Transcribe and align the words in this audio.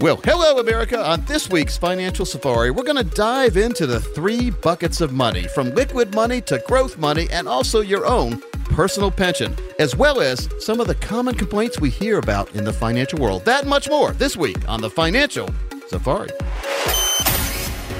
Well, 0.00 0.18
hello, 0.24 0.58
America. 0.58 0.98
On 0.98 1.22
this 1.26 1.50
week's 1.50 1.76
Financial 1.76 2.24
Safari, 2.24 2.70
we're 2.70 2.84
going 2.84 2.96
to 2.96 3.14
dive 3.14 3.58
into 3.58 3.86
the 3.86 4.00
three 4.00 4.48
buckets 4.48 5.02
of 5.02 5.12
money 5.12 5.42
from 5.48 5.74
liquid 5.74 6.14
money 6.14 6.40
to 6.42 6.58
growth 6.66 6.96
money 6.96 7.28
and 7.30 7.46
also 7.46 7.82
your 7.82 8.06
own 8.06 8.40
personal 8.70 9.10
pension, 9.10 9.54
as 9.78 9.94
well 9.94 10.22
as 10.22 10.48
some 10.58 10.80
of 10.80 10.86
the 10.86 10.94
common 10.94 11.34
complaints 11.34 11.80
we 11.80 11.90
hear 11.90 12.16
about 12.16 12.54
in 12.54 12.64
the 12.64 12.72
financial 12.72 13.18
world. 13.18 13.44
That 13.44 13.66
much 13.66 13.90
more 13.90 14.12
this 14.12 14.38
week 14.38 14.66
on 14.66 14.80
the 14.80 14.88
Financial 14.88 15.50
Safari. 15.88 16.30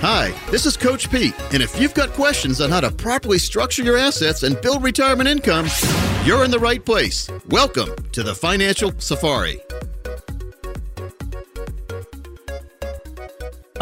Hi, 0.00 0.32
this 0.50 0.64
is 0.64 0.78
Coach 0.78 1.10
Pete, 1.10 1.38
and 1.52 1.62
if 1.62 1.78
you've 1.78 1.92
got 1.92 2.14
questions 2.14 2.62
on 2.62 2.70
how 2.70 2.80
to 2.80 2.90
properly 2.90 3.36
structure 3.36 3.82
your 3.82 3.98
assets 3.98 4.42
and 4.42 4.58
build 4.62 4.82
retirement 4.82 5.28
income, 5.28 5.66
you're 6.24 6.46
in 6.46 6.50
the 6.50 6.58
right 6.58 6.82
place. 6.82 7.28
Welcome 7.50 7.90
to 8.12 8.22
the 8.22 8.34
Financial 8.34 8.98
Safari. 8.98 9.60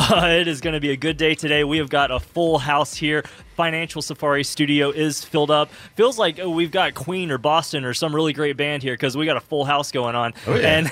It 0.11 0.49
is 0.49 0.63
going 0.63 0.73
to 0.73 0.81
be 0.81 0.91
a 0.91 0.97
good 0.97 1.19
day 1.19 1.35
today. 1.35 1.65
We 1.65 1.77
have 1.79 1.91
got 1.91 2.11
a 2.11 2.19
full 2.19 2.59
house 2.59 2.95
here. 2.95 3.25
Financial 3.59 4.01
Safari 4.01 4.45
studio 4.45 4.91
is 4.93 5.25
filled 5.25 5.51
up. 5.51 5.69
Feels 5.97 6.17
like 6.17 6.39
oh, 6.39 6.49
we've 6.49 6.71
got 6.71 6.95
Queen 6.95 7.33
or 7.33 7.39
Boston 7.39 7.85
or 7.85 7.93
some 7.93 8.15
really 8.15 8.33
great 8.33 8.57
band 8.57 8.85
here 8.85 8.93
because 8.95 9.17
we 9.17 9.27
got 9.27 9.37
a 9.37 9.41
full 9.41 9.65
house 9.65 9.91
going 9.91 10.15
on. 10.15 10.33
Oh, 10.47 10.55
yeah. 10.55 10.87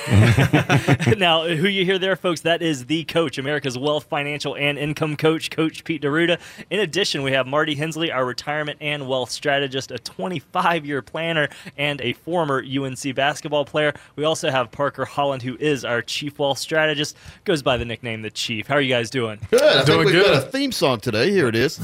And 1.07 1.19
now, 1.21 1.47
who 1.47 1.69
you 1.69 1.85
hear 1.85 1.97
there, 1.97 2.17
folks, 2.17 2.41
that 2.41 2.63
is 2.63 2.87
the 2.87 3.05
coach, 3.05 3.39
America's 3.39 3.79
wealth, 3.79 4.07
financial, 4.07 4.57
and 4.57 4.81
income 4.81 5.17
coach, 5.17 5.49
Coach 5.49 5.85
Pete 5.85 6.03
D'Arruda. 6.03 6.41
In 6.69 6.81
addition, 6.81 7.23
we 7.23 7.31
have 7.31 7.47
Marty 7.47 7.77
Hensley, 7.77 8.11
our 8.11 8.27
retirement 8.27 8.79
and 8.81 9.07
wealth 9.07 9.31
strategist, 9.31 9.93
a 9.93 10.01
25 10.01 10.85
year 10.85 11.03
planner, 11.03 11.49
and 11.79 12.01
a 12.01 12.15
former 12.15 12.61
UNC 12.65 13.15
basketball 13.15 13.65
player. 13.65 13.95
We 14.17 14.25
also 14.25 14.51
have 14.51 14.73
Parker 14.73 15.05
Holland, 15.05 15.45
who 15.45 15.57
is 15.61 15.85
our 15.85 16.03
chief 16.03 16.41
wealth 16.41 16.59
strategist, 16.59 17.17
goes 17.45 17.63
by 17.63 17.77
the 17.77 17.85
nickname 17.85 18.23
the 18.23 18.31
Chief. 18.31 18.67
How 18.67 18.75
are 18.75 18.81
you 18.81 18.93
guys 18.93 19.09
doing? 19.09 19.39
Good. 19.53 19.63
I 19.63 19.73
think 19.85 19.87
Doing 19.87 20.07
we've 20.07 20.15
good. 20.17 20.27
got 20.27 20.49
a 20.49 20.51
theme 20.51 20.73
song 20.73 20.99
today. 20.99 21.31
Here 21.31 21.47
it 21.47 21.55
is. 21.55 21.79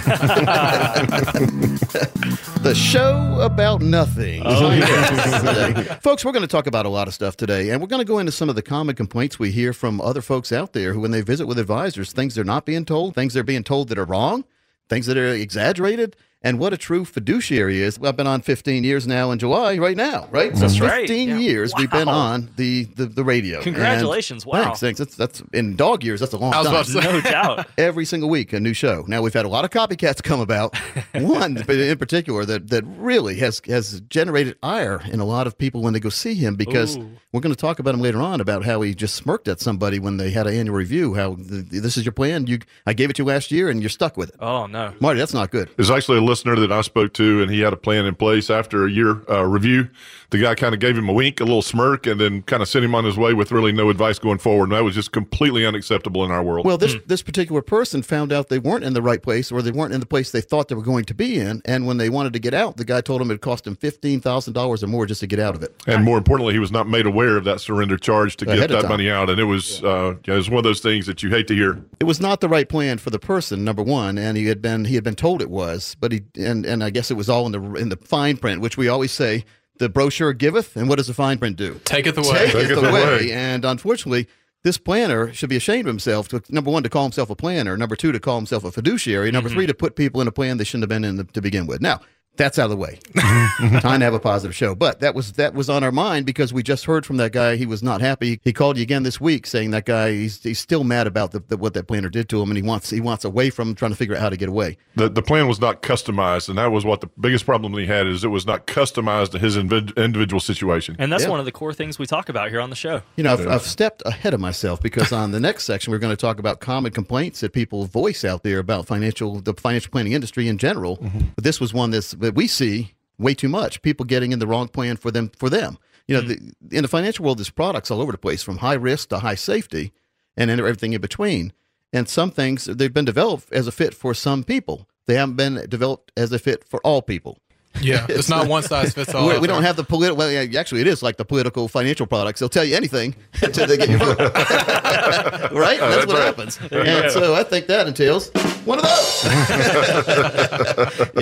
the 2.62 2.74
show 2.74 3.38
about 3.40 3.82
nothing. 3.82 4.42
Oh, 4.44 4.70
Today. 4.70 5.82
Folks, 6.02 6.24
we're 6.24 6.32
going 6.32 6.42
to 6.42 6.48
talk 6.48 6.66
about 6.66 6.86
a 6.86 6.88
lot 6.88 7.08
of 7.08 7.14
stuff 7.14 7.36
today, 7.36 7.70
and 7.70 7.80
we're 7.80 7.88
going 7.88 8.00
to 8.00 8.06
go 8.06 8.18
into 8.18 8.32
some 8.32 8.48
of 8.48 8.54
the 8.54 8.62
common 8.62 8.96
complaints 8.96 9.38
we 9.38 9.50
hear 9.50 9.72
from 9.72 10.00
other 10.00 10.22
folks 10.22 10.52
out 10.52 10.72
there 10.72 10.94
who, 10.94 11.00
when 11.00 11.10
they 11.10 11.20
visit 11.20 11.46
with 11.46 11.58
advisors, 11.58 12.12
things 12.12 12.34
they're 12.34 12.44
not 12.44 12.64
being 12.64 12.84
told, 12.84 13.14
things 13.14 13.34
they're 13.34 13.42
being 13.42 13.64
told 13.64 13.88
that 13.88 13.98
are 13.98 14.04
wrong, 14.04 14.44
things 14.88 15.06
that 15.06 15.16
are 15.16 15.28
exaggerated. 15.28 16.16
And 16.42 16.58
what 16.58 16.72
a 16.72 16.78
true 16.78 17.04
fiduciary 17.04 17.82
is. 17.82 17.98
I've 18.02 18.16
been 18.16 18.26
on 18.26 18.40
15 18.40 18.82
years 18.82 19.06
now 19.06 19.30
in 19.30 19.38
July, 19.38 19.76
right 19.76 19.96
now, 19.96 20.26
right? 20.30 20.54
So 20.54 20.60
That's 20.60 20.78
15 20.78 20.88
right, 20.88 21.08
yeah. 21.08 21.36
years 21.36 21.72
we've 21.76 21.90
been 21.90 22.08
on 22.08 22.48
the, 22.56 22.84
the, 22.84 23.04
the 23.04 23.22
radio. 23.22 23.60
Congratulations, 23.60 24.44
And 24.44 24.52
wow. 24.52 24.62
Thanks, 24.62 24.80
thanks. 24.80 24.98
That's, 24.98 25.16
that's 25.16 25.42
in 25.52 25.76
dog 25.76 26.02
years. 26.02 26.18
That's 26.20 26.32
a 26.32 26.38
long 26.38 26.54
I 26.54 26.58
was 26.58 26.66
time 26.66 26.74
about 26.74 26.86
to 26.86 26.92
say. 26.92 27.00
No 27.00 27.20
doubt. 27.20 27.66
every 27.78 28.06
single 28.06 28.30
week 28.30 28.54
a 28.54 28.60
new 28.60 28.72
show. 28.72 29.04
Now 29.06 29.20
we've 29.20 29.34
had 29.34 29.44
a 29.44 29.50
lot 29.50 29.66
of 29.66 29.70
copycats 29.70 30.22
come 30.22 30.40
about. 30.40 30.74
One 31.14 31.58
in 31.58 31.98
particular 31.98 32.46
that 32.46 32.68
that 32.68 32.84
really 32.86 33.36
has 33.36 33.60
has 33.66 34.00
generated 34.08 34.56
ire 34.62 35.02
in 35.12 35.20
a 35.20 35.26
lot 35.26 35.46
of 35.46 35.58
people 35.58 35.82
when 35.82 35.92
they 35.92 36.00
go 36.00 36.08
see 36.08 36.34
him 36.34 36.56
because 36.56 36.96
Ooh. 36.96 37.10
we're 37.32 37.40
going 37.40 37.54
to 37.54 37.60
talk 37.60 37.78
about 37.80 37.94
him 37.94 38.00
later 38.00 38.22
on 38.22 38.40
about 38.40 38.64
how 38.64 38.80
he 38.80 38.94
just 38.94 39.14
smirked 39.14 39.46
at 39.46 39.60
somebody 39.60 39.98
when 39.98 40.16
they 40.16 40.30
had 40.30 40.46
an 40.46 40.54
annual 40.54 40.76
review. 40.76 41.14
How 41.14 41.34
the, 41.34 41.80
this 41.80 41.98
is 41.98 42.04
your 42.04 42.12
plan? 42.12 42.46
You 42.46 42.60
I 42.86 42.94
gave 42.94 43.10
it 43.10 43.16
to 43.16 43.22
you 43.22 43.26
last 43.26 43.50
year 43.50 43.68
and 43.68 43.82
you're 43.82 43.90
stuck 43.90 44.16
with 44.16 44.30
it. 44.30 44.36
Oh, 44.40 44.66
no. 44.66 44.94
Marty, 45.00 45.18
that's 45.18 45.34
not 45.34 45.50
good. 45.50 45.68
There's 45.76 45.90
actually 45.90 46.18
a 46.18 46.29
listener 46.30 46.56
that 46.56 46.72
I 46.72 46.80
spoke 46.80 47.12
to, 47.14 47.42
and 47.42 47.50
he 47.50 47.60
had 47.60 47.72
a 47.72 47.76
plan 47.76 48.06
in 48.06 48.14
place 48.14 48.48
after 48.50 48.86
a 48.86 48.90
year 48.90 49.20
uh, 49.28 49.44
review. 49.44 49.88
The 50.30 50.38
guy 50.38 50.54
kind 50.54 50.72
of 50.74 50.80
gave 50.80 50.96
him 50.96 51.08
a 51.08 51.12
wink, 51.12 51.40
a 51.40 51.44
little 51.44 51.60
smirk, 51.60 52.06
and 52.06 52.20
then 52.20 52.42
kind 52.42 52.62
of 52.62 52.68
sent 52.68 52.84
him 52.84 52.94
on 52.94 53.04
his 53.04 53.16
way 53.16 53.34
with 53.34 53.50
really 53.50 53.72
no 53.72 53.90
advice 53.90 54.18
going 54.20 54.38
forward. 54.38 54.64
And 54.64 54.72
that 54.72 54.84
was 54.84 54.94
just 54.94 55.10
completely 55.10 55.66
unacceptable 55.66 56.24
in 56.24 56.30
our 56.30 56.42
world. 56.42 56.64
Well, 56.64 56.78
this 56.78 56.94
this 57.06 57.20
particular 57.22 57.62
person 57.62 58.02
found 58.02 58.32
out 58.32 58.48
they 58.48 58.60
weren't 58.60 58.84
in 58.84 58.94
the 58.94 59.02
right 59.02 59.20
place, 59.20 59.50
or 59.50 59.60
they 59.60 59.72
weren't 59.72 59.92
in 59.92 60.00
the 60.00 60.06
place 60.06 60.30
they 60.30 60.40
thought 60.40 60.68
they 60.68 60.76
were 60.76 60.82
going 60.82 61.04
to 61.06 61.14
be 61.14 61.38
in. 61.38 61.60
And 61.64 61.86
when 61.86 61.96
they 61.96 62.08
wanted 62.08 62.32
to 62.34 62.38
get 62.38 62.54
out, 62.54 62.76
the 62.76 62.84
guy 62.84 63.00
told 63.00 63.20
him 63.20 63.30
it 63.30 63.40
cost 63.40 63.66
him 63.66 63.74
fifteen 63.74 64.20
thousand 64.20 64.52
dollars 64.54 64.84
or 64.84 64.86
more 64.86 65.04
just 65.04 65.20
to 65.20 65.26
get 65.26 65.40
out 65.40 65.56
of 65.56 65.62
it. 65.64 65.74
and 65.86 66.04
more 66.04 66.16
importantly, 66.16 66.52
he 66.54 66.60
was 66.60 66.70
not 66.70 66.88
made 66.88 67.06
aware 67.06 67.36
of 67.36 67.44
that 67.44 67.60
surrender 67.60 67.96
charge 67.96 68.36
to 68.36 68.46
Ahead 68.46 68.58
get 68.60 68.70
that 68.70 68.82
time. 68.82 68.90
money 68.90 69.10
out. 69.10 69.28
And 69.30 69.40
it 69.40 69.44
was, 69.44 69.82
uh, 69.82 70.14
yeah, 70.26 70.34
it 70.34 70.36
was 70.36 70.48
one 70.48 70.58
of 70.58 70.64
those 70.64 70.80
things 70.80 71.06
that 71.06 71.22
you 71.24 71.30
hate 71.30 71.48
to 71.48 71.54
hear. 71.54 71.82
it 71.98 72.04
was 72.04 72.20
not 72.20 72.40
the 72.40 72.48
right 72.48 72.68
plan 72.68 72.98
for 72.98 73.10
the 73.10 73.18
person 73.18 73.64
number 73.64 73.82
one 73.82 74.16
and 74.16 74.36
he 74.36 74.46
had 74.46 74.62
been 74.62 74.84
he 74.84 74.94
had 74.94 75.02
been 75.04 75.14
told 75.16 75.42
it 75.42 75.50
was 75.50 75.96
but 76.00 76.12
he 76.12 76.19
and 76.36 76.64
and 76.66 76.82
i 76.84 76.90
guess 76.90 77.10
it 77.10 77.14
was 77.14 77.28
all 77.28 77.46
in 77.46 77.52
the 77.52 77.74
in 77.74 77.88
the 77.88 77.96
fine 77.96 78.36
print 78.36 78.60
which 78.60 78.76
we 78.76 78.88
always 78.88 79.12
say 79.12 79.44
the 79.78 79.88
brochure 79.88 80.32
giveth 80.32 80.76
and 80.76 80.88
what 80.88 80.96
does 80.98 81.06
the 81.06 81.14
fine 81.14 81.38
print 81.38 81.56
do 81.56 81.80
Take 81.84 82.06
it 82.06 82.16
away. 82.16 82.26
take 82.46 82.52
Take 82.52 82.64
it 82.64 82.70
it 82.72 82.78
away 82.78 83.02
away. 83.02 83.32
and 83.32 83.64
unfortunately 83.64 84.28
this 84.62 84.76
planner 84.76 85.32
should 85.32 85.48
be 85.48 85.56
ashamed 85.56 85.86
of 85.86 85.92
himself 85.92 86.28
to 86.28 86.42
number 86.50 86.70
one 86.70 86.82
to 86.82 86.88
call 86.90 87.04
himself 87.04 87.30
a 87.30 87.36
planner 87.36 87.76
number 87.76 87.96
two 87.96 88.12
to 88.12 88.20
call 88.20 88.36
himself 88.36 88.64
a 88.64 88.70
fiduciary 88.72 89.30
number 89.30 89.48
mm-hmm. 89.48 89.58
three 89.58 89.66
to 89.66 89.74
put 89.74 89.96
people 89.96 90.20
in 90.20 90.28
a 90.28 90.32
plan 90.32 90.58
they 90.58 90.64
shouldn't 90.64 90.82
have 90.82 90.88
been 90.90 91.04
in 91.04 91.16
the, 91.16 91.24
to 91.24 91.40
begin 91.40 91.66
with 91.66 91.80
now 91.80 92.00
that's 92.40 92.58
out 92.58 92.64
of 92.64 92.70
the 92.70 92.76
way. 92.76 92.98
Time 93.80 94.00
to 94.00 94.04
have 94.04 94.14
a 94.14 94.18
positive 94.18 94.54
show. 94.54 94.74
But 94.74 95.00
that 95.00 95.14
was 95.14 95.32
that 95.32 95.52
was 95.54 95.68
on 95.68 95.84
our 95.84 95.92
mind 95.92 96.24
because 96.24 96.52
we 96.52 96.62
just 96.62 96.86
heard 96.86 97.04
from 97.04 97.18
that 97.18 97.32
guy. 97.32 97.56
He 97.56 97.66
was 97.66 97.82
not 97.82 98.00
happy. 98.00 98.40
He 98.42 98.52
called 98.52 98.78
you 98.78 98.82
again 98.82 99.02
this 99.02 99.20
week 99.20 99.46
saying 99.46 99.72
that 99.72 99.84
guy 99.84 100.12
he's, 100.12 100.42
he's 100.42 100.58
still 100.58 100.82
mad 100.82 101.06
about 101.06 101.32
the, 101.32 101.40
the, 101.40 101.56
what 101.58 101.74
that 101.74 101.86
planner 101.86 102.08
did 102.08 102.28
to 102.30 102.40
him, 102.40 102.48
and 102.50 102.56
he 102.56 102.62
wants 102.62 102.88
he 102.88 103.00
wants 103.00 103.24
away 103.24 103.50
from 103.50 103.68
him, 103.68 103.74
trying 103.74 103.90
to 103.90 103.96
figure 103.96 104.14
out 104.14 104.22
how 104.22 104.30
to 104.30 104.36
get 104.38 104.48
away. 104.48 104.78
The, 104.96 105.08
the 105.08 105.22
plan 105.22 105.48
was 105.48 105.60
not 105.60 105.82
customized, 105.82 106.48
and 106.48 106.56
that 106.56 106.72
was 106.72 106.84
what 106.84 107.02
the 107.02 107.08
biggest 107.20 107.44
problem 107.44 107.74
he 107.74 107.86
had 107.86 108.06
is 108.06 108.24
it 108.24 108.28
was 108.28 108.46
not 108.46 108.66
customized 108.66 109.32
to 109.32 109.38
his 109.38 109.56
invid- 109.56 109.92
individual 109.98 110.40
situation. 110.40 110.96
And 110.98 111.12
that's 111.12 111.24
Yeah. 111.24 111.30
one 111.30 111.40
of 111.40 111.44
the 111.46 111.52
core 111.52 111.74
things 111.74 111.98
we 111.98 112.06
talk 112.06 112.28
about 112.30 112.48
here 112.48 112.60
on 112.60 112.70
the 112.70 112.76
show. 112.76 113.02
You 113.16 113.24
know, 113.24 113.34
I've, 113.34 113.46
I've 113.46 113.62
stepped 113.62 114.02
ahead 114.06 114.32
of 114.34 114.40
myself 114.40 114.80
because 114.80 115.12
on 115.12 115.32
the 115.32 115.40
next 115.40 115.64
section 115.64 115.90
we're 115.90 115.98
going 115.98 116.16
to 116.16 116.20
talk 116.20 116.38
about 116.38 116.60
common 116.60 116.92
complaints 116.92 117.40
that 117.40 117.52
people 117.52 117.84
voice 117.84 118.24
out 118.24 118.42
there 118.42 118.58
about 118.58 118.86
financial 118.86 119.40
the 119.40 119.52
financial 119.54 119.90
planning 119.90 120.12
industry 120.12 120.48
in 120.48 120.56
general. 120.58 120.96
Mm-hmm. 120.96 121.18
But 121.34 121.44
this 121.44 121.60
was 121.60 121.74
one 121.74 121.90
that's, 121.90 122.14
that 122.30 122.36
we 122.36 122.46
see 122.46 122.94
way 123.18 123.34
too 123.34 123.48
much. 123.48 123.82
People 123.82 124.06
getting 124.06 124.30
in 124.30 124.38
the 124.38 124.46
wrong 124.46 124.68
plan 124.68 124.96
for 124.96 125.10
them 125.10 125.32
for 125.36 125.50
them. 125.50 125.78
You 126.06 126.16
know, 126.16 126.22
hmm. 126.22 126.28
the, 126.28 126.76
in 126.76 126.82
the 126.82 126.88
financial 126.88 127.24
world, 127.24 127.38
there's 127.38 127.50
products 127.50 127.90
all 127.90 128.00
over 128.00 128.12
the 128.12 128.18
place 128.18 128.42
from 128.42 128.58
high 128.58 128.74
risk 128.74 129.08
to 129.08 129.18
high 129.18 129.34
safety, 129.34 129.92
and 130.36 130.50
everything 130.50 130.92
in 130.92 131.00
between. 131.00 131.52
And 131.92 132.08
some 132.08 132.30
things 132.30 132.66
they've 132.66 132.92
been 132.92 133.04
developed 133.04 133.52
as 133.52 133.66
a 133.66 133.72
fit 133.72 133.94
for 133.94 134.14
some 134.14 134.44
people. 134.44 134.88
They 135.06 135.16
haven't 135.16 135.34
been 135.34 135.66
developed 135.68 136.12
as 136.16 136.30
a 136.30 136.38
fit 136.38 136.62
for 136.62 136.80
all 136.86 137.02
people. 137.02 137.38
Yeah, 137.80 138.06
it's 138.10 138.28
not 138.28 138.46
one 138.48 138.62
size 138.62 138.92
fits 138.92 139.14
all. 139.14 139.28
We, 139.28 139.38
we 139.38 139.46
don't 139.46 139.62
have 139.62 139.76
the 139.76 139.84
political. 139.84 140.16
Well, 140.16 140.30
yeah, 140.30 140.58
actually, 140.58 140.80
it 140.82 140.86
is 140.86 141.02
like 141.02 141.16
the 141.16 141.24
political 141.24 141.68
financial 141.68 142.06
products. 142.06 142.40
They'll 142.40 142.48
tell 142.48 142.64
you 142.64 142.76
anything 142.76 143.14
until 143.42 143.66
they 143.66 143.76
get 143.76 143.88
your 143.88 143.98
vote. 143.98 144.18
right? 144.18 145.80
That's, 145.80 146.06
what 146.06 146.22
happens. 146.22 146.58
And 146.70 147.10
so 147.10 147.34
I 147.34 147.42
think 147.42 147.66
that 147.68 147.86
entails 147.86 148.30
one 148.64 148.78
of 148.78 148.84
those. 148.84 149.24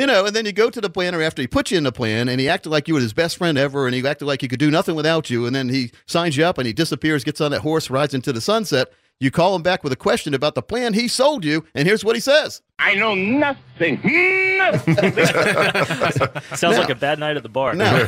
you 0.00 0.06
know, 0.06 0.26
and 0.26 0.34
then 0.34 0.46
you 0.46 0.52
go 0.52 0.70
to 0.70 0.80
the 0.80 0.90
planner 0.90 1.22
after 1.22 1.42
he 1.42 1.48
put 1.48 1.70
you 1.70 1.78
in 1.78 1.84
the 1.84 1.92
plan, 1.92 2.28
and 2.28 2.40
he 2.40 2.48
acted 2.48 2.70
like 2.70 2.88
you 2.88 2.94
were 2.94 3.00
his 3.00 3.12
best 3.12 3.36
friend 3.36 3.56
ever, 3.58 3.86
and 3.86 3.94
he 3.94 4.06
acted 4.06 4.26
like 4.26 4.40
he 4.40 4.48
could 4.48 4.58
do 4.58 4.70
nothing 4.70 4.94
without 4.94 5.30
you, 5.30 5.46
and 5.46 5.54
then 5.54 5.68
he 5.68 5.92
signs 6.06 6.36
you 6.36 6.44
up, 6.44 6.58
and 6.58 6.66
he 6.66 6.72
disappears, 6.72 7.24
gets 7.24 7.40
on 7.40 7.50
that 7.52 7.60
horse, 7.60 7.90
rides 7.90 8.14
into 8.14 8.32
the 8.32 8.40
sunset. 8.40 8.92
You 9.20 9.32
call 9.32 9.56
him 9.56 9.62
back 9.62 9.82
with 9.82 9.92
a 9.92 9.96
question 9.96 10.32
about 10.32 10.54
the 10.54 10.62
plan 10.62 10.94
he 10.94 11.08
sold 11.08 11.44
you, 11.44 11.64
and 11.74 11.88
here's 11.88 12.04
what 12.04 12.14
he 12.14 12.20
says. 12.20 12.62
I 12.78 12.94
know 12.94 13.16
nothing. 13.16 14.00
Nothing. 14.04 14.94
Sounds 16.56 16.62
Now- 16.62 16.78
like 16.78 16.90
a 16.90 16.94
bad 16.94 17.18
night 17.18 17.36
at 17.36 17.42
the 17.42 17.48
bar. 17.48 17.74
Now, 17.74 17.96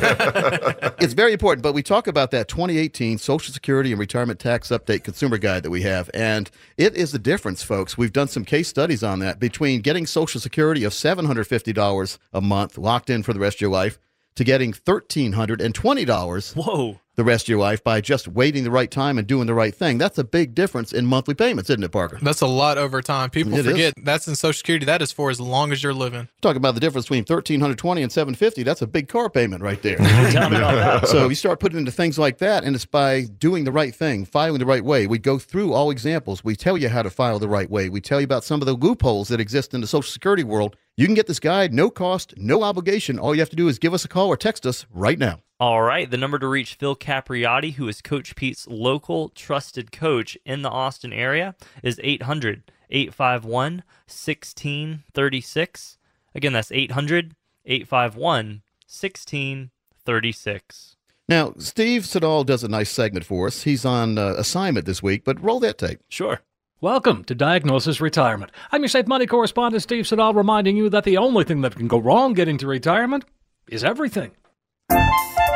it's 0.99 1.11
very 1.11 1.33
important, 1.33 1.63
but 1.63 1.73
we 1.73 1.83
talk 1.83 2.07
about 2.07 2.31
that 2.31 2.47
2018 2.47 3.17
Social 3.17 3.53
Security 3.53 3.91
and 3.91 3.99
Retirement 3.99 4.39
Tax 4.39 4.69
Update 4.69 5.03
Consumer 5.03 5.37
Guide 5.37 5.63
that 5.63 5.69
we 5.69 5.81
have, 5.81 6.09
and 6.13 6.49
it 6.77 6.95
is 6.95 7.11
the 7.11 7.19
difference, 7.19 7.61
folks. 7.61 7.97
We've 7.97 8.13
done 8.13 8.29
some 8.29 8.45
case 8.45 8.69
studies 8.69 9.03
on 9.03 9.19
that 9.19 9.37
between 9.37 9.81
getting 9.81 10.05
Social 10.05 10.39
Security 10.39 10.85
of 10.85 10.93
$750 10.93 12.17
a 12.31 12.39
month 12.41 12.77
locked 12.77 13.09
in 13.09 13.21
for 13.23 13.33
the 13.33 13.39
rest 13.39 13.57
of 13.57 13.61
your 13.61 13.71
life 13.71 13.99
to 14.35 14.45
getting 14.45 14.71
$1,320 14.71 16.55
Whoa. 16.55 17.00
The 17.15 17.23
rest 17.23 17.45
of 17.45 17.49
your 17.49 17.59
life 17.59 17.83
by 17.83 17.99
just 18.01 18.27
waiting 18.27 18.63
the 18.63 18.71
right 18.71 18.89
time 18.89 19.17
and 19.17 19.27
doing 19.27 19.45
the 19.47 19.53
right 19.53 19.75
thing. 19.75 19.97
That's 19.97 20.17
a 20.17 20.23
big 20.23 20.55
difference 20.55 20.93
in 20.93 21.05
monthly 21.05 21.33
payments, 21.33 21.69
isn't 21.69 21.83
it, 21.83 21.91
Parker? 21.91 22.17
That's 22.21 22.41
a 22.41 22.47
lot 22.47 22.77
over 22.77 23.01
time. 23.01 23.29
People 23.29 23.53
It 23.53 23.65
is. 23.65 23.65
forget 23.71 23.93
that's 24.03 24.27
in 24.27 24.35
Social 24.35 24.57
Security. 24.57 24.85
That 24.85 25.01
is 25.01 25.11
for 25.11 25.29
as 25.29 25.39
long 25.41 25.71
as 25.71 25.83
you're 25.83 25.93
living. 25.93 26.29
Talk 26.41 26.55
about 26.55 26.73
the 26.73 26.79
difference 26.79 27.05
between 27.05 27.25
thirteen 27.25 27.59
hundred 27.59 27.77
twenty 27.77 28.01
and 28.01 28.11
seven 28.11 28.33
fifty. 28.35 28.63
That's 28.63 28.81
a 28.81 28.87
big 28.87 29.09
car 29.09 29.29
payment 29.29 29.61
right 29.61 29.81
there. 29.81 29.97
Tell 30.31 30.49
me 30.49 30.57
about 30.57 31.01
that. 31.01 31.07
so 31.09 31.27
you 31.27 31.35
start 31.35 31.59
putting 31.59 31.77
into 31.79 31.91
things 31.91 32.17
like 32.17 32.37
that, 32.37 32.63
and 32.63 32.75
it's 32.75 32.85
by 32.85 33.23
doing 33.39 33.65
the 33.65 33.71
right 33.71 33.93
thing, 33.93 34.25
filing 34.25 34.59
the 34.59 34.65
right 34.65 34.83
way. 34.83 35.05
We 35.07 35.19
go 35.19 35.37
through 35.37 35.73
all 35.73 35.91
examples. 35.91 36.43
We 36.43 36.55
tell 36.55 36.77
you 36.77 36.89
how 36.89 37.01
to 37.03 37.09
file 37.09 37.39
the 37.39 37.49
right 37.49 37.69
way. 37.69 37.89
We 37.89 37.99
tell 38.01 38.21
you 38.21 38.25
about 38.25 38.43
some 38.43 38.61
of 38.61 38.65
the 38.67 38.73
loopholes 38.73 39.27
that 39.27 39.39
exist 39.41 39.73
in 39.73 39.81
the 39.81 39.87
Social 39.87 40.09
Security 40.11 40.43
world. 40.43 40.75
You 40.97 41.05
can 41.05 41.15
get 41.15 41.27
this 41.27 41.39
guide, 41.39 41.73
no 41.73 41.89
cost, 41.89 42.33
no 42.37 42.63
obligation. 42.63 43.17
All 43.17 43.33
you 43.33 43.41
have 43.41 43.49
to 43.49 43.55
do 43.55 43.69
is 43.69 43.79
give 43.79 43.93
us 43.93 44.03
a 44.03 44.09
call 44.09 44.27
or 44.27 44.37
text 44.37 44.65
us 44.65 44.85
right 44.91 45.17
now. 45.17 45.39
All 45.59 45.81
right. 45.81 46.09
The 46.09 46.17
number 46.17 46.39
to 46.39 46.47
reach 46.47 46.75
Phil 46.75 46.95
Capriotti, 46.95 47.73
who 47.73 47.87
is 47.87 48.01
Coach 48.01 48.35
Pete's 48.35 48.67
local 48.67 49.29
trusted 49.29 49.91
coach 49.91 50.37
in 50.45 50.63
the 50.63 50.69
Austin 50.69 51.13
area, 51.13 51.55
is 51.81 51.99
800 52.03 52.63
851 52.89 53.83
1636. 54.07 55.97
Again, 56.35 56.53
that's 56.53 56.71
800 56.71 57.35
851 57.65 58.61
1636. 58.87 60.95
Now, 61.29 61.53
Steve 61.57 62.05
Siddall 62.05 62.43
does 62.43 62.63
a 62.63 62.67
nice 62.67 62.89
segment 62.89 63.25
for 63.25 63.47
us. 63.47 63.63
He's 63.63 63.85
on 63.85 64.17
uh, 64.17 64.33
assignment 64.37 64.85
this 64.85 65.01
week, 65.01 65.23
but 65.23 65.41
roll 65.41 65.61
that 65.61 65.77
tape. 65.77 66.01
Sure. 66.09 66.41
Welcome 66.83 67.25
to 67.25 67.35
Diagnosis 67.35 68.01
Retirement. 68.01 68.51
I'm 68.71 68.81
your 68.81 68.89
Safe 68.89 69.05
Money 69.05 69.27
correspondent, 69.27 69.83
Steve 69.83 70.07
Siddall, 70.07 70.33
reminding 70.33 70.75
you 70.75 70.89
that 70.89 71.03
the 71.03 71.15
only 71.15 71.43
thing 71.43 71.61
that 71.61 71.75
can 71.75 71.87
go 71.87 71.99
wrong 71.99 72.33
getting 72.33 72.57
to 72.57 72.65
retirement 72.65 73.23
is 73.69 73.83
everything. 73.83 74.31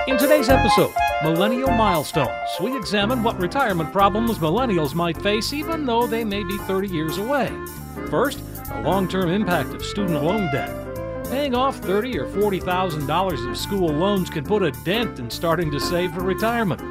In 0.08 0.20
today's 0.20 0.50
episode, 0.50 0.94
Millennial 1.24 1.72
Milestones, 1.72 2.30
we 2.62 2.78
examine 2.78 3.24
what 3.24 3.40
retirement 3.40 3.92
problems 3.92 4.38
millennials 4.38 4.94
might 4.94 5.20
face 5.20 5.52
even 5.52 5.88
though 5.88 6.06
they 6.06 6.24
may 6.24 6.44
be 6.44 6.60
30 6.60 6.90
years 6.90 7.18
away. 7.18 7.52
First, 8.12 8.44
the 8.68 8.82
long-term 8.82 9.32
impact 9.32 9.74
of 9.74 9.84
student 9.84 10.24
loan 10.24 10.52
debt. 10.52 10.70
Paying 11.32 11.56
off 11.56 11.78
thirty 11.78 12.20
or 12.20 12.28
forty 12.28 12.60
thousand 12.60 13.08
dollars 13.08 13.42
of 13.46 13.58
school 13.58 13.88
loans 13.88 14.30
can 14.30 14.46
put 14.46 14.62
a 14.62 14.70
dent 14.84 15.18
in 15.18 15.32
starting 15.32 15.72
to 15.72 15.80
save 15.80 16.14
for 16.14 16.22
retirement. 16.22 16.84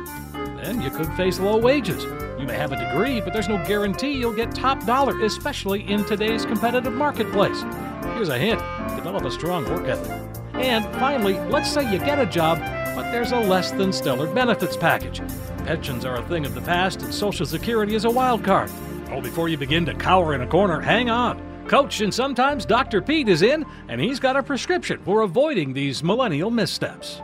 Then 0.61 0.83
you 0.83 0.91
could 0.91 1.07
face 1.13 1.39
low 1.39 1.57
wages. 1.57 2.05
You 2.45 2.49
may 2.49 2.57
have 2.59 2.73
a 2.73 2.77
degree, 2.77 3.23
but 3.23 3.33
there's 3.33 3.49
no 3.49 3.57
guarantee 3.67 4.13
you'll 4.13 4.35
get 4.35 4.55
top 4.55 4.85
dollar, 4.85 5.19
especially 5.25 5.81
in 5.91 6.05
today's 6.05 6.45
competitive 6.45 6.93
marketplace. 6.93 7.65
Here's 8.13 8.29
a 8.29 8.37
hint 8.37 8.61
develop 8.95 9.25
a 9.25 9.31
strong 9.31 9.65
work 9.65 9.89
ethic. 9.89 10.13
And 10.53 10.85
finally, 10.97 11.41
let's 11.49 11.73
say 11.73 11.91
you 11.91 11.99
get 11.99 12.19
a 12.19 12.27
job, 12.27 12.59
but 12.95 13.11
there's 13.11 13.33
a 13.33 13.39
less 13.39 13.71
than 13.71 13.95
stellar 13.95 14.31
benefits 14.31 14.77
package. 14.77 15.23
Pensions 15.65 16.05
are 16.05 16.17
a 16.17 16.29
thing 16.29 16.45
of 16.45 16.55
the 16.55 16.61
past, 16.61 17.01
and 17.01 17.15
Social 17.15 17.47
Security 17.47 17.95
is 17.95 18.05
a 18.05 18.11
wild 18.11 18.45
card. 18.45 18.71
Oh, 19.11 19.23
before 19.23 19.49
you 19.49 19.57
begin 19.57 19.87
to 19.87 19.95
cower 19.95 20.35
in 20.35 20.43
a 20.43 20.47
corner, 20.47 20.83
hang 20.83 21.09
on. 21.09 21.41
Coach 21.67 22.03
and 22.03 22.13
sometimes 22.13 22.67
Dr. 22.67 23.01
Pete 23.01 23.31
is 23.31 23.41
in, 23.41 23.65
and 23.89 23.99
he's 23.99 24.21
got 24.21 24.37
a 24.37 24.43
prescription 24.43 25.01
for 25.03 25.23
avoiding 25.23 25.73
these 25.73 26.03
millennial 26.03 26.51
missteps. 26.51 27.23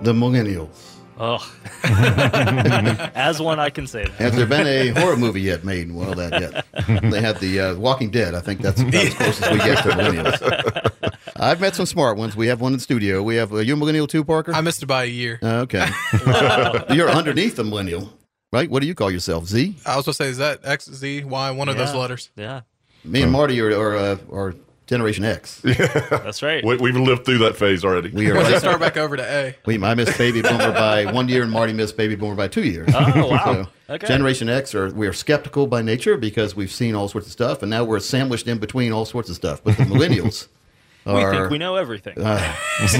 The 0.00 0.12
Millennials. 0.12 0.93
Oh. 1.18 1.38
As 3.14 3.40
one, 3.40 3.60
I 3.60 3.70
can 3.70 3.86
say 3.86 4.02
that. 4.04 4.12
Has 4.12 4.34
there 4.34 4.46
been 4.46 4.66
a 4.66 4.88
horror 5.00 5.16
movie 5.16 5.42
yet 5.42 5.64
made? 5.64 5.92
Well, 5.92 6.14
that 6.14 6.40
yet. 6.40 6.66
They 7.10 7.20
had 7.20 7.38
the 7.38 7.60
uh, 7.60 7.74
Walking 7.76 8.10
Dead. 8.10 8.34
I 8.34 8.40
think 8.40 8.60
that's 8.60 8.80
about 8.80 8.94
as 8.94 9.14
close 9.14 9.42
as 9.42 9.52
we 9.52 9.58
get 9.58 9.82
to 9.84 9.90
millennials. 9.90 11.12
I've 11.36 11.60
met 11.60 11.76
some 11.76 11.86
smart 11.86 12.16
ones. 12.16 12.34
We 12.36 12.48
have 12.48 12.60
one 12.60 12.72
in 12.72 12.78
the 12.78 12.82
studio. 12.82 13.22
We 13.22 13.36
have, 13.36 13.52
are 13.52 13.62
you 13.62 13.74
a 13.74 13.76
millennial 13.76 14.06
too, 14.06 14.24
Parker? 14.24 14.52
I 14.52 14.60
missed 14.60 14.82
it 14.82 14.86
by 14.86 15.04
a 15.04 15.08
year. 15.08 15.38
Uh, 15.42 15.66
okay. 15.66 15.86
You're 16.94 17.10
underneath 17.10 17.56
the 17.56 17.64
millennial, 17.64 18.12
right? 18.52 18.68
What 18.68 18.82
do 18.82 18.88
you 18.88 18.94
call 18.94 19.10
yourself? 19.10 19.46
Z? 19.46 19.76
I 19.86 19.96
was 19.96 20.06
gonna 20.06 20.14
say, 20.14 20.28
is 20.28 20.38
that 20.38 20.60
X, 20.64 20.90
Z, 20.90 21.24
Y, 21.24 21.50
one 21.52 21.68
of 21.68 21.76
those 21.76 21.94
letters? 21.94 22.30
Yeah, 22.36 22.62
Me 23.04 23.22
and 23.22 23.30
Marty 23.32 23.60
are, 23.60 23.70
are, 23.70 23.96
uh, 23.96 24.16
are 24.32 24.54
Generation 24.86 25.24
X. 25.24 25.60
that's 25.62 26.42
right. 26.42 26.64
We, 26.64 26.76
we've 26.76 26.96
lived 26.96 27.24
through 27.24 27.38
that 27.38 27.56
phase 27.56 27.84
already. 27.84 28.10
We 28.10 28.30
are 28.30 28.34
Or 28.36 28.42
does 28.42 28.48
it 28.48 28.52
right. 28.52 28.60
start 28.60 28.80
back 28.80 28.96
over 28.98 29.16
to 29.16 29.22
A? 29.22 29.56
We, 29.64 29.82
I 29.82 29.94
missed 29.94 30.18
baby 30.18 30.42
boomer 30.42 30.72
by 30.72 31.10
one 31.10 31.28
year, 31.28 31.42
and 31.42 31.50
Marty 31.50 31.72
missed 31.72 31.96
baby 31.96 32.16
boomer 32.16 32.34
by 32.34 32.48
two 32.48 32.64
years. 32.64 32.90
Oh, 32.94 33.28
wow. 33.28 33.44
So, 33.64 33.68
Okay. 33.90 34.06
Generation 34.06 34.48
X 34.48 34.74
are 34.74 34.88
we 34.94 35.06
are 35.06 35.12
skeptical 35.12 35.66
by 35.66 35.82
nature 35.82 36.16
because 36.16 36.56
we've 36.56 36.72
seen 36.72 36.94
all 36.94 37.06
sorts 37.06 37.26
of 37.26 37.32
stuff, 37.34 37.60
and 37.62 37.68
now 37.70 37.84
we're 37.84 38.00
sandwiched 38.00 38.48
in 38.48 38.56
between 38.56 38.92
all 38.92 39.04
sorts 39.04 39.28
of 39.28 39.36
stuff. 39.36 39.62
But 39.62 39.76
the 39.76 39.82
millennials 39.84 40.48
we 41.06 41.12
are. 41.22 41.32
think 41.32 41.50
we 41.50 41.58
know 41.58 41.76
everything. 41.76 42.14
Uh, 42.18 42.54
it's 42.80 42.94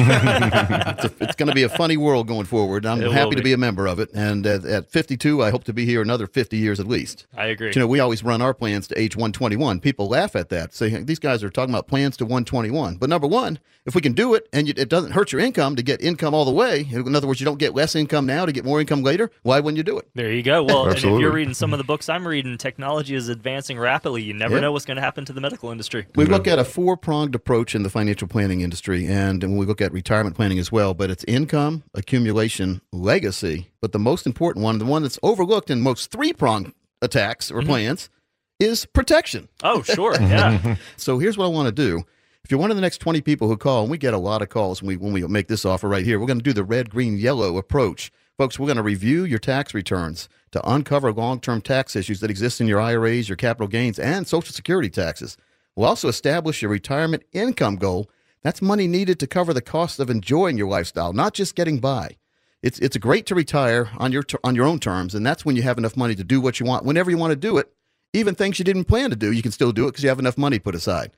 it's 1.21 1.37
going 1.37 1.49
to 1.49 1.55
be 1.55 1.63
a 1.63 1.69
funny 1.69 1.97
world 1.97 2.27
going 2.29 2.47
forward. 2.47 2.87
I'm 2.87 3.01
It 3.01 3.07
will 3.07 3.13
happy 3.13 3.31
to 3.31 3.37
be. 3.37 3.43
be 3.43 3.53
a 3.53 3.59
member 3.59 3.87
of 3.87 3.99
it, 3.99 4.11
and 4.15 4.47
at, 4.47 4.65
at 4.65 4.91
52, 4.91 5.43
I 5.43 5.51
hope 5.51 5.65
to 5.65 5.73
be 5.73 5.85
here 5.85 6.03
another 6.03 6.27
50 6.27 6.57
years 6.57 6.81
at 6.81 6.87
least. 6.87 7.27
I 7.37 7.47
agree. 7.47 7.73
You 7.75 7.81
know, 7.81 7.87
we 7.87 8.01
always 8.01 8.23
run 8.23 8.41
our 8.43 8.55
plans 8.55 8.87
to 8.89 8.99
age 9.01 9.17
121. 9.17 9.81
People 9.81 10.09
laugh 10.09 10.37
at 10.37 10.49
that, 10.51 10.75
say 10.75 10.91
these 11.03 11.19
guys 11.19 11.43
are 11.43 11.51
talking 11.51 11.75
about 11.75 11.87
plans 11.89 12.17
to 12.19 12.25
121. 12.25 12.97
But 12.97 13.09
number 13.09 13.27
one, 13.27 13.59
if 13.87 13.95
we 13.95 14.01
can 14.01 14.13
do 14.13 14.35
it 14.35 14.49
and 14.53 14.67
you, 14.67 14.75
it 14.77 14.89
doesn't 14.89 15.11
hurt 15.13 15.33
your 15.33 15.41
income 15.41 15.77
to 15.77 15.83
get 15.83 16.01
income 16.01 16.35
all 16.35 16.45
the 16.45 16.51
way, 16.53 16.87
in 16.91 17.15
other 17.15 17.27
words, 17.27 17.41
you 17.41 17.45
don't 17.45 17.59
get 17.59 17.75
less 17.75 17.95
income 17.95 18.27
now 18.27 18.47
to 18.47 18.53
get 18.53 18.65
more 18.65 18.81
income 18.81 19.03
later. 19.03 19.31
Why 19.43 19.61
wouldn't 19.61 19.77
you 19.77 19.83
do 19.83 19.99
it? 19.99 20.09
There 20.15 20.33
you 20.33 20.43
go. 20.43 20.63
Well, 20.63 20.87
and 20.89 20.97
if 20.97 21.03
you're 21.05 21.33
reading 21.33 21.55
some 21.55 21.73
of 21.73 21.79
the 21.79 21.85
books 21.85 22.09
I'm 22.09 22.27
reading, 22.27 22.57
technology 22.59 23.15
is 23.15 23.29
advancing 23.29 23.79
rapidly. 23.79 24.23
You 24.23 24.33
never 24.35 24.55
Yeah. 24.57 24.61
know 24.63 24.73
what's 24.73 24.85
going 24.87 24.97
to 24.97 25.03
happen 25.03 25.25
to 25.27 25.33
the 25.33 25.41
medical 25.41 25.71
industry. 25.71 26.07
We 26.15 26.25
look 26.25 26.47
at 26.49 26.59
a 26.59 26.65
four 26.65 26.97
pronged 26.97 27.35
approach 27.35 27.75
in 27.75 27.83
the 27.83 27.91
financial 27.95 28.27
planning 28.27 28.61
industry, 28.61 29.07
and 29.07 29.41
when 29.41 29.57
we 29.57 29.65
look 29.65 29.81
at 29.81 29.93
retirement 29.93 30.35
planning 30.35 30.59
as 30.59 30.73
well, 30.73 30.95
but 30.95 31.11
it's 31.11 31.23
income, 31.29 31.85
accumulation, 31.95 32.81
legacy. 32.93 33.71
But 33.81 33.93
the 33.93 34.01
most 34.01 34.27
important 34.27 34.65
one, 34.65 34.79
the 34.79 34.85
one 34.85 35.03
that's 35.03 35.19
overlooked 35.23 35.71
in 35.71 35.81
most 35.81 36.11
three 36.11 36.33
pronged 36.33 36.75
attacks 37.01 37.53
or 37.53 37.61
mm-hmm. 37.61 37.69
plans, 37.69 38.11
is 38.59 38.85
protection. 38.85 39.49
Oh, 39.63 39.83
sure. 39.83 40.21
Yeah. 40.21 40.75
So 40.97 41.21
here's 41.21 41.39
what 41.39 41.45
I 41.45 41.49
want 41.49 41.69
to 41.69 41.73
do. 41.73 42.03
If 42.43 42.51
you're 42.51 42.59
one 42.59 42.71
of 42.71 42.77
the 42.77 42.81
next 42.81 42.99
20 42.99 43.21
people 43.21 43.47
who 43.47 43.57
call, 43.57 43.83
and 43.83 43.91
we 43.91 43.97
get 43.97 44.13
a 44.13 44.19
lot 44.19 44.43
of 44.43 44.49
calls 44.49 44.83
when 44.83 44.89
we, 44.89 44.97
when 44.97 45.13
we 45.13 45.25
make 45.29 45.47
this 45.47 45.65
offer 45.65 45.89
right 45.89 46.05
here, 46.05 46.19
we're 46.19 46.27
going 46.27 46.41
to 46.41 46.43
do 46.43 46.53
the 46.53 46.65
red, 46.65 46.91
green, 46.91 47.17
yellow 47.17 47.57
approach. 47.59 48.11
Folks, 48.37 48.59
we're 48.59 48.67
going 48.67 48.77
to 48.77 48.83
review 48.83 49.25
your 49.25 49.39
tax 49.39 49.73
returns 49.73 50.29
to 50.51 50.69
uncover 50.69 51.13
long 51.13 51.41
term 51.41 51.61
tax 51.61 51.95
issues 51.95 52.19
that 52.21 52.31
exist 52.31 52.61
in 52.61 52.67
your 52.67 52.81
IRAs, 52.81 53.29
your 53.29 53.37
capital 53.37 53.69
gains, 53.69 54.01
and 54.01 54.27
Social 54.27 54.53
Security 54.53 54.91
taxes. 54.91 55.37
We'll 55.77 55.89
also 55.89 56.09
establish 56.09 56.63
your 56.63 56.71
retirement 56.71 57.25
income 57.33 57.77
goal. 57.77 58.09
That's 58.43 58.63
money 58.63 58.87
needed 58.87 59.19
to 59.21 59.27
cover 59.27 59.53
the 59.53 59.63
cost 59.63 59.99
of 59.99 60.11
enjoying 60.11 60.59
your 60.59 60.69
lifestyle, 60.69 61.13
not 61.13 61.35
just 61.35 61.55
getting 61.55 61.79
by. 61.79 62.17
It's, 62.63 62.79
it's 62.79 62.97
great 62.97 63.27
to 63.27 63.35
retire 63.35 63.91
on 63.99 64.13
your, 64.13 64.25
on 64.43 64.55
your 64.55 64.67
own 64.67 64.79
terms, 64.79 65.15
and 65.15 65.27
that's 65.27 65.45
when 65.45 65.57
you 65.57 65.63
have 65.63 65.79
enough 65.79 65.97
money 65.97 66.15
to 66.15 66.25
do 66.25 66.41
what 66.41 66.61
you 66.61 66.67
want 66.67 66.85
whenever 66.85 67.11
you 67.11 67.19
want 67.19 67.33
to 67.33 67.37
do 67.37 67.59
it. 67.59 67.73
Even 68.13 68.35
things 68.35 68.59
you 68.59 68.65
didn't 68.65 68.85
plan 68.85 69.11
to 69.11 69.17
do, 69.17 69.33
you 69.33 69.43
can 69.43 69.53
still 69.53 69.73
do 69.73 69.85
it 69.85 69.89
because 69.89 70.03
you 70.03 70.09
have 70.09 70.19
enough 70.19 70.39
money 70.39 70.59
put 70.59 70.75
aside. 70.75 71.11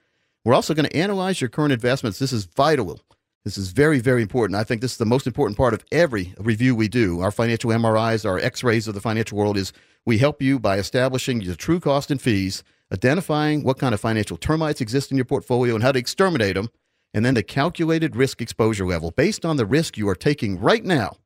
We're 0.45 0.55
also 0.55 0.75
going 0.75 0.89
to 0.89 0.97
analyze 0.97 1.41
your 1.41 1.51
current 1.51 1.73
investments. 1.73 2.19
This 2.19 2.33
is 2.33 2.47
vital. 2.47 3.01
This 3.45 3.59
is 3.59 3.71
very, 3.71 4.01
very 4.01 4.23
important. 4.23 4.59
I 4.59 4.65
think 4.65 4.81
this 4.81 4.93
is 4.93 4.99
the 4.99 5.05
most 5.05 5.27
important 5.27 5.57
part 5.57 5.75
of 5.75 5.85
every 5.93 6.35
review 6.39 6.75
we 6.75 6.89
do. 6.89 7.21
Our 7.21 7.31
financial 7.31 7.71
MRIs, 7.71 8.25
our 8.25 8.39
x 8.39 8.65
rays 8.65 8.89
of 8.89 8.95
the 8.95 9.01
financial 9.01 9.37
world 9.39 9.57
is 9.57 9.73
we 10.05 10.19
help 10.19 10.41
you 10.41 10.59
by 10.59 10.79
establishing 10.79 11.41
the 11.41 11.55
true 11.55 11.79
cost 11.79 12.11
and 12.11 12.21
fees, 12.21 12.65
identifying 12.93 13.63
what 13.63 13.79
kind 13.79 13.95
of 13.95 14.01
financial 14.01 14.37
termites 14.37 14.81
exist 14.81 15.11
in 15.11 15.17
your 15.17 15.25
portfolio 15.25 15.75
and 15.75 15.83
how 15.83 15.93
to 15.93 15.99
exterminate 15.99 16.55
them, 16.55 16.69
and 17.15 17.25
then 17.25 17.35
the 17.35 17.43
calculated 17.43 18.17
risk 18.17 18.41
exposure 18.41 18.87
level 18.87 19.11
based 19.11 19.45
on 19.45 19.57
the 19.57 19.67
risk 19.67 19.97
you 19.97 20.09
are 20.09 20.15
taking 20.15 20.61
right 20.61 20.85
now. 20.85 21.17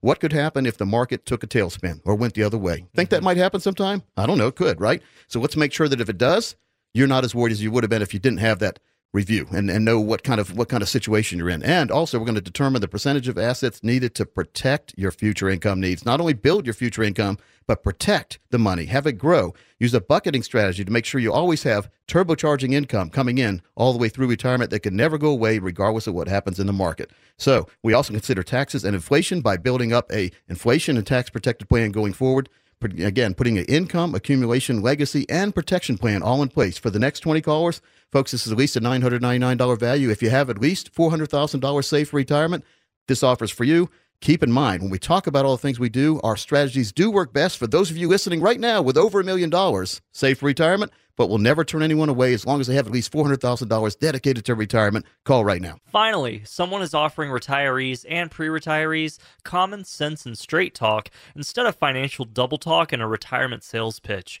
What 0.00 0.20
could 0.20 0.32
happen 0.32 0.66
if 0.66 0.76
the 0.76 0.84
market 0.84 1.24
took 1.24 1.42
a 1.42 1.46
tailspin 1.46 2.00
or 2.04 2.14
went 2.14 2.34
the 2.34 2.42
other 2.42 2.58
way? 2.58 2.84
Think 2.94 3.08
that 3.08 3.16
mm-hmm. 3.16 3.24
might 3.24 3.36
happen 3.38 3.60
sometime? 3.60 4.02
I 4.16 4.26
don't 4.26 4.36
know. 4.36 4.48
It 4.48 4.56
could, 4.56 4.80
right? 4.80 5.02
So 5.28 5.40
let's 5.40 5.56
make 5.56 5.72
sure 5.72 5.88
that 5.88 6.00
if 6.00 6.10
it 6.10 6.18
does, 6.18 6.56
you're 6.92 7.08
not 7.08 7.24
as 7.24 7.34
worried 7.34 7.52
as 7.52 7.62
you 7.62 7.70
would 7.70 7.84
have 7.84 7.90
been 7.90 8.02
if 8.02 8.12
you 8.12 8.20
didn't 8.20 8.40
have 8.40 8.58
that 8.58 8.78
review 9.14 9.46
and, 9.52 9.70
and 9.70 9.84
know 9.84 10.00
what 10.00 10.24
kind 10.24 10.40
of 10.40 10.56
what 10.58 10.68
kind 10.68 10.82
of 10.82 10.88
situation 10.88 11.38
you're 11.38 11.48
in. 11.48 11.62
And 11.62 11.90
also 11.90 12.18
we're 12.18 12.26
going 12.26 12.34
to 12.34 12.40
determine 12.40 12.82
the 12.82 12.88
percentage 12.88 13.28
of 13.28 13.38
assets 13.38 13.82
needed 13.82 14.14
to 14.16 14.26
protect 14.26 14.92
your 14.98 15.12
future 15.12 15.48
income 15.48 15.80
needs. 15.80 16.04
Not 16.04 16.20
only 16.20 16.34
build 16.34 16.66
your 16.66 16.74
future 16.74 17.02
income, 17.02 17.38
but 17.66 17.82
protect 17.82 18.40
the 18.50 18.58
money, 18.58 18.86
have 18.86 19.06
it 19.06 19.12
grow. 19.12 19.54
Use 19.78 19.94
a 19.94 20.00
bucketing 20.00 20.42
strategy 20.42 20.84
to 20.84 20.90
make 20.90 21.06
sure 21.06 21.20
you 21.20 21.32
always 21.32 21.62
have 21.62 21.88
turbocharging 22.08 22.74
income 22.74 23.08
coming 23.08 23.38
in 23.38 23.62
all 23.76 23.92
the 23.92 23.98
way 23.98 24.08
through 24.08 24.26
retirement 24.26 24.70
that 24.70 24.80
can 24.80 24.96
never 24.96 25.16
go 25.16 25.30
away 25.30 25.58
regardless 25.58 26.06
of 26.06 26.14
what 26.14 26.28
happens 26.28 26.58
in 26.58 26.66
the 26.66 26.72
market. 26.72 27.10
So, 27.38 27.66
we 27.82 27.94
also 27.94 28.12
consider 28.12 28.42
taxes 28.42 28.84
and 28.84 28.94
inflation 28.94 29.40
by 29.40 29.56
building 29.56 29.92
up 29.92 30.10
a 30.12 30.30
inflation 30.48 30.96
and 30.96 31.06
tax 31.06 31.30
protected 31.30 31.68
plan 31.68 31.92
going 31.92 32.12
forward. 32.12 32.48
Again, 32.82 33.34
putting 33.34 33.58
an 33.58 33.64
income, 33.64 34.14
accumulation, 34.14 34.82
legacy, 34.82 35.24
and 35.28 35.54
protection 35.54 35.96
plan 35.96 36.22
all 36.22 36.42
in 36.42 36.48
place 36.48 36.76
for 36.76 36.90
the 36.90 36.98
next 36.98 37.20
20 37.20 37.40
callers. 37.40 37.80
Folks, 38.12 38.32
this 38.32 38.46
is 38.46 38.52
at 38.52 38.58
least 38.58 38.76
a 38.76 38.80
$999 38.80 39.78
value. 39.78 40.10
If 40.10 40.22
you 40.22 40.30
have 40.30 40.50
at 40.50 40.60
least 40.60 40.94
$400,000 40.94 41.84
saved 41.84 42.10
for 42.10 42.16
retirement, 42.16 42.64
this 43.08 43.22
offer 43.22 43.44
is 43.44 43.50
for 43.50 43.64
you. 43.64 43.90
Keep 44.24 44.42
in 44.42 44.50
mind 44.50 44.80
when 44.80 44.90
we 44.90 44.98
talk 44.98 45.26
about 45.26 45.44
all 45.44 45.54
the 45.54 45.60
things 45.60 45.78
we 45.78 45.90
do, 45.90 46.18
our 46.24 46.34
strategies 46.34 46.92
do 46.92 47.10
work 47.10 47.34
best 47.34 47.58
for 47.58 47.66
those 47.66 47.90
of 47.90 47.98
you 47.98 48.08
listening 48.08 48.40
right 48.40 48.58
now 48.58 48.80
with 48.80 48.96
over 48.96 49.20
a 49.20 49.24
million 49.24 49.50
dollars 49.50 50.00
saved 50.12 50.40
for 50.40 50.46
retirement, 50.46 50.90
but 51.14 51.28
we'll 51.28 51.36
never 51.36 51.62
turn 51.62 51.82
anyone 51.82 52.08
away 52.08 52.32
as 52.32 52.46
long 52.46 52.58
as 52.58 52.66
they 52.66 52.74
have 52.74 52.86
at 52.86 52.92
least 52.92 53.12
$400,000 53.12 53.98
dedicated 53.98 54.46
to 54.46 54.54
retirement. 54.54 55.04
Call 55.24 55.44
right 55.44 55.60
now. 55.60 55.76
Finally, 55.84 56.40
someone 56.46 56.80
is 56.80 56.94
offering 56.94 57.30
retirees 57.30 58.06
and 58.08 58.30
pre 58.30 58.48
retirees 58.48 59.18
common 59.44 59.84
sense 59.84 60.24
and 60.24 60.38
straight 60.38 60.74
talk 60.74 61.10
instead 61.36 61.66
of 61.66 61.76
financial 61.76 62.24
double 62.24 62.56
talk 62.56 62.94
and 62.94 63.02
a 63.02 63.06
retirement 63.06 63.62
sales 63.62 64.00
pitch. 64.00 64.40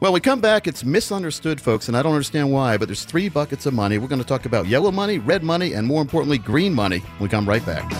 Well, 0.00 0.12
we 0.12 0.20
come 0.20 0.40
back. 0.40 0.66
It's 0.66 0.84
misunderstood, 0.84 1.60
folks, 1.60 1.88
and 1.88 1.96
I 1.96 2.02
don't 2.02 2.12
understand 2.12 2.52
why, 2.52 2.76
but 2.76 2.88
there's 2.88 3.04
three 3.04 3.28
buckets 3.28 3.66
of 3.66 3.74
money. 3.74 3.98
We're 3.98 4.08
going 4.08 4.20
to 4.20 4.26
talk 4.26 4.46
about 4.46 4.66
yellow 4.66 4.90
money, 4.90 5.18
red 5.18 5.42
money, 5.42 5.72
and 5.72 5.86
more 5.86 6.02
importantly, 6.02 6.38
green 6.38 6.74
money. 6.74 7.02
We 7.20 7.28
come 7.28 7.48
right 7.48 7.64
back. 7.64 7.90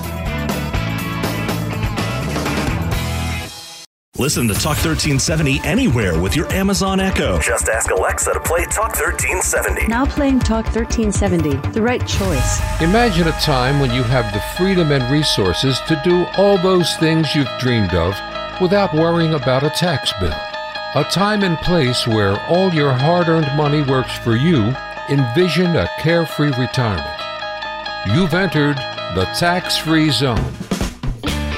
Listen 4.18 4.48
to 4.48 4.54
Talk 4.54 4.78
1370 4.78 5.60
anywhere 5.62 6.18
with 6.18 6.34
your 6.34 6.50
Amazon 6.50 7.00
Echo. 7.00 7.38
Just 7.38 7.68
ask 7.68 7.90
Alexa 7.90 8.32
to 8.32 8.40
play 8.40 8.64
Talk 8.64 8.96
1370. 8.96 9.88
Now 9.88 10.06
playing 10.06 10.38
Talk 10.40 10.64
1370, 10.74 11.72
the 11.72 11.82
right 11.82 12.00
choice. 12.08 12.60
Imagine 12.80 13.28
a 13.28 13.32
time 13.42 13.78
when 13.78 13.90
you 13.90 14.02
have 14.02 14.32
the 14.32 14.40
freedom 14.56 14.90
and 14.90 15.12
resources 15.12 15.78
to 15.88 16.00
do 16.02 16.24
all 16.38 16.56
those 16.56 16.96
things 16.96 17.34
you've 17.34 17.46
dreamed 17.60 17.92
of 17.92 18.14
without 18.58 18.94
worrying 18.94 19.34
about 19.34 19.64
a 19.64 19.70
tax 19.70 20.14
bill. 20.18 20.32
A 20.96 21.04
time 21.04 21.42
and 21.42 21.58
place 21.58 22.06
where 22.06 22.40
all 22.48 22.72
your 22.72 22.90
hard 22.90 23.28
earned 23.28 23.54
money 23.54 23.82
works 23.82 24.16
for 24.20 24.34
you. 24.34 24.74
Envision 25.10 25.76
a 25.76 25.86
carefree 25.98 26.52
retirement. 26.58 27.04
You've 28.14 28.32
entered 28.32 28.78
the 29.14 29.26
tax 29.38 29.76
free 29.76 30.08
zone. 30.08 30.42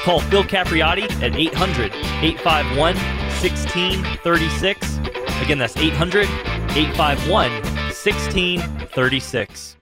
Call 0.03 0.19
Phil 0.19 0.43
Capriotti 0.43 1.09
at 1.23 1.37
800 1.37 1.95
851 1.95 2.97
1636. 2.97 4.97
Again, 5.41 5.57
that's 5.57 5.77
800 5.77 6.27
851 6.75 7.49
1636. 7.63 9.78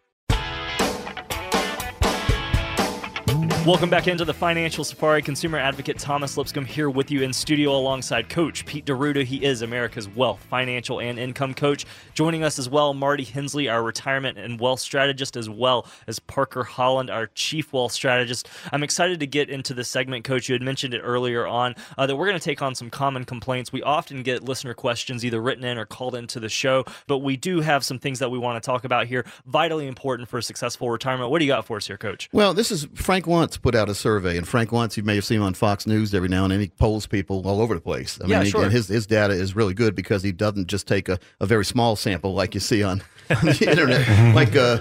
Welcome 3.67 3.89
back 3.89 4.07
into 4.07 4.23
the 4.23 4.33
Financial 4.33 4.85
Safari. 4.85 5.21
Consumer 5.21 5.57
advocate 5.57 5.99
Thomas 5.99 6.37
Lipscomb 6.37 6.63
here 6.63 6.89
with 6.89 7.11
you 7.11 7.23
in 7.23 7.33
studio 7.33 7.75
alongside 7.75 8.29
Coach 8.29 8.65
Pete 8.65 8.85
D'Arruda. 8.85 9.25
He 9.25 9.43
is 9.43 9.61
America's 9.61 10.07
wealth, 10.07 10.41
financial, 10.49 11.01
and 11.01 11.19
income 11.19 11.53
coach. 11.53 11.85
Joining 12.13 12.45
us 12.45 12.59
as 12.59 12.69
well, 12.69 12.93
Marty 12.93 13.25
Hensley, 13.25 13.67
our 13.67 13.83
retirement 13.83 14.37
and 14.37 14.57
wealth 14.57 14.79
strategist, 14.79 15.35
as 15.35 15.49
well 15.49 15.85
as 16.07 16.17
Parker 16.17 16.63
Holland, 16.63 17.09
our 17.09 17.27
chief 17.35 17.73
wealth 17.73 17.91
strategist. 17.91 18.47
I'm 18.71 18.83
excited 18.83 19.19
to 19.19 19.27
get 19.27 19.49
into 19.49 19.73
this 19.73 19.89
segment, 19.89 20.23
Coach. 20.23 20.47
You 20.47 20.53
had 20.53 20.61
mentioned 20.61 20.93
it 20.93 21.01
earlier 21.01 21.45
on 21.45 21.75
uh, 21.97 22.07
that 22.07 22.15
we're 22.15 22.27
going 22.27 22.39
to 22.39 22.45
take 22.45 22.61
on 22.61 22.73
some 22.73 22.89
common 22.89 23.25
complaints. 23.25 23.73
We 23.73 23.83
often 23.83 24.23
get 24.23 24.43
listener 24.45 24.75
questions 24.75 25.25
either 25.25 25.41
written 25.41 25.65
in 25.65 25.77
or 25.77 25.85
called 25.85 26.15
into 26.15 26.39
the 26.39 26.47
show, 26.47 26.85
but 27.07 27.17
we 27.17 27.35
do 27.35 27.59
have 27.59 27.83
some 27.83 27.99
things 27.99 28.19
that 28.19 28.31
we 28.31 28.39
want 28.39 28.63
to 28.63 28.65
talk 28.65 28.85
about 28.85 29.07
here, 29.07 29.25
vitally 29.45 29.87
important 29.87 30.29
for 30.29 30.37
a 30.37 30.43
successful 30.43 30.89
retirement. 30.89 31.31
What 31.31 31.39
do 31.39 31.45
you 31.45 31.51
got 31.51 31.65
for 31.65 31.75
us 31.75 31.87
here, 31.87 31.97
Coach? 31.97 32.29
Well, 32.31 32.53
this 32.53 32.71
is 32.71 32.87
Frank 32.95 33.25
Luntz 33.25 33.56
put 33.57 33.75
out 33.75 33.89
a 33.89 33.95
survey, 33.95 34.37
and 34.37 34.47
Frank 34.47 34.69
Luntz, 34.71 34.97
you 34.97 35.03
may 35.03 35.15
have 35.15 35.25
seen 35.25 35.37
him 35.37 35.43
on 35.43 35.53
Fox 35.53 35.85
News 35.87 36.13
every 36.13 36.29
now 36.29 36.43
and 36.43 36.51
then. 36.51 36.59
He 36.59 36.67
polls 36.69 37.05
people 37.07 37.41
all 37.47 37.61
over 37.61 37.73
the 37.75 37.81
place. 37.81 38.19
I 38.23 38.27
Yeah, 38.27 38.37
mean, 38.37 38.45
he- 38.45 38.51
sure. 38.51 38.63
and 38.63 38.71
his 38.71 38.87
his 38.87 39.05
data 39.07 39.33
is 39.33 39.55
really 39.55 39.73
good 39.73 39.95
because 39.95 40.23
he 40.23 40.31
doesn't 40.31 40.67
just 40.67 40.87
take 40.87 41.09
a, 41.09 41.19
a 41.39 41.45
very 41.45 41.65
small 41.65 41.95
sample 41.95 42.33
like 42.33 42.53
you 42.53 42.59
see 42.59 42.83
on, 42.83 43.01
on 43.35 43.45
the 43.45 43.67
internet. 43.69 44.35
like 44.35 44.55
uh, 44.55 44.79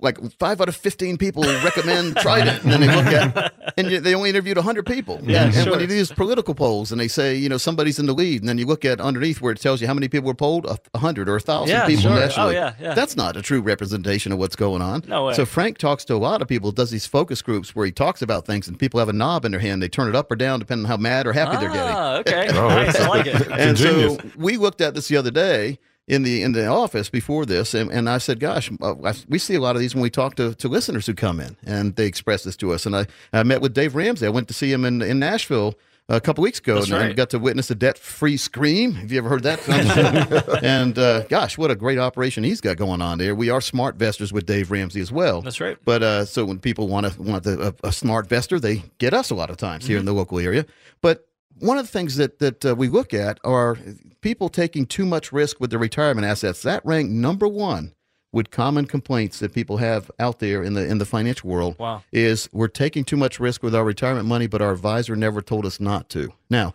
like 0.00 0.18
five 0.38 0.60
out 0.60 0.68
of 0.68 0.76
fifteen 0.76 1.16
people 1.18 1.42
recommend 1.42 2.16
Trident, 2.16 2.62
and 2.62 2.72
then 2.72 2.80
they 2.80 2.94
look 2.94 3.06
at 3.06 3.74
and 3.76 3.88
they 4.04 4.14
only 4.14 4.30
interviewed 4.30 4.56
hundred 4.58 4.86
people. 4.86 5.20
Yeah, 5.22 5.44
and, 5.44 5.54
and 5.54 5.64
sure. 5.64 5.72
when 5.72 5.80
you 5.80 5.86
do 5.86 5.94
these 5.94 6.12
political 6.12 6.54
polls, 6.54 6.92
and 6.92 7.00
they 7.00 7.08
say 7.08 7.34
you 7.36 7.48
know 7.48 7.58
somebody's 7.58 7.98
in 7.98 8.06
the 8.06 8.12
lead, 8.12 8.42
and 8.42 8.48
then 8.48 8.58
you 8.58 8.66
look 8.66 8.84
at 8.84 9.00
underneath 9.00 9.40
where 9.40 9.52
it 9.52 9.60
tells 9.60 9.80
you 9.80 9.86
how 9.86 9.94
many 9.94 10.08
people 10.08 10.26
were 10.26 10.34
polled, 10.34 10.66
a 10.66 10.78
a 10.94 10.98
hundred 10.98 11.28
or 11.28 11.36
a 11.36 11.40
thousand 11.40 11.74
Yeah, 11.74 11.86
people 11.86 12.02
sure. 12.02 12.12
Oh, 12.12 12.16
nationally. 12.16 12.54
yeah, 12.54 12.74
yeah. 12.80 12.94
That's 12.94 13.16
not 13.16 13.36
a 13.36 13.42
true 13.42 13.60
representation 13.60 14.32
of 14.32 14.38
what's 14.38 14.56
going 14.56 14.82
on. 14.82 15.04
No 15.06 15.26
way. 15.26 15.34
So 15.34 15.44
Frank 15.44 15.78
talks 15.78 16.04
to 16.06 16.14
a 16.14 16.16
lot 16.16 16.42
of 16.42 16.48
people, 16.48 16.72
does 16.72 16.90
these 16.90 17.06
focus 17.06 17.42
groups 17.42 17.74
where 17.74 17.86
he 17.86 17.92
talks 17.92 18.22
about 18.22 18.46
things, 18.46 18.68
and 18.68 18.78
people 18.78 18.98
have 19.00 19.08
a 19.08 19.12
knob 19.12 19.44
in 19.44 19.52
their 19.52 19.60
hand. 19.60 19.82
They 19.82 19.88
turn 19.88 20.08
it 20.08 20.16
up 20.16 20.30
or 20.30 20.36
down 20.36 20.58
depending 20.60 20.84
on 20.86 20.90
how 20.90 20.96
mad 20.96 21.26
or 21.26 21.32
happy 21.32 21.56
they're 21.56 21.68
getting. 21.68 21.94
Ah, 21.94 22.16
okay. 22.18 22.48
Oh, 22.52 22.68
nice. 22.68 22.98
I 22.98 23.08
like 23.08 23.26
it. 23.26 23.48
And 23.50 23.78
so 23.78 24.18
we 24.36 24.56
looked 24.56 24.80
at 24.80 24.94
this 24.94 25.08
the 25.08 25.16
other 25.16 25.30
day 25.30 25.78
in 26.08 26.22
the 26.22 26.42
in 26.42 26.52
the 26.52 26.66
office 26.66 27.10
before 27.10 27.44
this, 27.44 27.74
and, 27.74 27.90
and 27.92 28.08
I 28.08 28.18
said, 28.18 28.40
"Gosh, 28.40 28.70
uh, 28.80 28.94
I, 29.04 29.14
we 29.28 29.38
see 29.38 29.54
a 29.54 29.60
lot 29.60 29.76
of 29.76 29.80
these 29.80 29.94
when 29.94 30.02
we 30.02 30.10
talk 30.10 30.34
to, 30.36 30.54
to 30.54 30.68
listeners 30.68 31.06
who 31.06 31.14
come 31.14 31.38
in, 31.38 31.56
and 31.64 31.94
they 31.96 32.06
express 32.06 32.44
this 32.44 32.56
to 32.56 32.72
us." 32.72 32.86
And 32.86 32.96
I, 32.96 33.06
I 33.32 33.42
met 33.42 33.60
with 33.60 33.74
Dave 33.74 33.94
Ramsey. 33.94 34.26
I 34.26 34.30
went 34.30 34.48
to 34.48 34.54
see 34.54 34.72
him 34.72 34.84
in 34.84 35.02
in 35.02 35.18
Nashville. 35.18 35.78
A 36.10 36.22
couple 36.22 36.42
weeks 36.42 36.58
ago, 36.58 36.76
That's 36.76 36.90
and 36.90 36.96
I 36.96 37.12
got 37.12 37.28
to 37.30 37.38
witness 37.38 37.70
a 37.70 37.74
debt-free 37.74 38.38
scream. 38.38 38.94
Have 38.94 39.12
you 39.12 39.18
ever 39.18 39.28
heard 39.28 39.42
that? 39.42 39.60
and 40.62 40.98
uh, 40.98 41.24
gosh, 41.24 41.58
what 41.58 41.70
a 41.70 41.74
great 41.74 41.98
operation 41.98 42.44
he's 42.44 42.62
got 42.62 42.78
going 42.78 43.02
on 43.02 43.18
there. 43.18 43.34
We 43.34 43.50
are 43.50 43.60
SmartVestors 43.60 44.32
with 44.32 44.46
Dave 44.46 44.70
Ramsey 44.70 45.02
as 45.02 45.12
well. 45.12 45.42
That's 45.42 45.60
right. 45.60 45.76
But 45.84 46.02
uh, 46.02 46.24
so 46.24 46.46
when 46.46 46.60
people 46.60 46.88
want 46.88 47.12
to 47.12 47.20
want 47.20 47.44
the, 47.44 47.60
a, 47.60 47.88
a 47.88 47.90
SmartVestor, 47.90 48.58
they 48.58 48.84
get 48.96 49.12
us 49.12 49.28
a 49.28 49.34
lot 49.34 49.50
of 49.50 49.58
times 49.58 49.86
here 49.86 49.98
in 49.98 50.06
the 50.06 50.14
local 50.14 50.38
area. 50.38 50.64
But 51.02 51.27
one 51.60 51.78
of 51.78 51.86
the 51.86 51.92
things 51.92 52.16
that 52.16 52.38
that 52.38 52.64
uh, 52.64 52.74
we 52.74 52.88
look 52.88 53.14
at 53.14 53.38
are 53.44 53.78
people 54.20 54.48
taking 54.48 54.86
too 54.86 55.06
much 55.06 55.32
risk 55.32 55.60
with 55.60 55.70
their 55.70 55.78
retirement 55.78 56.26
assets. 56.26 56.62
That 56.62 56.84
ranked 56.84 57.12
number 57.12 57.48
one 57.48 57.94
with 58.32 58.50
common 58.50 58.86
complaints 58.86 59.38
that 59.38 59.54
people 59.54 59.78
have 59.78 60.10
out 60.18 60.38
there 60.38 60.62
in 60.62 60.74
the 60.74 60.86
in 60.86 60.98
the 60.98 61.06
financial 61.06 61.50
world. 61.50 61.78
Wow. 61.78 62.02
Is 62.12 62.48
we're 62.52 62.68
taking 62.68 63.04
too 63.04 63.16
much 63.16 63.40
risk 63.40 63.62
with 63.62 63.74
our 63.74 63.84
retirement 63.84 64.26
money, 64.26 64.46
but 64.46 64.62
our 64.62 64.72
advisor 64.72 65.16
never 65.16 65.40
told 65.40 65.66
us 65.66 65.80
not 65.80 66.08
to. 66.10 66.32
Now, 66.50 66.74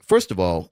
first 0.00 0.30
of 0.30 0.38
all. 0.38 0.70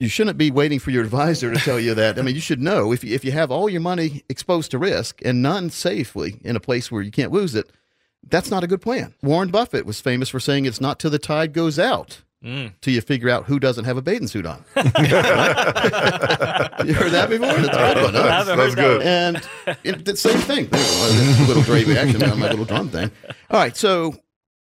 You 0.00 0.08
shouldn't 0.08 0.38
be 0.38 0.52
waiting 0.52 0.78
for 0.78 0.92
your 0.92 1.02
advisor 1.02 1.52
to 1.52 1.58
tell 1.58 1.80
you 1.80 1.92
that. 1.94 2.20
I 2.20 2.22
mean, 2.22 2.36
you 2.36 2.40
should 2.40 2.60
know 2.60 2.92
if 2.92 3.02
you, 3.02 3.12
if 3.12 3.24
you 3.24 3.32
have 3.32 3.50
all 3.50 3.68
your 3.68 3.80
money 3.80 4.22
exposed 4.28 4.70
to 4.70 4.78
risk 4.78 5.20
and 5.24 5.42
none 5.42 5.70
safely 5.70 6.38
in 6.44 6.54
a 6.54 6.60
place 6.60 6.88
where 6.88 7.02
you 7.02 7.10
can't 7.10 7.32
lose 7.32 7.56
it, 7.56 7.72
that's 8.22 8.48
not 8.48 8.62
a 8.62 8.68
good 8.68 8.80
plan. 8.80 9.14
Warren 9.24 9.50
Buffett 9.50 9.86
was 9.86 10.00
famous 10.00 10.28
for 10.28 10.38
saying 10.38 10.66
it's 10.66 10.80
not 10.80 11.00
till 11.00 11.10
the 11.10 11.18
tide 11.18 11.52
goes 11.52 11.80
out 11.80 12.22
Mm. 12.44 12.72
till 12.80 12.94
you 12.94 13.00
figure 13.00 13.28
out 13.28 13.46
who 13.46 13.58
doesn't 13.58 13.84
have 13.84 13.96
a 13.96 14.02
bathing 14.02 14.28
suit 14.28 14.46
on. 14.46 14.64
you 14.76 14.82
heard 14.84 15.02
that 17.10 17.26
before? 17.28 17.48
That's 17.48 17.66
a 17.66 17.94
good 17.94 18.04
one, 18.04 18.14
huh? 18.14 18.44
That's 18.44 18.48
heard 18.48 18.76
good. 18.76 19.02
that. 19.02 19.44
And 19.66 19.76
it, 19.82 20.04
the 20.04 20.16
same 20.16 20.38
thing. 20.38 20.68
Little 21.48 21.64
Dre 21.64 21.82
reaction 21.82 22.22
on 22.22 22.38
my 22.38 22.48
little 22.48 22.64
drum 22.64 22.90
thing. 22.90 23.10
All 23.50 23.58
right, 23.58 23.76
so, 23.76 24.14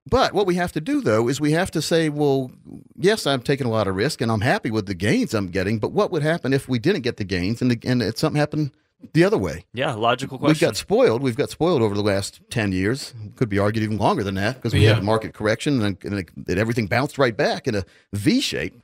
but 0.05 0.31
what 0.31 0.45
we 0.45 0.55
have 0.55 0.71
to 0.73 0.81
do 0.81 1.01
though 1.01 1.27
is 1.27 1.41
we 1.41 1.51
have 1.51 1.69
to 1.71 1.81
say, 1.81 2.07
well, 2.07 2.51
yes, 2.95 3.27
I'm 3.27 3.41
taking 3.41 3.67
a 3.67 3.69
lot 3.69 3.89
of 3.89 3.95
risk 3.97 4.21
and 4.21 4.31
I'm 4.31 4.41
happy 4.41 4.71
with 4.71 4.85
the 4.85 4.95
gains 4.95 5.33
I'm 5.33 5.47
getting, 5.47 5.77
but 5.77 5.91
what 5.91 6.09
would 6.11 6.23
happen 6.23 6.53
if 6.53 6.69
we 6.69 6.79
didn't 6.79 7.01
get 7.01 7.17
the 7.17 7.25
gains 7.25 7.61
and, 7.61 7.71
the, 7.71 7.79
and 7.85 8.01
it, 8.01 8.17
something 8.17 8.39
happened 8.39 8.71
the 9.13 9.23
other 9.23 9.37
way? 9.37 9.65
Yeah, 9.73 9.93
logical 9.93 10.37
question. 10.37 10.47
We 10.47 10.53
question. 10.53 10.67
got 10.69 10.75
spoiled. 10.77 11.21
We've 11.21 11.35
got 11.37 11.49
spoiled 11.49 11.81
over 11.81 11.95
the 11.95 12.01
last 12.01 12.41
10 12.49 12.71
years. 12.71 13.13
Could 13.35 13.49
be 13.49 13.59
argued 13.59 13.83
even 13.83 13.97
longer 13.97 14.23
than 14.23 14.35
that 14.35 14.55
because 14.55 14.73
we 14.73 14.81
Yeah. 14.81 14.93
had 14.95 14.99
a 14.99 15.05
market 15.05 15.33
correction 15.33 15.81
and, 15.81 15.97
and, 16.03 16.19
it- 16.19 16.29
and 16.47 16.57
everything 16.59 16.87
bounced 16.87 17.17
right 17.17 17.35
back 17.35 17.67
in 17.67 17.75
a 17.75 17.85
V 18.13 18.41
shape. 18.41 18.79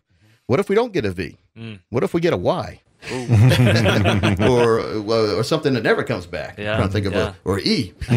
What 0.48 0.60
if 0.60 0.70
we 0.70 0.76
don't 0.76 0.94
get 0.94 1.06
a 1.06 1.12
V? 1.12 1.38
Mm. 1.58 1.80
What 1.90 2.04
if 2.04 2.14
we 2.14 2.22
get 2.22 2.34
a 2.34 2.38
Y? 2.38 2.82
or 4.50 4.80
uh, 4.80 5.36
or 5.36 5.44
something 5.44 5.74
that 5.74 5.84
never 5.84 6.04
comes 6.04 6.26
back. 6.26 6.58
Yeah, 6.58 6.72
I'm 6.72 6.78
trying 6.78 6.88
to 6.88 6.94
think 6.94 7.06
of 7.08 7.14
yeah. 7.14 7.34
a 7.46 7.50
or 7.50 7.60
E. 7.60 7.94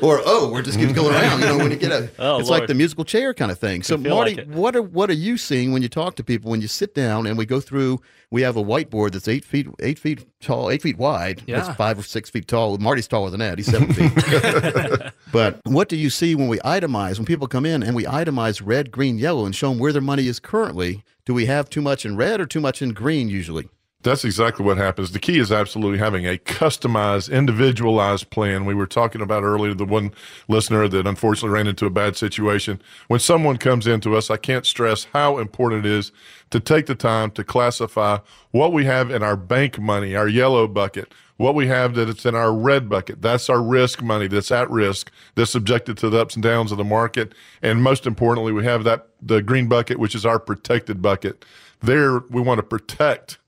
or 0.00 0.20
oh, 0.24 0.50
we're 0.52 0.62
just 0.62 0.78
keeps 0.78 0.92
going 0.92 1.14
around. 1.14 1.40
You 1.40 1.46
know, 1.46 1.58
when 1.58 1.70
you 1.70 1.76
get 1.76 1.92
a, 1.92 2.10
Oh, 2.18 2.38
it's 2.40 2.48
like 2.48 2.66
the 2.66 2.74
musical 2.74 3.04
chair 3.04 3.34
kind 3.34 3.50
of 3.50 3.58
thing. 3.58 3.82
So, 3.82 3.96
Marty, 3.96 4.36
like 4.36 4.46
what 4.46 4.74
are 4.74 4.82
what 4.82 5.10
are 5.10 5.14
you 5.14 5.36
seeing 5.36 5.72
when 5.72 5.82
you 5.82 5.88
talk 5.88 6.16
to 6.16 6.24
people 6.24 6.50
when 6.50 6.60
you 6.60 6.68
sit 6.68 6.94
down 6.94 7.26
and 7.26 7.36
we 7.36 7.46
go 7.46 7.60
through? 7.60 8.00
We 8.30 8.42
have 8.42 8.56
a 8.56 8.62
whiteboard 8.62 9.12
that's 9.12 9.28
eight 9.28 9.44
feet 9.44 9.68
eight 9.80 9.98
feet 9.98 10.24
tall, 10.40 10.70
eight 10.70 10.82
feet 10.82 10.98
wide. 10.98 11.42
Yeah. 11.46 11.60
That's 11.60 11.76
five 11.76 11.98
or 11.98 12.02
six 12.02 12.30
feet 12.30 12.48
tall. 12.48 12.78
Marty's 12.78 13.08
taller 13.08 13.30
than 13.30 13.40
that. 13.40 13.58
He's 13.58 13.66
seven 13.66 13.92
feet. 13.92 15.12
but 15.32 15.60
what 15.64 15.88
do 15.88 15.96
you 15.96 16.10
see 16.10 16.34
when 16.34 16.48
we 16.48 16.58
itemize 16.58 17.18
when 17.18 17.26
people 17.26 17.46
come 17.46 17.66
in 17.66 17.82
and 17.82 17.94
we 17.96 18.04
itemize 18.04 18.62
red, 18.64 18.90
green, 18.90 19.18
yellow, 19.18 19.44
and 19.44 19.54
show 19.54 19.70
them 19.70 19.78
where 19.78 19.92
their 19.92 20.02
money 20.02 20.26
is 20.26 20.40
currently? 20.40 21.02
Do 21.24 21.34
we 21.34 21.46
have 21.46 21.68
too 21.68 21.82
much 21.82 22.06
in 22.06 22.16
red 22.16 22.40
or 22.40 22.46
too 22.46 22.60
much 22.60 22.80
in 22.80 22.90
green 22.90 23.28
usually? 23.28 23.68
That's 24.04 24.24
exactly 24.24 24.64
what 24.64 24.76
happens. 24.76 25.10
The 25.10 25.18
key 25.18 25.40
is 25.40 25.50
absolutely 25.50 25.98
having 25.98 26.24
a 26.24 26.38
customized, 26.38 27.32
individualized 27.32 28.30
plan. 28.30 28.64
We 28.64 28.74
were 28.74 28.86
talking 28.86 29.20
about 29.20 29.42
earlier 29.42 29.74
the 29.74 29.84
one 29.84 30.12
listener 30.46 30.86
that 30.86 31.04
unfortunately 31.04 31.50
ran 31.50 31.66
into 31.66 31.84
a 31.84 31.90
bad 31.90 32.16
situation. 32.16 32.80
When 33.08 33.18
someone 33.18 33.56
comes 33.56 33.88
into 33.88 34.16
us, 34.16 34.30
I 34.30 34.36
can't 34.36 34.64
stress 34.64 35.08
how 35.12 35.38
important 35.38 35.84
it 35.84 35.90
is 35.90 36.12
to 36.50 36.60
take 36.60 36.86
the 36.86 36.94
time 36.94 37.32
to 37.32 37.42
classify 37.42 38.18
what 38.52 38.72
we 38.72 38.84
have 38.84 39.10
in 39.10 39.24
our 39.24 39.36
bank 39.36 39.80
money, 39.80 40.14
our 40.14 40.28
yellow 40.28 40.68
bucket, 40.68 41.12
what 41.36 41.56
we 41.56 41.66
have 41.66 41.96
that 41.96 42.08
it's 42.08 42.24
in 42.24 42.36
our 42.36 42.52
red 42.54 42.88
bucket. 42.88 43.20
That's 43.20 43.50
our 43.50 43.60
risk 43.60 44.00
money 44.00 44.28
that's 44.28 44.52
at 44.52 44.70
risk, 44.70 45.10
that's 45.34 45.50
subjected 45.50 45.98
to 45.98 46.08
the 46.08 46.20
ups 46.20 46.36
and 46.36 46.42
downs 46.42 46.70
of 46.70 46.78
the 46.78 46.84
market. 46.84 47.32
And 47.62 47.82
most 47.82 48.06
importantly, 48.06 48.52
we 48.52 48.62
have 48.62 48.84
that 48.84 49.08
the 49.20 49.42
green 49.42 49.68
bucket, 49.68 49.98
which 49.98 50.14
is 50.14 50.24
our 50.24 50.38
protected 50.38 51.02
bucket. 51.02 51.44
There 51.80 52.20
we 52.30 52.40
want 52.40 52.58
to 52.58 52.62
protect 52.62 53.38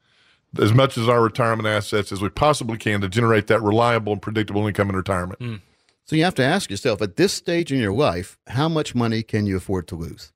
as 0.58 0.72
much 0.72 0.98
as 0.98 1.08
our 1.08 1.22
retirement 1.22 1.68
assets 1.68 2.12
as 2.12 2.20
we 2.20 2.28
possibly 2.28 2.76
can 2.76 3.00
to 3.00 3.08
generate 3.08 3.46
that 3.46 3.62
reliable 3.62 4.12
and 4.12 4.22
predictable 4.22 4.66
income 4.66 4.90
in 4.90 4.96
retirement. 4.96 5.38
Hmm. 5.40 5.56
So 6.04 6.16
you 6.16 6.24
have 6.24 6.34
to 6.36 6.44
ask 6.44 6.70
yourself 6.70 7.00
at 7.02 7.16
this 7.16 7.32
stage 7.32 7.70
in 7.70 7.78
your 7.78 7.92
life, 7.92 8.36
how 8.48 8.68
much 8.68 8.94
money 8.94 9.22
can 9.22 9.46
you 9.46 9.56
afford 9.56 9.86
to 9.88 9.94
lose? 9.94 10.32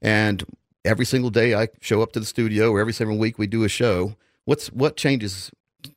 And 0.00 0.44
every 0.84 1.04
single 1.04 1.30
day 1.30 1.54
I 1.54 1.68
show 1.80 2.00
up 2.00 2.12
to 2.12 2.20
the 2.20 2.26
studio, 2.26 2.70
or 2.70 2.80
every 2.80 2.94
single 2.94 3.18
week 3.18 3.38
we 3.38 3.46
do 3.46 3.64
a 3.64 3.68
show. 3.68 4.16
What's 4.46 4.68
what 4.68 4.96
changes 4.96 5.50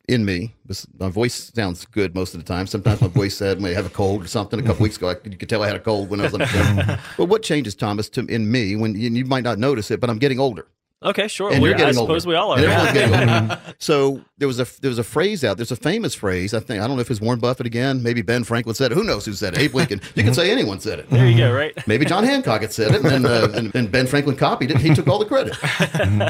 in 0.08 0.24
me? 0.24 0.54
My 0.98 1.08
voice 1.08 1.50
sounds 1.54 1.86
good 1.86 2.14
most 2.14 2.34
of 2.34 2.40
the 2.40 2.46
time. 2.46 2.66
Sometimes 2.66 3.00
my 3.00 3.08
voice 3.08 3.36
said 3.36 3.64
I 3.64 3.70
have 3.70 3.86
a 3.86 3.90
cold 3.90 4.24
or 4.24 4.28
something. 4.28 4.60
A 4.60 4.62
couple 4.62 4.82
weeks 4.82 4.98
ago, 4.98 5.08
I, 5.08 5.16
you 5.24 5.36
could 5.36 5.48
tell 5.48 5.62
I 5.62 5.66
had 5.68 5.76
a 5.76 5.80
cold 5.80 6.10
when 6.10 6.20
I 6.20 6.24
was 6.24 6.34
on 6.34 6.40
the 6.40 6.46
show. 6.46 6.96
but 7.16 7.26
what 7.26 7.42
changes, 7.42 7.74
Thomas, 7.74 8.08
to 8.10 8.26
in 8.26 8.50
me 8.50 8.76
when 8.76 8.94
you, 8.94 9.10
you 9.10 9.24
might 9.24 9.44
not 9.44 9.58
notice 9.58 9.90
it, 9.90 10.00
but 10.00 10.10
I'm 10.10 10.18
getting 10.18 10.38
older. 10.38 10.66
Okay, 11.04 11.28
sure. 11.28 11.52
And 11.52 11.62
you're 11.62 11.74
I 11.74 11.92
suppose 11.92 12.24
older. 12.24 12.28
we 12.28 12.34
all 12.34 12.52
are. 12.52 12.60
Yeah. 12.60 13.58
so 13.78 14.22
there 14.38 14.48
was 14.48 14.58
a 14.58 14.66
there 14.80 14.88
was 14.88 14.98
a 14.98 15.04
phrase 15.04 15.44
out. 15.44 15.58
There's 15.58 15.70
a 15.70 15.76
famous 15.76 16.14
phrase. 16.14 16.54
I 16.54 16.60
think 16.60 16.82
I 16.82 16.86
don't 16.86 16.96
know 16.96 17.02
if 17.02 17.10
it's 17.10 17.20
Warren 17.20 17.40
Buffett 17.40 17.66
again. 17.66 18.02
Maybe 18.02 18.22
Ben 18.22 18.42
Franklin 18.42 18.74
said 18.74 18.90
it. 18.90 18.94
Who 18.94 19.04
knows 19.04 19.26
who 19.26 19.34
said 19.34 19.54
it? 19.54 19.60
Abe 19.60 19.74
Lincoln. 19.74 20.00
You 20.14 20.24
can 20.24 20.32
say 20.32 20.50
anyone 20.50 20.80
said 20.80 21.00
it. 21.00 21.10
There 21.10 21.28
you 21.28 21.36
go, 21.36 21.52
right? 21.52 21.74
Maybe 21.86 22.06
John 22.06 22.24
Hancock 22.24 22.62
had 22.62 22.72
said 22.72 22.94
it, 22.94 23.04
and 23.04 23.24
then 23.24 23.26
uh, 23.26 23.48
and, 23.54 23.74
and 23.74 23.92
Ben 23.92 24.06
Franklin 24.06 24.36
copied 24.36 24.70
it. 24.70 24.78
He 24.78 24.94
took 24.94 25.06
all 25.06 25.18
the 25.18 25.26
credit. 25.26 25.56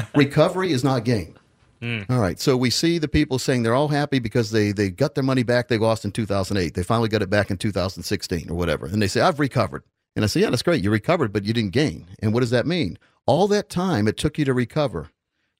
Recovery 0.15 0.71
is 0.71 0.83
not 0.83 1.05
gain. 1.05 1.37
All 2.09 2.17
right. 2.19 2.39
So 2.39 2.57
we 2.57 2.71
see 2.71 2.97
the 2.97 3.07
people 3.07 3.37
saying 3.37 3.61
they're 3.61 3.75
all 3.75 3.89
happy 3.89 4.17
because 4.17 4.49
they 4.49 4.71
they 4.71 4.89
got 4.89 5.13
their 5.13 5.23
money 5.23 5.43
back 5.43 5.67
they 5.67 5.77
lost 5.77 6.03
in 6.03 6.11
2008. 6.11 6.73
They 6.73 6.81
finally 6.81 7.09
got 7.09 7.21
it 7.21 7.29
back 7.29 7.51
in 7.51 7.57
2016 7.57 8.49
or 8.49 8.55
whatever. 8.55 8.87
And 8.87 8.99
they 8.99 9.07
say, 9.07 9.21
I've 9.21 9.39
recovered. 9.39 9.83
And 10.15 10.23
I 10.23 10.27
say, 10.27 10.41
Yeah, 10.41 10.49
that's 10.49 10.63
great. 10.63 10.83
You 10.83 10.91
recovered, 10.91 11.33
but 11.33 11.43
you 11.43 11.53
didn't 11.53 11.71
gain. 11.71 12.07
And 12.21 12.33
what 12.33 12.39
does 12.41 12.51
that 12.51 12.65
mean? 12.65 12.97
All 13.25 13.47
that 13.49 13.69
time 13.69 14.07
it 14.07 14.17
took 14.17 14.37
you 14.37 14.45
to 14.45 14.53
recover, 14.53 15.09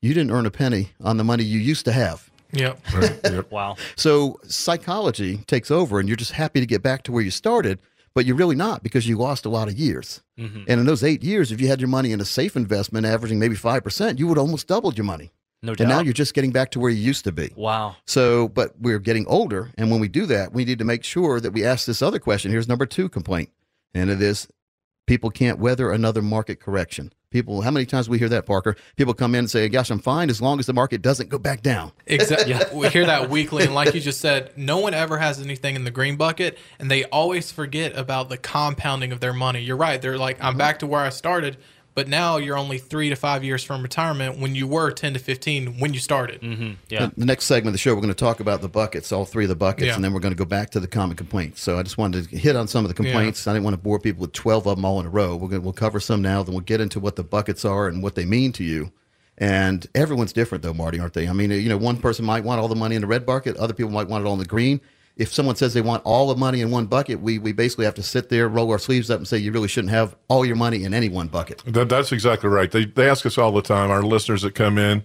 you 0.02 0.14
didn't 0.14 0.32
earn 0.32 0.46
a 0.46 0.52
penny 0.52 0.90
on 1.02 1.18
the 1.18 1.24
money 1.24 1.44
you 1.44 1.60
used 1.60 1.86
to 1.86 1.92
have. 1.92 2.30
Yep. 2.54 2.80
Wow. 3.52 3.76
So 3.96 4.40
psychology 4.48 5.38
takes 5.48 5.72
over, 5.72 6.00
and 6.00 6.08
you're 6.08 6.16
just 6.16 6.32
happy 6.34 6.60
to 6.60 6.66
get 6.66 6.82
back 6.84 7.04
to 7.04 7.12
where 7.12 7.24
you 7.24 7.32
started, 7.32 7.80
but 8.14 8.26
you're 8.26 8.36
really 8.36 8.56
not 8.56 8.82
because 8.84 9.08
you 9.08 9.18
lost 9.18 9.46
a 9.46 9.50
lot 9.50 9.68
of 9.68 9.76
years. 9.76 10.22
Mhm. 10.40 10.66
And 10.68 10.80
in 10.80 10.86
those 10.86 11.04
eight 11.04 11.24
years, 11.24 11.52
if 11.52 11.60
you 11.60 11.68
had 11.68 11.82
your 11.82 11.88
money 11.90 12.12
in 12.12 12.22
a 12.22 12.26
safe 12.26 12.56
investment 12.56 13.06
averaging 13.06 13.40
maybe 13.40 13.56
5%, 13.56 14.20
you 14.20 14.28
would 14.28 14.38
almost 14.38 14.68
doubled 14.68 14.98
your 14.98 15.06
money. 15.06 15.32
No 15.64 15.74
doubt. 15.74 15.82
And 15.86 15.90
now 15.90 16.00
you're 16.02 16.14
just 16.14 16.34
getting 16.34 16.52
back 16.52 16.72
to 16.72 16.80
where 16.80 16.92
you 16.92 17.02
used 17.02 17.24
to 17.24 17.32
be. 17.32 17.52
Wow. 17.56 17.96
So, 18.06 18.48
but 18.50 18.74
we're 18.80 19.00
getting 19.00 19.26
older. 19.28 19.72
And 19.78 19.90
when 19.90 20.00
we 20.00 20.08
do 20.08 20.26
that, 20.28 20.54
we 20.54 20.64
need 20.66 20.78
to 20.80 20.86
make 20.86 21.04
sure 21.04 21.40
that 21.40 21.52
we 21.52 21.66
ask 21.66 21.86
this 21.88 22.02
other 22.02 22.20
question. 22.20 22.52
Here's 22.52 22.68
number 22.68 22.86
two 22.86 23.10
complaint. 23.10 23.50
And 23.96 24.12
it 24.12 24.22
is 24.22 24.48
people 25.08 25.32
can't 25.32 25.58
weather 25.58 25.92
another 25.92 26.22
market 26.22 26.60
correction. 26.60 27.12
People, 27.32 27.62
how 27.62 27.72
many 27.72 27.86
times 27.86 28.08
we 28.08 28.18
hear 28.18 28.30
that, 28.30 28.46
Parker? 28.46 28.78
People 28.96 29.14
come 29.14 29.36
in 29.36 29.40
and 29.40 29.50
say, 29.50 29.68
gosh, 29.68 29.90
I'm 29.90 30.00
fine 30.00 30.30
as 30.30 30.42
long 30.42 30.58
as 30.60 30.68
the 30.68 30.74
market 30.74 31.02
doesn't 31.02 31.30
go 31.30 31.38
back 31.38 31.62
down. 31.62 31.92
Exactly. 32.06 32.56
We 32.74 32.88
hear 32.90 33.06
that 33.06 33.30
weekly, 33.30 33.66
and 33.66 33.74
like 33.76 33.94
you 33.94 34.00
just 34.00 34.22
said, 34.22 34.52
no 34.56 34.78
one 34.78 34.94
ever 34.94 35.18
has 35.18 35.42
anything 35.42 35.76
in 35.76 35.84
the 35.84 35.92
green 35.92 36.16
bucket, 36.16 36.58
and 36.80 36.90
they 36.90 37.04
always 37.06 37.52
forget 37.52 37.98
about 37.98 38.30
the 38.30 38.38
compounding 38.38 39.12
of 39.12 39.20
their 39.20 39.34
money. 39.34 39.60
You're 39.60 39.76
right. 39.76 40.02
They're 40.02 40.18
like, 40.18 40.42
I'm 40.42 40.52
mm-hmm. 40.52 40.60
back 40.60 40.80
to 40.80 40.88
where 40.88 41.02
I 41.02 41.10
started, 41.10 41.58
but 41.96 42.08
now 42.08 42.38
you're 42.38 42.58
only 42.58 42.78
three 42.78 43.10
to 43.10 43.16
five 43.16 43.44
years 43.44 43.64
from 43.64 43.82
retirement 43.82 44.38
when 44.38 44.54
you 44.54 44.68
were 44.68 44.92
10 44.92 45.14
to 45.14 45.20
15 45.20 45.80
when 45.80 45.94
you 45.94 46.00
started. 46.00 46.42
Mm-hmm. 46.42 46.74
Yeah. 46.90 47.08
The, 47.08 47.14
the 47.22 47.26
next 47.26 47.46
segment 47.46 47.70
of 47.70 47.74
the 47.74 47.80
show, 47.80 47.96
we're 47.96 48.02
going 48.02 48.14
to 48.14 48.20
talk 48.20 48.40
about 48.42 48.62
the 48.62 48.68
buckets, 48.68 49.12
all 49.12 49.26
three 49.26 49.46
of 49.46 49.50
the 49.50 49.56
buckets, 49.56 49.88
Yeah. 49.88 49.96
and 49.96 50.04
then 50.04 50.14
we're 50.14 50.20
going 50.20 50.34
to 50.34 50.38
go 50.38 50.46
back 50.46 50.70
to 50.72 50.80
the 50.80 50.88
common 50.88 51.16
complaints. 51.16 51.62
So 51.62 51.80
I 51.80 51.84
just 51.84 51.98
wanted 51.98 52.30
to 52.30 52.38
hit 52.38 52.56
on 52.56 52.68
some 52.68 52.84
of 52.86 52.90
the 52.90 52.96
complaints. 52.96 53.48
I 53.48 53.54
didn't 53.54 53.64
want 53.64 53.76
to 53.76 53.82
bore 53.82 53.98
people 54.00 54.22
with 54.22 54.34
12 54.34 54.68
of 54.68 54.76
them 54.78 54.86
all 54.86 55.00
in 55.00 55.06
a 55.06 55.10
row. 55.10 55.36
We're 55.36 55.48
going 55.48 55.62
to, 55.62 55.66
we'll 55.66 55.74
cover 55.74 56.00
some 56.00 56.22
now, 56.22 56.44
then 56.44 56.54
we'll 56.54 56.62
get 56.62 56.82
into 56.82 57.00
what 57.00 57.16
the 57.16 57.24
buckets 57.24 57.66
are 57.66 57.88
and 57.88 58.04
what 58.04 58.16
they 58.16 58.26
mean 58.26 58.52
to 58.54 58.64
you. 58.64 58.92
And 59.38 59.86
everyone's 59.96 60.32
different, 60.34 60.64
though, 60.64 60.74
Marty, 60.74 61.00
aren't 61.00 61.14
they? 61.14 61.28
I 61.28 61.34
mean, 61.34 61.52
you 61.52 61.68
know, 61.68 61.78
one 61.78 61.98
person 61.98 62.24
might 62.24 62.44
want 62.44 62.62
all 62.62 62.68
the 62.70 62.76
money 62.76 62.96
in 62.96 63.02
the 63.02 63.08
red 63.08 63.26
bucket, 63.26 63.58
other 63.58 63.74
people 63.74 63.92
might 63.92 64.08
want 64.08 64.24
it 64.24 64.28
all 64.28 64.34
in 64.34 64.40
the 64.40 64.46
green. 64.46 64.80
If 65.18 65.34
someone 65.34 65.56
says 65.56 65.74
they 65.74 65.82
want 65.82 66.04
all 66.04 66.28
the 66.28 66.36
money 66.36 66.60
in 66.60 66.72
one 66.72 66.88
bucket, 66.88 67.22
we, 67.22 67.40
we 67.40 67.54
basically 67.54 67.86
have 67.86 67.96
to 67.96 68.04
sit 68.04 68.30
there, 68.30 68.50
roll 68.50 68.70
our 68.72 68.80
sleeves 68.80 69.10
up, 69.10 69.18
and 69.18 69.28
say 69.28 69.38
you 69.38 69.52
really 69.52 69.70
shouldn't 69.70 69.92
have 69.92 70.16
all 70.28 70.46
your 70.46 70.58
money 70.58 70.84
in 70.84 70.94
any 70.94 71.08
one 71.08 71.28
bucket. 71.28 71.64
That, 71.66 71.88
that's 71.88 72.12
exactly 72.12 72.50
right. 72.50 72.70
They, 72.70 72.86
they 72.86 73.10
ask 73.10 73.26
us 73.26 73.38
all 73.38 73.54
the 73.54 73.62
time, 73.62 73.92
our 73.92 74.04
listeners 74.04 74.42
that 74.42 74.56
come 74.56 74.78
in, 74.78 75.04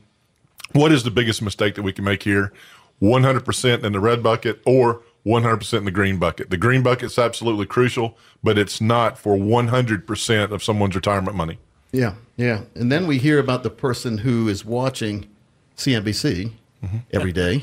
what 0.72 0.90
is 0.90 1.04
the 1.04 1.10
biggest 1.10 1.42
mistake 1.42 1.76
that 1.76 1.82
we 1.82 1.92
can 1.92 2.04
make 2.04 2.24
here? 2.24 2.52
100% 3.00 3.84
in 3.84 3.92
the 3.92 4.00
red 4.00 4.22
bucket 4.22 4.60
or 4.66 5.02
100% 5.24 5.78
in 5.78 5.84
the 5.84 5.90
green 5.90 6.18
bucket. 6.18 6.50
The 6.50 6.56
green 6.56 6.82
bucket's 6.82 7.18
absolutely 7.18 7.66
crucial, 7.66 8.16
but 8.42 8.58
it's 8.58 8.80
not 8.80 9.18
for 9.18 9.36
100% 9.36 10.50
of 10.50 10.62
someone's 10.62 10.94
retirement 10.94 11.36
money. 11.36 11.58
Yeah, 11.92 12.14
yeah. 12.36 12.62
And 12.74 12.90
then 12.90 13.06
we 13.06 13.18
hear 13.18 13.38
about 13.38 13.62
the 13.62 13.70
person 13.70 14.18
who 14.18 14.48
is 14.48 14.64
watching 14.64 15.28
CNBC 15.76 16.52
Mm-hmm. 16.82 16.96
every 17.12 17.32
day, 17.32 17.62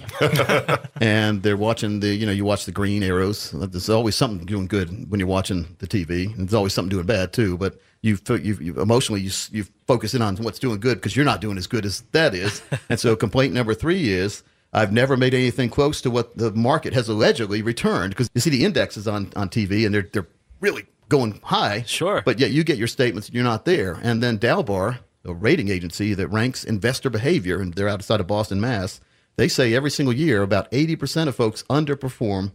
and 1.01 1.41
they're 1.41 1.57
watching 1.57 2.01
the, 2.01 2.09
you 2.13 2.27
know, 2.27 2.31
you 2.31 2.45
watch 2.45 2.65
the 2.65 2.71
green 2.71 3.01
arrows. 3.01 3.49
There's 3.51 3.89
always 3.89 4.15
something 4.15 4.45
doing 4.45 4.67
good 4.67 5.09
when 5.09 5.19
you're 5.19 5.27
watching 5.27 5.75
the 5.79 5.87
TV, 5.87 6.27
and 6.27 6.47
there's 6.47 6.53
always 6.53 6.73
something 6.73 6.91
doing 6.91 7.07
bad 7.07 7.33
too. 7.33 7.57
But 7.57 7.79
you, 8.01 8.19
you, 8.29 8.57
you 8.61 8.79
emotionally, 8.79 9.21
you, 9.21 9.31
you 9.51 9.65
focus 9.87 10.13
in 10.13 10.21
on 10.21 10.35
what's 10.37 10.59
doing 10.59 10.79
good 10.79 10.97
because 10.99 11.15
you're 11.15 11.25
not 11.25 11.41
doing 11.41 11.57
as 11.57 11.65
good 11.65 11.83
as 11.83 12.01
that 12.11 12.35
is. 12.35 12.61
and 12.89 12.99
so, 12.99 13.15
complaint 13.15 13.53
number 13.53 13.73
three 13.73 14.11
is. 14.11 14.43
I've 14.73 14.91
never 14.91 15.15
made 15.15 15.33
anything 15.33 15.69
close 15.69 16.01
to 16.01 16.11
what 16.11 16.37
the 16.37 16.51
market 16.51 16.93
has 16.93 17.07
allegedly 17.07 17.61
returned 17.61 18.11
because 18.11 18.29
you 18.35 18.41
see 18.41 18.49
the 18.49 18.65
indexes 18.65 19.07
on, 19.07 19.31
on 19.35 19.47
TV 19.47 19.85
and 19.85 19.95
they're 19.95 20.09
they're 20.11 20.27
really 20.59 20.85
going 21.09 21.39
high. 21.43 21.83
Sure. 21.83 22.21
But 22.21 22.39
yet 22.39 22.51
you 22.51 22.63
get 22.63 22.77
your 22.77 22.87
statements 22.87 23.27
and 23.27 23.35
you're 23.35 23.43
not 23.43 23.65
there. 23.65 23.99
And 24.03 24.21
then 24.21 24.37
Dalbar, 24.37 24.99
a 25.25 25.33
rating 25.33 25.69
agency 25.69 26.13
that 26.13 26.27
ranks 26.27 26.63
investor 26.63 27.09
behavior, 27.09 27.61
and 27.61 27.73
they're 27.73 27.89
outside 27.89 28.19
of 28.19 28.27
Boston, 28.27 28.59
Mass, 28.59 28.99
they 29.37 29.47
say 29.47 29.73
every 29.73 29.91
single 29.91 30.13
year 30.13 30.41
about 30.41 30.69
80% 30.71 31.27
of 31.27 31.35
folks 31.35 31.63
underperform 31.69 32.51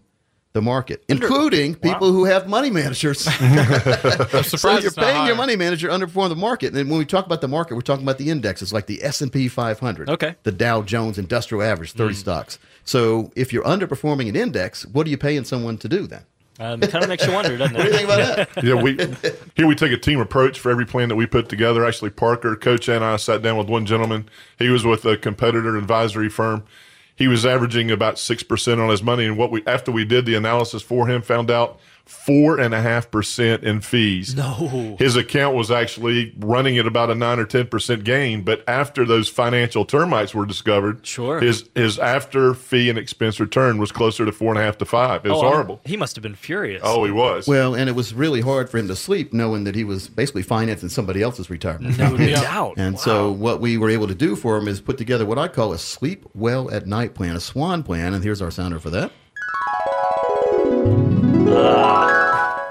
the 0.53 0.61
market, 0.61 1.03
including 1.09 1.75
people 1.75 2.13
who 2.13 2.27
have 2.27 2.47
money 2.47 2.69
managers. 2.69 3.27
I'm 3.41 4.43
so 4.45 4.79
you're 4.79 4.91
paying 4.91 5.27
your 5.27 5.35
money 5.37 5.57
manager 5.57 5.89
underperform 5.89 6.29
the 6.29 6.37
market. 6.37 6.75
And 6.75 6.91
when 6.91 6.99
we 6.99 7.07
talk 7.07 7.25
about 7.25 7.41
the 7.41 7.49
market, 7.49 7.75
we're 7.75 7.81
talking 7.81 8.05
about 8.05 8.19
the 8.19 8.29
indexes 8.29 8.71
like 8.71 8.87
the 8.87 9.03
S&P 9.03 9.49
500, 9.49 10.11
Okay. 10.11 10.37
the 10.43 10.53
Dow 10.53 10.83
Jones 10.83 11.17
Industrial 11.17 11.63
Average, 11.63 11.93
30 11.93 12.15
stocks. 12.15 12.59
So 12.85 13.33
if 13.35 13.53
you're 13.53 13.65
underperforming 13.65 14.29
an 14.29 14.37
index, 14.37 14.85
what 14.85 15.07
are 15.07 15.11
you 15.11 15.17
paying 15.17 15.45
someone 15.45 15.79
to 15.79 15.89
do 15.89 16.07
then? 16.07 16.25
Um, 16.63 16.81
it 16.81 16.91
kind 16.91 17.03
of 17.03 17.09
makes 17.09 17.27
you 17.27 17.33
wonder, 17.33 17.57
doesn't 17.57 17.75
it? 17.75 17.79
What 17.79 17.85
do 17.87 17.91
you 17.91 17.97
think 17.97 18.09
about 18.09 18.55
that? 18.55 18.65
yeah, 18.65 18.81
we 18.81 18.95
here 19.57 19.67
we 19.67 19.75
take 19.75 19.91
a 19.91 19.97
team 19.97 20.21
approach 20.21 20.61
for 20.61 20.71
every 20.71 20.87
plan 20.87 21.09
that 21.09 21.17
we 21.17 21.27
put 21.27 21.49
together. 21.49 21.85
Actually, 21.85 22.11
Parker, 22.11 22.55
Coach, 22.55 22.89
and 22.89 23.05
I 23.05 23.17
sat 23.17 23.43
down 23.43 23.57
with 23.57 23.69
one 23.69 23.85
gentleman. 23.85 24.29
He 24.61 24.69
was 24.69 24.85
with 24.85 25.05
a 25.05 25.17
competitor 25.17 25.77
advisory 25.77 26.29
firm. 26.29 26.63
He 27.17 27.27
was 27.27 27.45
averaging 27.45 27.91
about 27.91 28.17
six 28.17 28.45
percent 28.45 28.81
on 28.81 28.91
his 28.91 29.03
money, 29.03 29.27
and 29.27 29.37
what 29.37 29.51
we 29.51 29.67
after 29.67 29.91
we 29.91 30.05
did 30.05 30.25
the 30.25 30.37
analysis 30.37 30.83
for 30.83 31.09
him, 31.09 31.21
found 31.21 31.51
out 31.51 31.81
four 32.13 32.61
and 32.61 32.73
a 32.75 32.81
half 32.81 33.11
percent 33.11 33.65
in 33.65 33.81
fees. 33.81 34.35
No. 34.37 34.97
His 34.99 35.17
account 35.17 35.57
was 35.57 35.71
actually 35.71 36.35
running 36.39 36.79
at 36.79 36.87
about 36.87 37.11
a 37.11 37.15
nine 37.15 37.39
or 37.39 37.45
ten 37.45 37.67
percent 37.67 38.05
gain, 38.05 38.43
but 38.43 38.63
after 38.69 39.05
those 39.05 39.29
financial 39.29 39.85
termites 39.85 40.35
were 40.35 40.47
discovered, 40.47 41.05
Sure. 41.07 41.41
his 41.41 41.69
his 41.75 41.99
after 41.99 42.55
fee 42.55 42.89
and 42.91 42.99
expense 42.99 43.41
return 43.41 43.79
was 43.79 43.91
closer 43.91 44.25
to 44.25 44.33
four 44.33 44.51
and 44.51 44.59
a 44.59 44.63
half 44.63 44.79
to 44.79 44.85
five. 44.85 45.25
It 45.25 45.31
was 45.31 45.39
Oh, 45.39 45.43
I'm- 45.43 45.53
horrible. 45.53 45.81
He 45.85 45.97
must 45.97 46.15
have 46.17 46.23
been 46.23 46.35
furious. 46.35 46.83
Oh, 46.85 47.05
he 47.05 47.11
was. 47.11 47.49
Well, 47.49 47.75
and 47.75 47.89
it 47.89 47.97
was 47.97 48.15
really 48.15 48.41
hard 48.43 48.69
for 48.71 48.79
him 48.79 48.89
to 48.89 48.97
sleep 48.97 49.33
knowing 49.33 49.65
that 49.65 49.75
he 49.75 49.85
was 49.85 50.09
basically 50.09 50.43
financing 50.43 50.91
somebody 50.91 51.23
else's 51.23 51.51
retirement. 51.51 51.99
no 51.99 52.17
doubt. 52.17 52.75
And 52.77 52.99
so 52.99 53.33
what 53.33 53.61
we 53.61 53.79
were 53.79 53.91
able 53.91 54.07
to 54.07 54.15
do 54.15 54.37
for 54.37 54.57
him 54.59 54.69
is 54.69 54.81
put 54.81 54.99
together 54.99 55.25
what 55.27 55.39
I 55.39 55.49
call 55.49 55.73
a 55.73 55.79
sleep 55.79 56.27
well 56.35 56.71
at 56.71 56.87
night 56.87 57.15
plan, 57.15 57.35
a 57.37 57.41
swan 57.41 57.83
plan. 57.83 58.15
And 58.15 58.23
here's 58.23 58.43
our 58.43 58.51
sounder 58.51 58.79
for 58.79 58.91
that. 58.91 59.11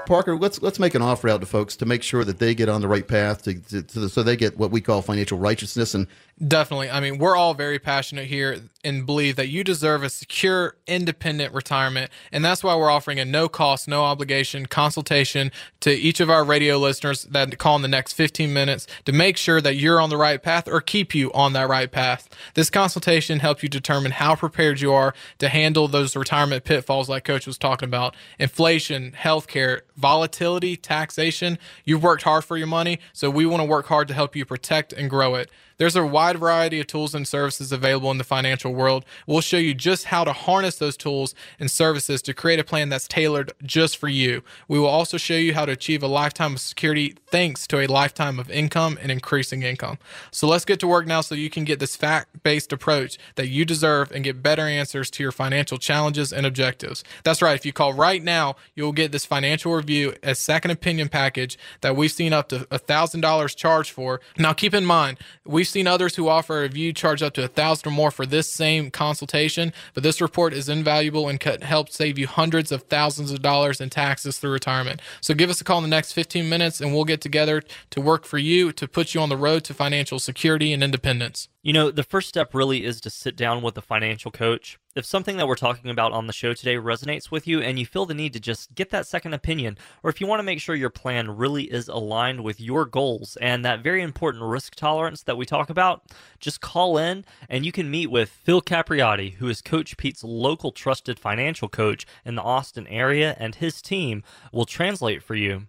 Parker, 0.06 0.36
let's 0.36 0.60
let's 0.60 0.78
make 0.78 0.94
an 0.94 1.02
offer 1.02 1.28
out 1.28 1.40
to 1.40 1.46
folks 1.46 1.76
to 1.76 1.86
make 1.86 2.02
sure 2.02 2.24
that 2.24 2.38
they 2.38 2.54
get 2.54 2.68
on 2.68 2.80
the 2.80 2.88
right 2.88 3.06
path 3.06 3.42
to, 3.42 3.54
to, 3.54 3.82
to 3.82 4.00
the, 4.00 4.08
so 4.08 4.22
they 4.22 4.36
get 4.36 4.58
what 4.58 4.70
we 4.70 4.80
call 4.80 5.00
financial 5.00 5.38
righteousness 5.38 5.94
and 5.94 6.06
Definitely. 6.46 6.90
I 6.90 7.00
mean, 7.00 7.18
we're 7.18 7.36
all 7.36 7.54
very 7.54 7.78
passionate 7.78 8.26
here 8.26 8.60
and 8.84 9.06
believe 9.06 9.36
that 9.36 9.48
you 9.48 9.62
deserve 9.62 10.02
a 10.02 10.10
secure, 10.10 10.76
independent 10.86 11.54
retirement. 11.54 12.10
And 12.32 12.44
that's 12.44 12.64
why 12.64 12.74
we're 12.74 12.90
offering 12.90 13.18
a 13.18 13.24
no 13.24 13.48
cost, 13.48 13.86
no 13.86 14.02
obligation 14.02 14.66
consultation 14.66 15.52
to 15.80 15.92
each 15.92 16.20
of 16.20 16.28
our 16.28 16.44
radio 16.44 16.78
listeners 16.78 17.24
that 17.24 17.56
call 17.58 17.76
in 17.76 17.82
the 17.82 17.88
next 17.88 18.14
15 18.14 18.52
minutes 18.52 18.86
to 19.04 19.12
make 19.12 19.36
sure 19.36 19.60
that 19.60 19.76
you're 19.76 20.00
on 20.00 20.10
the 20.10 20.16
right 20.16 20.42
path 20.42 20.68
or 20.68 20.80
keep 20.80 21.14
you 21.14 21.32
on 21.32 21.52
that 21.52 21.68
right 21.68 21.90
path. 21.90 22.28
This 22.54 22.70
consultation 22.70 23.38
helps 23.38 23.62
you 23.62 23.68
determine 23.68 24.12
how 24.12 24.34
prepared 24.34 24.80
you 24.80 24.92
are 24.92 25.14
to 25.38 25.48
handle 25.48 25.88
those 25.88 26.16
retirement 26.16 26.64
pitfalls 26.64 27.08
like 27.08 27.24
Coach 27.24 27.46
was 27.46 27.58
talking 27.58 27.88
about 27.88 28.16
inflation, 28.38 29.12
healthcare, 29.12 29.82
volatility, 29.96 30.76
taxation. 30.76 31.58
You've 31.84 32.02
worked 32.02 32.22
hard 32.22 32.44
for 32.44 32.56
your 32.56 32.66
money, 32.66 32.98
so 33.12 33.30
we 33.30 33.46
want 33.46 33.60
to 33.60 33.66
work 33.66 33.86
hard 33.86 34.08
to 34.08 34.14
help 34.14 34.34
you 34.34 34.44
protect 34.44 34.92
and 34.92 35.08
grow 35.08 35.34
it. 35.36 35.50
There's 35.82 35.96
a 35.96 36.06
wide 36.06 36.38
variety 36.38 36.78
of 36.78 36.86
tools 36.86 37.12
and 37.12 37.26
services 37.26 37.72
available 37.72 38.12
in 38.12 38.18
the 38.18 38.22
financial 38.22 38.72
world. 38.72 39.04
We'll 39.26 39.40
show 39.40 39.56
you 39.56 39.74
just 39.74 40.04
how 40.04 40.22
to 40.22 40.32
harness 40.32 40.76
those 40.76 40.96
tools 40.96 41.34
and 41.58 41.68
services 41.68 42.22
to 42.22 42.32
create 42.32 42.60
a 42.60 42.64
plan 42.64 42.88
that's 42.88 43.08
tailored 43.08 43.50
just 43.64 43.96
for 43.96 44.06
you. 44.06 44.44
We 44.68 44.78
will 44.78 44.86
also 44.86 45.16
show 45.16 45.34
you 45.34 45.54
how 45.54 45.64
to 45.64 45.72
achieve 45.72 46.04
a 46.04 46.06
lifetime 46.06 46.52
of 46.52 46.60
security 46.60 47.16
thanks 47.26 47.66
to 47.66 47.80
a 47.80 47.88
lifetime 47.88 48.38
of 48.38 48.48
income 48.48 48.96
and 49.02 49.10
increasing 49.10 49.64
income. 49.64 49.98
So 50.30 50.46
let's 50.46 50.64
get 50.64 50.78
to 50.80 50.86
work 50.86 51.08
now 51.08 51.20
so 51.20 51.34
you 51.34 51.50
can 51.50 51.64
get 51.64 51.80
this 51.80 51.96
fact 51.96 52.44
based 52.44 52.72
approach 52.72 53.18
that 53.34 53.48
you 53.48 53.64
deserve 53.64 54.12
and 54.12 54.22
get 54.22 54.40
better 54.40 54.62
answers 54.62 55.10
to 55.10 55.24
your 55.24 55.32
financial 55.32 55.78
challenges 55.78 56.32
and 56.32 56.46
objectives. 56.46 57.02
That's 57.24 57.42
right. 57.42 57.56
If 57.56 57.66
you 57.66 57.72
call 57.72 57.92
right 57.92 58.22
now, 58.22 58.54
you'll 58.76 58.92
get 58.92 59.10
this 59.10 59.26
financial 59.26 59.74
review, 59.74 60.14
a 60.22 60.36
second 60.36 60.70
opinion 60.70 61.08
package 61.08 61.58
that 61.80 61.96
we've 61.96 62.12
seen 62.12 62.32
up 62.32 62.50
to 62.50 62.60
$1,000 62.66 63.56
charged 63.56 63.90
for. 63.90 64.20
Now, 64.38 64.52
keep 64.52 64.74
in 64.74 64.84
mind, 64.84 65.18
we've 65.44 65.71
seen 65.72 65.86
others 65.86 66.16
who 66.16 66.28
offer 66.28 66.58
a 66.58 66.62
review 66.62 66.92
charge 66.92 67.22
up 67.22 67.34
to 67.34 67.44
a 67.44 67.48
thousand 67.48 67.88
or 67.88 67.92
more 67.92 68.10
for 68.10 68.26
this 68.26 68.48
same 68.48 68.90
consultation, 68.90 69.72
but 69.94 70.02
this 70.02 70.20
report 70.20 70.52
is 70.52 70.68
invaluable 70.68 71.28
and 71.28 71.40
can 71.40 71.62
help 71.62 71.90
save 71.90 72.18
you 72.18 72.26
hundreds 72.26 72.70
of 72.70 72.82
thousands 72.84 73.32
of 73.32 73.42
dollars 73.42 73.80
in 73.80 73.90
taxes 73.90 74.38
through 74.38 74.52
retirement. 74.52 75.00
So 75.20 75.34
give 75.34 75.50
us 75.50 75.60
a 75.60 75.64
call 75.64 75.78
in 75.78 75.84
the 75.84 75.88
next 75.88 76.12
15 76.12 76.48
minutes 76.48 76.80
and 76.80 76.92
we'll 76.92 77.04
get 77.04 77.20
together 77.20 77.62
to 77.90 78.00
work 78.00 78.24
for 78.24 78.38
you 78.38 78.72
to 78.72 78.86
put 78.86 79.14
you 79.14 79.20
on 79.20 79.28
the 79.28 79.36
road 79.36 79.64
to 79.64 79.74
financial 79.74 80.18
security 80.18 80.72
and 80.72 80.84
independence. 80.84 81.48
You 81.64 81.72
know, 81.72 81.92
the 81.92 82.02
first 82.02 82.28
step 82.28 82.54
really 82.54 82.84
is 82.84 83.00
to 83.02 83.08
sit 83.08 83.36
down 83.36 83.62
with 83.62 83.78
a 83.78 83.82
financial 83.82 84.32
coach. 84.32 84.80
If 84.96 85.06
something 85.06 85.36
that 85.36 85.46
we're 85.46 85.54
talking 85.54 85.92
about 85.92 86.10
on 86.10 86.26
the 86.26 86.32
show 86.32 86.54
today 86.54 86.74
resonates 86.74 87.30
with 87.30 87.46
you 87.46 87.60
and 87.60 87.78
you 87.78 87.86
feel 87.86 88.04
the 88.04 88.14
need 88.14 88.32
to 88.32 88.40
just 88.40 88.74
get 88.74 88.90
that 88.90 89.06
second 89.06 89.32
opinion, 89.32 89.78
or 90.02 90.10
if 90.10 90.20
you 90.20 90.26
want 90.26 90.40
to 90.40 90.44
make 90.44 90.60
sure 90.60 90.74
your 90.74 90.90
plan 90.90 91.30
really 91.36 91.70
is 91.70 91.86
aligned 91.86 92.42
with 92.42 92.60
your 92.60 92.84
goals 92.84 93.36
and 93.40 93.64
that 93.64 93.80
very 93.80 94.02
important 94.02 94.42
risk 94.42 94.74
tolerance 94.74 95.22
that 95.22 95.36
we 95.36 95.46
talk 95.46 95.70
about, 95.70 96.02
just 96.40 96.60
call 96.60 96.98
in 96.98 97.24
and 97.48 97.64
you 97.64 97.70
can 97.70 97.88
meet 97.88 98.08
with 98.08 98.28
Phil 98.28 98.60
Capriotti, 98.60 99.34
who 99.34 99.46
is 99.46 99.62
Coach 99.62 99.96
Pete's 99.96 100.24
local 100.24 100.72
trusted 100.72 101.16
financial 101.16 101.68
coach 101.68 102.04
in 102.24 102.34
the 102.34 102.42
Austin 102.42 102.88
area, 102.88 103.36
and 103.38 103.54
his 103.54 103.80
team 103.80 104.24
will 104.52 104.66
translate 104.66 105.22
for 105.22 105.36
you 105.36 105.68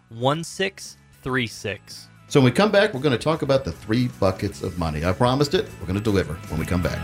1636. 0.11 2.07
So 2.27 2.39
when 2.39 2.45
we 2.45 2.51
come 2.51 2.71
back, 2.71 2.93
we're 2.93 3.01
going 3.01 3.17
to 3.17 3.23
talk 3.23 3.41
about 3.41 3.65
the 3.65 3.71
three 3.71 4.07
buckets 4.19 4.61
of 4.63 4.79
money. 4.79 5.03
I 5.03 5.11
promised 5.11 5.53
it. 5.53 5.69
We're 5.79 5.87
going 5.87 5.97
to 5.97 6.03
deliver 6.03 6.35
when 6.49 6.59
we 6.59 6.65
come 6.65 6.81
back. 6.81 6.99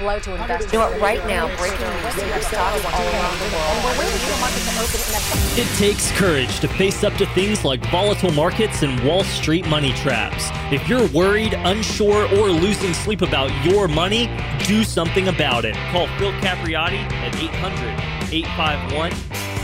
Blow 0.00 0.18
to 0.18 0.34
investors. 0.34 0.72
You 0.72 0.78
know 0.80 0.90
what? 0.90 1.00
Right 1.00 1.24
now, 1.26 1.46
breaking 1.58 1.78
news: 1.78 2.16
you 2.16 2.22
have 2.32 2.42
stocks 2.42 2.84
all 2.84 3.00
around 3.00 3.38
the 3.38 3.44
world, 3.54 3.76
and 3.76 3.84
we're 3.84 3.98
waiting 4.00 4.18
for 4.18 4.32
the 4.32 4.40
market 4.40 4.62
to 4.64 4.72
open. 4.80 5.00
And 5.14 5.60
It 5.60 5.68
takes 5.76 6.10
courage 6.18 6.60
to 6.60 6.68
face 6.68 7.04
up 7.04 7.14
to 7.14 7.26
things 7.26 7.64
like 7.64 7.84
volatile 7.90 8.32
markets 8.32 8.82
and 8.82 8.98
Wall 9.04 9.22
Street 9.22 9.68
money 9.68 9.92
traps. 9.92 10.48
If 10.72 10.88
you're 10.88 11.06
worried, 11.08 11.52
unsure, 11.54 12.24
or 12.38 12.48
losing 12.48 12.94
sleep 12.94 13.22
about 13.22 13.52
your 13.64 13.86
money, 13.86 14.28
do 14.66 14.82
something 14.82 15.28
about 15.28 15.64
it. 15.64 15.76
Call 15.92 16.08
Phil 16.18 16.32
Capriotti 16.40 16.98
at 17.12 17.36
800 17.36 18.32
851 18.32 19.12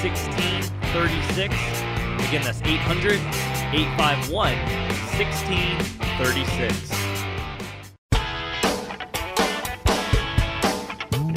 1636. 0.05 1.55
Again, 2.29 2.42
that's 2.42 2.61
800 2.62 3.20
851 3.72 4.55
1636. 5.16 6.95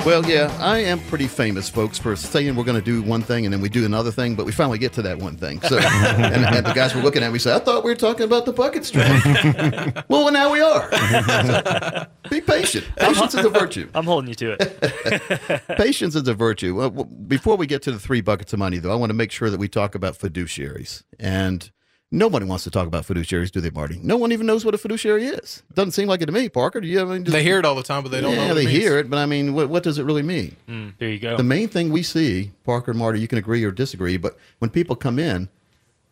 Well, 0.10 0.26
yeah, 0.26 0.52
I 0.60 0.80
am 0.80 1.02
pretty 1.02 1.28
famous, 1.28 1.70
folks, 1.70 2.00
for 2.00 2.16
saying 2.16 2.56
we're 2.56 2.64
going 2.64 2.80
to 2.80 2.84
do 2.84 3.04
one 3.04 3.22
thing 3.22 3.46
and 3.46 3.54
then 3.54 3.62
we 3.62 3.70
do 3.70 3.86
another 3.86 4.10
thing, 4.10 4.34
but 4.34 4.44
we 4.44 4.52
finally 4.52 4.80
get 4.80 4.92
to 4.94 5.04
that 5.04 5.20
one 5.20 5.38
thing. 5.38 5.62
So, 5.62 5.78
and, 5.80 6.46
and 6.46 6.66
the 6.66 6.74
guys 6.74 6.96
were 6.96 7.04
looking 7.04 7.22
at 7.22 7.32
me, 7.32 7.38
say, 7.38 7.54
"I 7.54 7.60
thought 7.60 7.84
we 7.84 7.92
were 7.92 7.96
talking 7.96 8.24
about 8.24 8.48
the 8.48 8.52
bucket 8.52 8.86
strategy." 8.86 10.02
well, 10.10 10.32
now 10.32 10.52
we 10.52 10.62
are. 10.62 10.92
So, 10.92 12.08
be 12.28 12.42
patient. 12.42 12.88
Patience 12.96 13.36
is 13.36 13.46
a 13.46 13.50
virtue. 13.50 13.88
I'm 13.94 14.06
holding 14.06 14.30
you 14.30 14.36
to 14.36 14.58
it. 14.60 15.68
Patience 15.78 16.16
is 16.16 16.28
a 16.28 16.34
virtue. 16.34 16.74
Well, 16.74 16.90
before 16.90 17.56
we 17.56 17.68
get 17.68 17.84
to 17.84 17.92
the 17.92 18.00
three 18.00 18.22
buckets 18.22 18.52
of 18.52 18.58
money, 18.58 18.80
though, 18.80 18.92
I 18.92 18.96
want 18.96 19.12
to 19.12 19.16
make 19.16 19.32
sure 19.32 19.52
that 19.52 19.60
we 19.60 19.68
talk 19.68 19.94
about 19.94 20.18
fiduciaries. 20.18 21.04
And 21.20 21.70
nobody 22.12 22.46
wants 22.46 22.64
to 22.64 22.72
talk 22.72 22.88
about 22.88 23.06
fiduciaries, 23.06 23.52
do 23.52 23.62
they, 23.62 23.70
Marty? 23.70 24.00
No 24.02 24.18
one 24.18 24.32
even 24.32 24.46
knows 24.46 24.66
what 24.66 24.74
a 24.74 24.78
fiduciary 24.78 25.26
is. 25.26 25.64
Doesn't 25.74 25.92
seem 25.92 26.08
like 26.08 26.22
it 26.22 26.28
to 26.28 26.32
me, 26.32 26.50
Parker. 26.50 26.82
Do 26.82 26.88
you 26.88 27.00
have 27.00 27.12
any? 27.12 27.24
They 27.24 27.44
hear 27.44 27.60
it 27.60 27.66
all 27.66 27.76
the 27.76 27.84
time, 27.84 28.04
but 28.04 28.12
they 28.12 28.22
don't 28.22 28.34
yeah, 28.34 28.42
know 28.42 28.48
what 28.48 28.54
they 28.56 28.64
it 28.64 28.68
means. 28.68 28.78
hear 28.78 28.98
it, 28.98 29.10
but 29.10 29.18
I 29.18 29.26
mean, 29.26 29.54
what, 29.54 29.70
what 29.70 29.84
does 29.84 29.98
it 29.98 30.04
really 30.04 30.24
mean? 30.24 30.56
Mm, 30.68 30.94
there 30.98 31.10
you 31.10 31.20
go. 31.20 31.38
The 31.38 31.44
main 31.44 31.68
thing 31.68 31.92
we 31.92 32.04
see, 32.04 32.52
Parker 32.64 32.92
and 32.92 33.00
Marty, 33.00 33.20
you 33.20 33.28
can 33.28 33.38
agree 33.38 33.64
or 33.64 33.72
disagree, 33.72 34.18
but 34.18 34.38
when 34.60 34.70
people 34.70 34.96
come 34.96 35.20
in, 35.20 35.50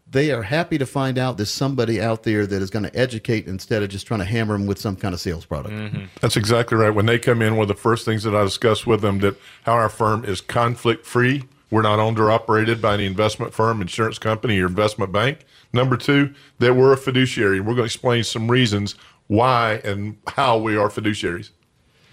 they 0.10 0.32
are 0.32 0.44
happy 0.44 0.78
to 0.78 0.86
find 0.86 1.18
out 1.18 1.36
there's 1.36 1.52
somebody 1.52 2.02
out 2.02 2.24
there 2.24 2.48
that 2.48 2.62
is 2.62 2.70
going 2.70 2.84
to 2.84 2.98
educate 2.98 3.46
instead 3.46 3.84
of 3.84 3.90
just 3.90 4.08
trying 4.08 4.22
to 4.22 4.26
hammer 4.26 4.58
them 4.58 4.66
with 4.66 4.80
some 4.80 4.96
kind 4.96 5.14
of 5.14 5.20
sales 5.20 5.46
product. 5.46 5.76
That's 6.22 6.38
exactly 6.38 6.78
right. 6.78 6.92
When 6.92 7.06
they 7.08 7.20
come 7.20 7.42
in, 7.42 7.58
one 7.58 7.64
of 7.64 7.68
the 7.68 7.82
first 7.82 8.06
things 8.06 8.24
that 8.24 8.34
I 8.34 8.44
discuss 8.44 8.86
with 8.86 9.02
them 9.02 9.20
that 9.20 9.36
how 9.64 9.74
our 9.74 9.90
firm 9.90 10.24
is 10.24 10.40
conflict 10.40 11.06
free. 11.06 11.44
We're 11.70 11.82
not 11.82 12.00
owned 12.00 12.18
or 12.20 12.32
operated 12.32 12.82
by 12.82 12.94
any 12.94 13.06
investment 13.06 13.54
firm, 13.54 13.82
insurance 13.82 14.18
company, 14.18 14.58
or 14.62 14.68
investment 14.68 15.12
bank. 15.12 15.40
Number 15.74 15.98
two, 15.98 16.34
that 16.60 16.76
we're 16.76 16.94
a 16.94 16.98
fiduciary. 16.98 17.60
We're 17.60 17.76
going 17.76 17.78
to 17.80 17.84
explain 17.86 18.24
some 18.24 18.50
reasons 18.50 18.96
why 19.28 19.82
and 19.84 20.18
how 20.28 20.58
we 20.58 20.78
are 20.78 20.90
fiduciaries. 20.90 21.52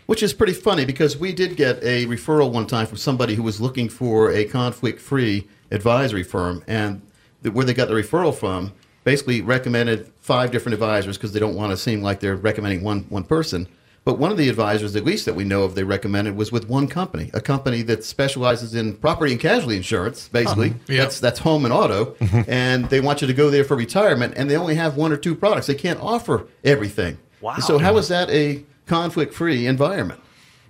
Which 0.07 0.23
is 0.23 0.35
pretty 0.35 0.53
funny 0.53 0.85
because 0.85 1.17
we 1.17 1.33
did 1.33 1.57
get 1.57 1.83
a 1.83 2.05
referral 2.07 2.53
one 2.53 2.67
time 2.67 2.87
from 2.87 2.99
somebody 2.99 3.35
who 3.35 3.43
was 3.43 3.61
looking 3.61 3.88
for 3.88 4.31
a 4.31 4.45
conflict 4.45 5.01
free 5.01 5.49
advisory 5.71 6.23
firm. 6.23 6.62
And 6.67 7.01
where 7.43 7.64
they 7.64 7.73
got 7.75 7.88
the 7.88 7.95
referral 7.95 8.35
from 8.35 8.73
basically 9.05 9.40
recommended 9.40 10.11
five 10.21 10.51
different 10.51 10.75
advisors 10.75 11.17
because 11.17 11.33
they 11.33 11.40
don't 11.40 11.55
want 11.55 11.71
to 11.71 11.77
seem 11.77 12.03
like 12.03 12.21
they're 12.21 12.37
recommending 12.37 12.83
one, 12.83 13.03
one 13.11 13.25
person. 13.25 13.69
But 14.05 14.19
one 14.19 14.31
of 14.31 14.37
the 14.37 14.51
advisors, 14.51 14.95
at 14.97 15.05
least 15.05 15.25
that 15.25 15.35
we 15.35 15.45
know 15.45 15.62
of, 15.62 15.75
they 15.75 15.83
recommended 15.83 16.37
was 16.37 16.53
with 16.53 16.69
one 16.69 16.88
company, 16.88 17.31
a 17.33 17.40
company 17.40 17.81
that 17.83 18.05
specializes 18.05 18.75
in 18.75 18.97
property 18.97 19.33
and 19.33 19.40
casualty 19.40 19.79
insurance, 19.79 20.29
basically. 20.29 20.71
Uh-huh. 20.71 20.79
Yep. 20.88 20.99
That's, 20.99 21.21
that's 21.21 21.38
home 21.38 21.64
and 21.64 21.73
auto. 21.73 22.14
and 22.47 22.90
they 22.90 23.01
want 23.01 23.23
you 23.23 23.27
to 23.27 23.33
go 23.33 23.49
there 23.49 23.64
for 23.64 23.77
retirement, 23.77 24.35
and 24.37 24.51
they 24.51 24.57
only 24.57 24.75
have 24.75 24.97
one 24.97 25.11
or 25.11 25.17
two 25.17 25.35
products. 25.35 25.69
They 25.69 25.75
can't 25.75 26.01
offer 26.01 26.47
everything. 26.62 27.17
Wow. 27.40 27.57
So, 27.59 27.79
how 27.79 27.97
is 27.97 28.09
that 28.09 28.29
a 28.31 28.64
conflict 28.87 29.33
free 29.33 29.67
environment? 29.67 30.21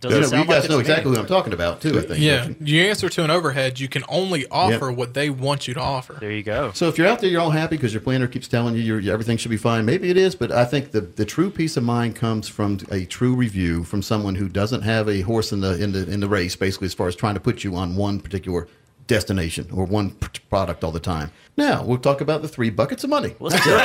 Doesn't 0.04 0.16
You 0.16 0.20
know, 0.22 0.28
sound 0.28 0.48
you 0.48 0.54
guys 0.54 0.62
like 0.62 0.70
know 0.70 0.78
exactly 0.78 1.10
me. 1.10 1.16
who 1.16 1.22
I'm 1.22 1.26
talking 1.28 1.52
about, 1.52 1.80
too, 1.80 1.98
I 1.98 2.02
think. 2.02 2.20
Yeah, 2.20 2.44
don't 2.44 2.60
you? 2.66 2.76
you 2.82 2.88
answer 2.88 3.08
to 3.08 3.24
an 3.24 3.30
overhead. 3.30 3.80
You 3.80 3.88
can 3.88 4.04
only 4.08 4.46
offer 4.50 4.92
what 4.92 5.14
they 5.14 5.30
want 5.30 5.66
you 5.66 5.74
to 5.74 5.80
offer. 5.80 6.16
There 6.20 6.30
you 6.30 6.42
go. 6.42 6.70
So 6.72 6.88
if 6.88 6.98
you're 6.98 7.06
out 7.06 7.20
there, 7.20 7.30
you're 7.30 7.40
all 7.40 7.50
happy 7.50 7.76
because 7.76 7.92
your 7.92 8.00
planner 8.02 8.26
keeps 8.26 8.46
telling 8.48 8.74
you 8.76 8.80
your 8.98 9.12
everything 9.12 9.36
should 9.36 9.50
be 9.50 9.56
fine. 9.56 9.84
Maybe 9.84 10.10
it 10.10 10.16
is, 10.16 10.34
but 10.34 10.52
I 10.52 10.64
think 10.64 10.90
the, 10.92 11.00
the 11.00 11.24
true 11.24 11.50
peace 11.50 11.76
of 11.76 11.82
mind 11.84 12.16
comes 12.16 12.48
from 12.48 12.78
a 12.90 13.04
true 13.06 13.34
review 13.34 13.84
from 13.84 14.02
someone 14.02 14.34
who 14.36 14.48
doesn't 14.48 14.82
have 14.82 15.08
a 15.08 15.22
horse 15.22 15.52
in 15.52 15.60
the 15.60 15.82
in 15.82 15.92
the 15.92 16.08
in 16.10 16.20
the 16.20 16.28
race, 16.28 16.54
basically, 16.56 16.86
as 16.86 16.94
far 16.94 17.08
as 17.08 17.16
trying 17.16 17.34
to 17.34 17.40
put 17.40 17.64
you 17.64 17.74
on 17.76 17.96
one 17.96 18.20
particular 18.20 18.68
destination 19.06 19.68
or 19.70 19.84
one 19.84 20.10
p- 20.12 20.28
product 20.48 20.82
all 20.82 20.90
the 20.90 20.98
time. 21.00 21.30
Now 21.58 21.84
we'll 21.84 21.98
talk 21.98 22.20
about 22.22 22.40
the 22.42 22.48
three 22.48 22.70
buckets 22.70 23.04
of 23.04 23.10
money. 23.10 23.34
Let's 23.38 23.62
do 23.62 23.70
it. 23.74 23.78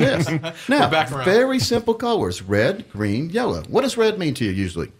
yes. 0.00 0.28
Now, 0.68 0.90
back 0.90 1.08
very 1.08 1.58
simple 1.60 1.94
colors: 1.94 2.42
red, 2.42 2.90
green, 2.90 3.30
yellow. 3.30 3.62
What 3.68 3.82
does 3.82 3.96
red 3.96 4.18
mean 4.18 4.34
to 4.34 4.44
you 4.44 4.50
usually? 4.50 4.90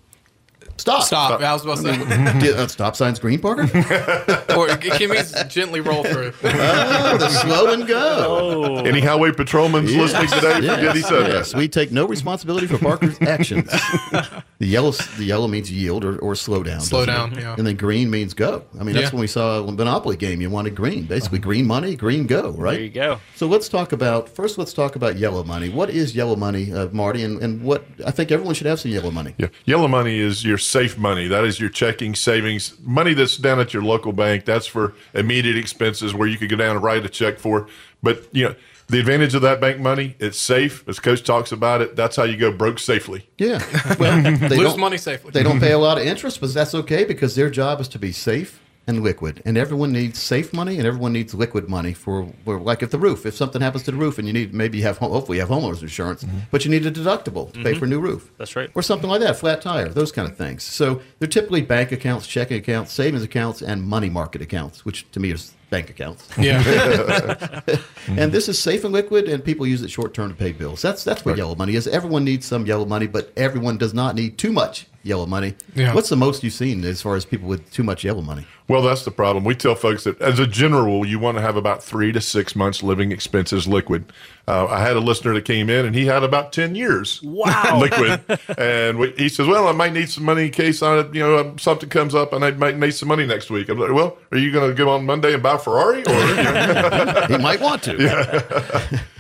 Stop. 0.76 1.04
Stop. 1.04 1.40
I 1.40 1.52
was 1.52 1.64
about 1.64 1.78
to 1.78 1.90
I 1.90 2.32
say. 2.32 2.38
do- 2.40 2.54
uh, 2.54 2.66
stop 2.66 2.96
signs 2.96 3.18
green, 3.18 3.40
Parker? 3.40 3.62
or 4.56 4.68
can 4.76 5.10
we 5.10 5.18
gently 5.48 5.80
roll 5.80 6.02
through? 6.04 6.32
oh, 6.44 7.16
the 7.16 7.28
slow 7.28 7.72
and 7.72 7.86
go. 7.86 8.78
Any 8.84 9.00
highway 9.00 9.32
patrolmen 9.32 9.86
listening 9.86 10.28
today, 10.28 10.54
forget 10.54 10.96
he 10.96 11.02
said 11.02 11.28
yes. 11.28 11.54
We 11.54 11.68
take 11.68 11.92
no 11.92 12.06
responsibility 12.06 12.66
for 12.66 12.78
Parker's 12.78 13.20
actions. 13.22 13.68
the 13.70 14.66
yellow, 14.66 14.90
the 14.90 15.24
yellow 15.24 15.46
means 15.48 15.70
yield 15.70 16.04
or, 16.04 16.18
or 16.18 16.34
slow 16.34 16.62
down. 16.62 16.80
Slow 16.80 17.06
doesn't 17.06 17.32
it? 17.32 17.34
down, 17.36 17.42
yeah. 17.42 17.54
And 17.56 17.66
then 17.66 17.76
green 17.76 18.10
means 18.10 18.34
go. 18.34 18.64
I 18.78 18.82
mean, 18.84 18.94
that's 18.94 19.06
Yeah. 19.06 19.10
when 19.16 19.20
we 19.20 19.26
saw 19.26 19.60
a 19.60 19.72
Monopoly 19.72 20.16
game. 20.16 20.40
You 20.40 20.50
wanted 20.50 20.74
green, 20.74 21.04
basically 21.04 21.38
green 21.38 21.66
money, 21.66 21.94
green 21.96 22.26
go, 22.26 22.50
right? 22.50 22.72
There 22.74 22.82
you 22.82 22.90
go. 22.90 23.20
So 23.36 23.46
let's 23.46 23.68
talk 23.68 23.92
about 23.92 24.28
first. 24.28 24.58
Let's 24.58 24.72
talk 24.72 24.96
about 24.96 25.18
yellow 25.18 25.44
money. 25.44 25.68
What 25.68 25.90
is 25.90 26.14
yellow 26.16 26.36
money, 26.36 26.72
uh, 26.72 26.88
Marty? 26.92 27.22
And, 27.22 27.40
and 27.42 27.62
what 27.62 27.84
I 28.04 28.10
think 28.10 28.30
everyone 28.32 28.54
should 28.54 28.66
have 28.66 28.80
some 28.80 28.90
yellow 28.90 29.10
money. 29.10 29.34
Yeah. 29.38 29.48
Yellow 29.64 29.88
money 29.88 30.18
is 30.18 30.44
your 30.44 30.58
safe 30.64 30.96
money. 30.98 31.26
That 31.28 31.44
is 31.44 31.60
your 31.60 31.70
checking, 31.70 32.14
savings, 32.14 32.74
money 32.80 33.14
that's 33.14 33.36
down 33.36 33.60
at 33.60 33.72
your 33.72 33.82
local 33.82 34.12
bank. 34.12 34.44
That's 34.44 34.66
for 34.66 34.94
immediate 35.14 35.56
expenses 35.56 36.14
where 36.14 36.26
you 36.28 36.36
could 36.38 36.48
go 36.50 36.56
down 36.56 36.76
and 36.76 36.84
write 36.84 37.04
a 37.04 37.08
check 37.08 37.38
for. 37.38 37.68
But, 38.02 38.24
you 38.32 38.48
know, 38.48 38.54
the 38.88 39.00
advantage 39.00 39.34
of 39.34 39.42
that 39.42 39.60
bank 39.60 39.80
money, 39.80 40.14
it's 40.18 40.38
safe. 40.38 40.86
As 40.88 40.98
Coach 41.00 41.22
talks 41.22 41.52
about 41.52 41.80
it, 41.80 41.96
that's 41.96 42.16
how 42.16 42.24
you 42.24 42.36
go 42.36 42.52
broke 42.52 42.78
safely. 42.78 43.26
Yeah. 43.38 43.62
Well, 43.98 44.22
they 44.38 44.56
Lose 44.56 44.70
don't- 44.72 44.80
money 44.80 44.98
safely. 44.98 45.30
They 45.30 45.42
don't 45.42 45.60
pay 45.60 45.72
a 45.72 45.78
lot 45.78 45.98
of 45.98 46.04
interest, 46.06 46.40
but 46.40 46.52
that's 46.52 46.74
okay 46.74 47.04
because 47.04 47.34
their 47.34 47.48
job 47.50 47.80
is 47.80 47.88
to 47.88 47.98
be 47.98 48.12
safe 48.12 48.60
and 48.86 49.02
liquid. 49.02 49.42
And 49.46 49.56
everyone 49.56 49.92
needs 49.92 50.18
safe 50.18 50.52
money 50.52 50.76
and 50.78 50.86
everyone 50.86 51.12
needs 51.14 51.32
liquid 51.34 51.68
money 51.68 51.94
for, 51.94 52.28
for 52.44 52.60
like 52.60 52.82
if 52.82 52.90
the 52.90 52.98
roof, 52.98 53.24
if 53.24 53.34
something 53.34 53.62
happens 53.62 53.84
to 53.84 53.90
the 53.90 53.96
roof 53.96 54.18
and 54.18 54.26
you 54.26 54.32
need 54.34 54.52
maybe 54.52 54.78
you 54.78 54.84
have 54.84 54.98
hopefully 54.98 55.38
you 55.38 55.40
have 55.40 55.48
homeowners 55.50 55.80
insurance, 55.82 56.24
but 56.50 56.64
you 56.64 56.70
need 56.70 56.84
a 56.84 56.90
deductible 56.90 57.50
to 57.52 57.62
pay 57.62 57.72
Mhm. 57.72 57.78
for 57.78 57.84
a 57.86 57.88
new 57.88 58.00
roof. 58.00 58.30
That's 58.36 58.54
right. 58.56 58.70
Or 58.74 58.82
something 58.82 59.08
like 59.08 59.20
that, 59.20 59.36
flat 59.38 59.62
tire, 59.62 59.88
those 59.88 60.12
kind 60.12 60.28
of 60.30 60.36
things. 60.36 60.62
So 60.64 61.00
they're 61.18 61.28
typically 61.28 61.62
bank 61.62 61.92
accounts, 61.92 62.26
checking 62.26 62.58
accounts, 62.58 62.92
savings 62.92 63.22
accounts, 63.22 63.62
and 63.62 63.82
money 63.82 64.10
market 64.10 64.42
accounts, 64.42 64.84
which 64.84 65.10
to 65.12 65.20
me 65.20 65.30
is 65.30 65.52
bank 65.70 65.88
accounts. 65.90 66.28
Yeah. 66.38 66.62
and 68.08 68.32
this 68.32 68.48
is 68.48 68.58
safe 68.58 68.84
and 68.84 68.92
liquid, 68.92 69.28
and 69.28 69.42
people 69.44 69.66
use 69.66 69.82
it 69.82 69.90
short 69.90 70.12
term 70.14 70.28
to 70.28 70.34
pay 70.36 70.52
bills. 70.52 70.82
That's 70.82 71.04
that's 71.04 71.24
what 71.24 71.36
yellow 71.38 71.54
money 71.54 71.74
is. 71.74 71.86
Everyone 71.88 72.24
needs 72.24 72.44
some 72.46 72.66
yellow 72.66 72.84
money, 72.84 73.06
but 73.06 73.32
everyone 73.36 73.78
does 73.78 73.94
not 73.94 74.14
need 74.14 74.36
too 74.38 74.52
much 74.52 74.86
yellow 75.04 75.26
money. 75.26 75.54
Yeah. 75.76 75.94
What's 75.94 76.08
the 76.08 76.16
most 76.16 76.42
you've 76.42 76.54
seen 76.54 76.82
as 76.84 77.00
far 77.02 77.14
as 77.14 77.24
people 77.24 77.46
with 77.46 77.70
too 77.70 77.84
much 77.84 78.02
yellow 78.02 78.22
money? 78.22 78.46
Well, 78.66 78.80
that's 78.80 79.04
the 79.04 79.10
problem. 79.10 79.44
We 79.44 79.54
tell 79.54 79.74
folks 79.74 80.04
that 80.04 80.18
as 80.22 80.38
a 80.38 80.46
general 80.46 80.84
rule, 80.84 81.06
you 81.06 81.18
want 81.18 81.36
to 81.36 81.42
have 81.42 81.54
about 81.56 81.82
three 81.84 82.10
to 82.12 82.20
six 82.20 82.56
months 82.56 82.82
living 82.82 83.12
expenses 83.12 83.68
liquid. 83.68 84.10
Uh, 84.48 84.66
I 84.66 84.80
had 84.80 84.96
a 84.96 85.00
listener 85.00 85.34
that 85.34 85.44
came 85.44 85.68
in 85.68 85.84
and 85.84 85.94
he 85.94 86.06
had 86.06 86.22
about 86.24 86.52
10 86.54 86.74
years 86.74 87.22
Wow. 87.22 87.78
liquid. 87.80 88.22
And 88.58 88.98
we, 88.98 89.12
he 89.12 89.28
says, 89.28 89.46
well, 89.46 89.68
I 89.68 89.72
might 89.72 89.92
need 89.92 90.08
some 90.08 90.24
money 90.24 90.46
in 90.46 90.50
case 90.50 90.82
I, 90.82 91.00
you 91.12 91.20
know, 91.20 91.38
um, 91.38 91.58
something 91.58 91.90
comes 91.90 92.14
up 92.14 92.32
and 92.32 92.42
I 92.42 92.52
might 92.52 92.78
need 92.78 92.94
some 92.94 93.08
money 93.08 93.26
next 93.26 93.50
week. 93.50 93.68
I'm 93.68 93.78
like, 93.78 93.92
well, 93.92 94.16
are 94.32 94.38
you 94.38 94.50
going 94.50 94.70
to 94.70 94.74
go 94.74 94.88
on 94.88 95.04
Monday 95.04 95.34
and 95.34 95.42
buy 95.42 95.54
a 95.56 95.58
Ferrari? 95.58 96.02
Or, 96.06 96.12
you 96.28 96.34
know? 96.36 97.26
he 97.28 97.36
might 97.38 97.60
want 97.60 97.82
to. 97.84 99.02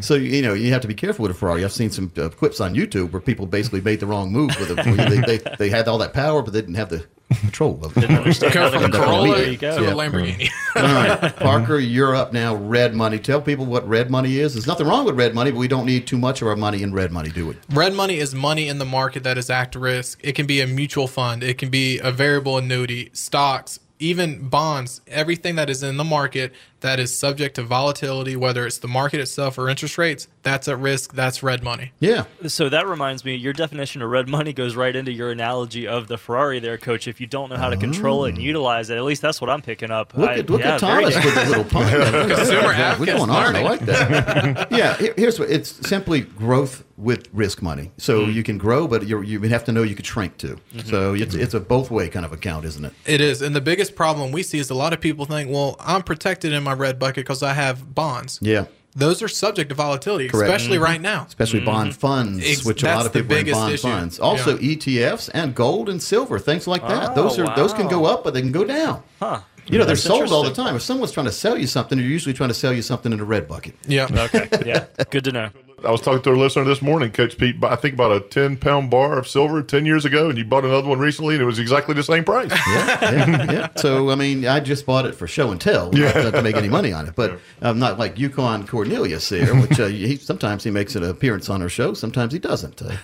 So 0.00 0.14
you 0.14 0.42
know 0.42 0.54
you 0.54 0.72
have 0.72 0.82
to 0.82 0.88
be 0.88 0.94
careful 0.94 1.22
with 1.24 1.30
a 1.30 1.34
Ferrari. 1.34 1.64
I've 1.64 1.72
seen 1.72 1.90
some 1.90 2.12
uh, 2.16 2.28
clips 2.28 2.60
on 2.60 2.74
YouTube 2.74 3.10
where 3.12 3.20
people 3.20 3.46
basically 3.46 3.80
made 3.80 4.00
the 4.00 4.06
wrong 4.06 4.32
move 4.32 4.50
with 4.58 4.70
it. 4.70 4.82
They, 5.12 5.38
they, 5.38 5.56
they 5.58 5.68
had 5.68 5.88
all 5.88 5.98
that 5.98 6.12
power, 6.12 6.42
but 6.42 6.52
they 6.52 6.60
didn't 6.60 6.76
have 6.76 6.88
the 6.88 7.04
control 7.34 7.78
of 7.84 7.96
it. 7.96 8.00
Didn't 8.00 8.16
understand 8.16 8.54
Go 8.54 8.70
to 8.70 8.80
from 8.80 8.92
a. 8.92 8.96
Corolla 8.96 9.36
There 9.36 9.50
you 9.50 9.56
go. 9.56 9.78
to 9.78 9.90
a 9.90 9.94
Lamborghini. 9.94 10.48
All 10.76 10.82
right, 10.82 11.36
Parker, 11.36 11.78
you're 11.78 12.14
up 12.14 12.32
now. 12.32 12.54
Red 12.54 12.94
money. 12.94 13.18
Tell 13.18 13.40
people 13.40 13.64
what 13.66 13.86
red 13.88 14.10
money 14.10 14.38
is. 14.38 14.54
There's 14.54 14.66
nothing 14.66 14.86
wrong 14.86 15.04
with 15.04 15.16
red 15.16 15.34
money, 15.34 15.50
but 15.50 15.58
we 15.58 15.68
don't 15.68 15.86
need 15.86 16.06
too 16.06 16.18
much 16.18 16.40
of 16.42 16.48
our 16.48 16.56
money 16.56 16.82
in 16.82 16.92
red 16.92 17.10
money, 17.12 17.30
do 17.30 17.48
we? 17.48 17.56
Red 17.70 17.94
money 17.94 18.18
is 18.18 18.34
money 18.34 18.68
in 18.68 18.78
the 18.78 18.84
market 18.84 19.22
that 19.24 19.36
is 19.38 19.50
at 19.50 19.74
risk. 19.74 20.20
It 20.22 20.32
can 20.32 20.46
be 20.46 20.60
a 20.60 20.66
mutual 20.66 21.08
fund, 21.08 21.42
it 21.42 21.58
can 21.58 21.68
be 21.70 21.98
a 21.98 22.10
variable 22.12 22.56
annuity, 22.58 23.10
stocks, 23.12 23.78
even 23.98 24.48
bonds, 24.48 25.00
everything 25.06 25.56
that 25.56 25.70
is 25.70 25.82
in 25.82 25.96
the 25.96 26.04
market 26.04 26.52
that 26.82 27.00
is 27.00 27.16
subject 27.16 27.56
to 27.56 27.62
volatility, 27.62 28.36
whether 28.36 28.66
it's 28.66 28.78
the 28.78 28.88
market 28.88 29.18
itself 29.20 29.58
or 29.58 29.68
interest 29.68 29.98
rates, 29.98 30.28
that's 30.42 30.68
at 30.68 30.78
risk. 30.78 31.14
That's 31.14 31.42
red 31.42 31.62
money. 31.62 31.92
Yeah. 32.00 32.24
So 32.46 32.68
that 32.68 32.86
reminds 32.86 33.24
me, 33.24 33.34
your 33.34 33.52
definition 33.52 34.02
of 34.02 34.10
red 34.10 34.28
money 34.28 34.52
goes 34.52 34.76
right 34.76 34.94
into 34.94 35.10
your 35.12 35.30
analogy 35.30 35.86
of 35.88 36.08
the 36.08 36.18
Ferrari 36.18 36.58
there, 36.60 36.78
Coach. 36.78 37.08
If 37.08 37.20
you 37.20 37.26
don't 37.26 37.50
know 37.50 37.56
how 37.56 37.70
to 37.70 37.76
control 37.76 38.24
it 38.26 38.34
and 38.34 38.42
utilize 38.42 38.90
it, 38.90 38.96
at 38.96 39.04
least 39.04 39.22
that's 39.22 39.40
what 39.40 39.48
I'm 39.50 39.62
picking 39.62 39.90
up. 39.90 40.16
Look 40.16 40.30
I- 40.30 40.38
at 40.38 40.50
look 40.50 40.60
yeah, 40.60 40.74
at 40.74 40.80
Thomas 40.80 41.14
with 41.14 41.36
a 41.36 41.48
little 41.48 41.64
pun. 41.64 42.28
Consumer 42.28 42.96
We're 42.98 43.06
going 43.06 43.30
on. 43.30 43.56
I 43.56 43.62
like 43.62 43.80
that. 43.80 44.70
yeah. 44.70 44.96
Here's 45.16 45.38
what 45.38 45.50
it's 45.50 45.88
simply 45.88 46.20
growth 46.20 46.84
with 46.98 47.28
risk 47.32 47.62
money. 47.62 47.90
So 47.96 48.12
Mm. 48.26 48.34
you 48.34 48.42
can 48.42 48.58
grow, 48.58 48.86
but 48.86 49.06
you're, 49.06 49.24
you 49.24 49.40
have 49.42 49.64
to 49.64 49.72
know 49.72 49.82
you 49.82 49.94
could 49.96 50.06
shrink 50.06 50.36
too. 50.36 50.58
Mm-hmm. 50.74 50.88
So 50.88 51.14
it's 51.14 51.34
it's 51.34 51.54
a 51.54 51.58
both 51.60 51.90
way 51.90 52.08
kind 52.08 52.24
of 52.24 52.32
account, 52.32 52.64
isn't 52.66 52.84
it? 52.84 52.92
It 53.06 53.20
is. 53.20 53.42
And 53.42 53.56
the 53.56 53.60
biggest 53.60 53.96
problem 53.96 54.30
we 54.30 54.42
see 54.42 54.58
is 54.58 54.70
a 54.70 54.74
lot 54.74 54.92
of 54.92 55.00
people 55.00 55.24
think, 55.24 55.50
well, 55.50 55.76
I'm 55.80 56.02
protected 56.02 56.52
in 56.52 56.62
my 56.62 56.71
red 56.74 56.98
bucket 56.98 57.24
because 57.24 57.42
I 57.42 57.52
have 57.54 57.94
bonds. 57.94 58.38
Yeah. 58.42 58.64
Those 58.94 59.22
are 59.22 59.28
subject 59.28 59.70
to 59.70 59.74
volatility, 59.74 60.28
Correct. 60.28 60.50
especially 60.52 60.76
Mhm. 60.78 60.82
right 60.82 61.00
now. 61.00 61.24
Especially 61.26 61.60
bond 61.60 61.96
funds, 61.96 62.40
Mm-hmm. 62.44 62.52
Ex- 62.52 62.64
which 62.64 62.82
a 62.82 62.86
lot 62.94 63.06
of 63.06 63.12
people 63.14 63.34
are 63.34 63.38
in 63.38 63.50
bond 63.50 63.72
issue. 63.72 63.82
funds. 63.88 64.18
Also 64.18 64.58
Yeah. 64.58 64.72
ETFs 64.76 65.30
and 65.32 65.54
gold 65.54 65.88
and 65.88 66.02
silver, 66.02 66.38
things 66.38 66.66
like 66.66 66.86
that. 66.86 67.12
Oh, 67.12 67.14
those 67.14 67.38
are 67.38 67.56
those 67.56 67.72
can 67.72 67.88
go 67.88 68.04
up, 68.04 68.22
but 68.22 68.34
they 68.34 68.42
can 68.42 68.52
go 68.52 68.64
down. 68.64 69.02
Huh. 69.18 69.40
You 69.66 69.78
know, 69.78 69.84
they're 69.84 69.96
sold 69.96 70.30
all 70.32 70.42
the 70.42 70.52
time. 70.52 70.76
If 70.76 70.82
someone's 70.82 71.12
trying 71.12 71.26
to 71.26 71.32
sell 71.32 71.56
you 71.56 71.66
something, 71.66 71.96
they're 71.96 72.06
usually 72.06 72.34
trying 72.34 72.48
to 72.50 72.54
sell 72.54 72.72
you 72.72 72.82
something 72.82 73.12
in 73.12 73.20
a 73.20 73.24
red 73.24 73.48
bucket. 73.48 73.74
Yeah. 73.86 74.08
Okay. 74.10 74.48
Yeah. 74.66 74.84
Good 75.10 75.24
to 75.24 75.32
know. 75.32 75.48
I 75.84 75.90
was 75.90 76.00
talking 76.00 76.22
to 76.22 76.30
a 76.32 76.36
listener 76.36 76.64
this 76.64 76.80
morning, 76.82 77.10
Coach 77.10 77.36
Pete. 77.38 77.56
I 77.64 77.76
think 77.76 77.94
about 77.94 78.12
a 78.12 78.20
10 78.20 78.56
pound 78.58 78.90
bar 78.90 79.18
of 79.18 79.26
silver 79.26 79.62
10 79.62 79.84
years 79.86 80.04
ago, 80.04 80.28
and 80.28 80.38
you 80.38 80.44
bought 80.44 80.64
another 80.64 80.88
one 80.88 80.98
recently, 80.98 81.34
and 81.34 81.42
it 81.42 81.46
was 81.46 81.58
exactly 81.58 81.94
the 81.94 82.02
same 82.02 82.24
price. 82.24 82.50
yeah, 82.68 83.52
yeah. 83.52 83.68
So 83.76 84.10
I 84.10 84.14
mean, 84.14 84.46
I 84.46 84.60
just 84.60 84.86
bought 84.86 85.06
it 85.06 85.14
for 85.14 85.26
show 85.26 85.50
and 85.50 85.60
tell, 85.60 85.90
not 85.92 86.12
to, 86.14 86.30
to 86.32 86.42
make 86.42 86.56
any 86.56 86.68
money 86.68 86.92
on 86.92 87.08
it. 87.08 87.14
But 87.16 87.40
I'm 87.60 87.78
not 87.78 87.98
like 87.98 88.18
Yukon 88.18 88.66
Cornelius 88.66 89.28
here, 89.28 89.54
which 89.60 89.80
uh, 89.80 89.86
he 89.86 90.16
sometimes 90.16 90.64
he 90.64 90.70
makes 90.70 90.94
an 90.94 91.02
appearance 91.02 91.48
on 91.48 91.62
our 91.62 91.68
show, 91.68 91.94
sometimes 91.94 92.32
he 92.32 92.38
doesn't. 92.38 92.80
Uh, 92.80 92.96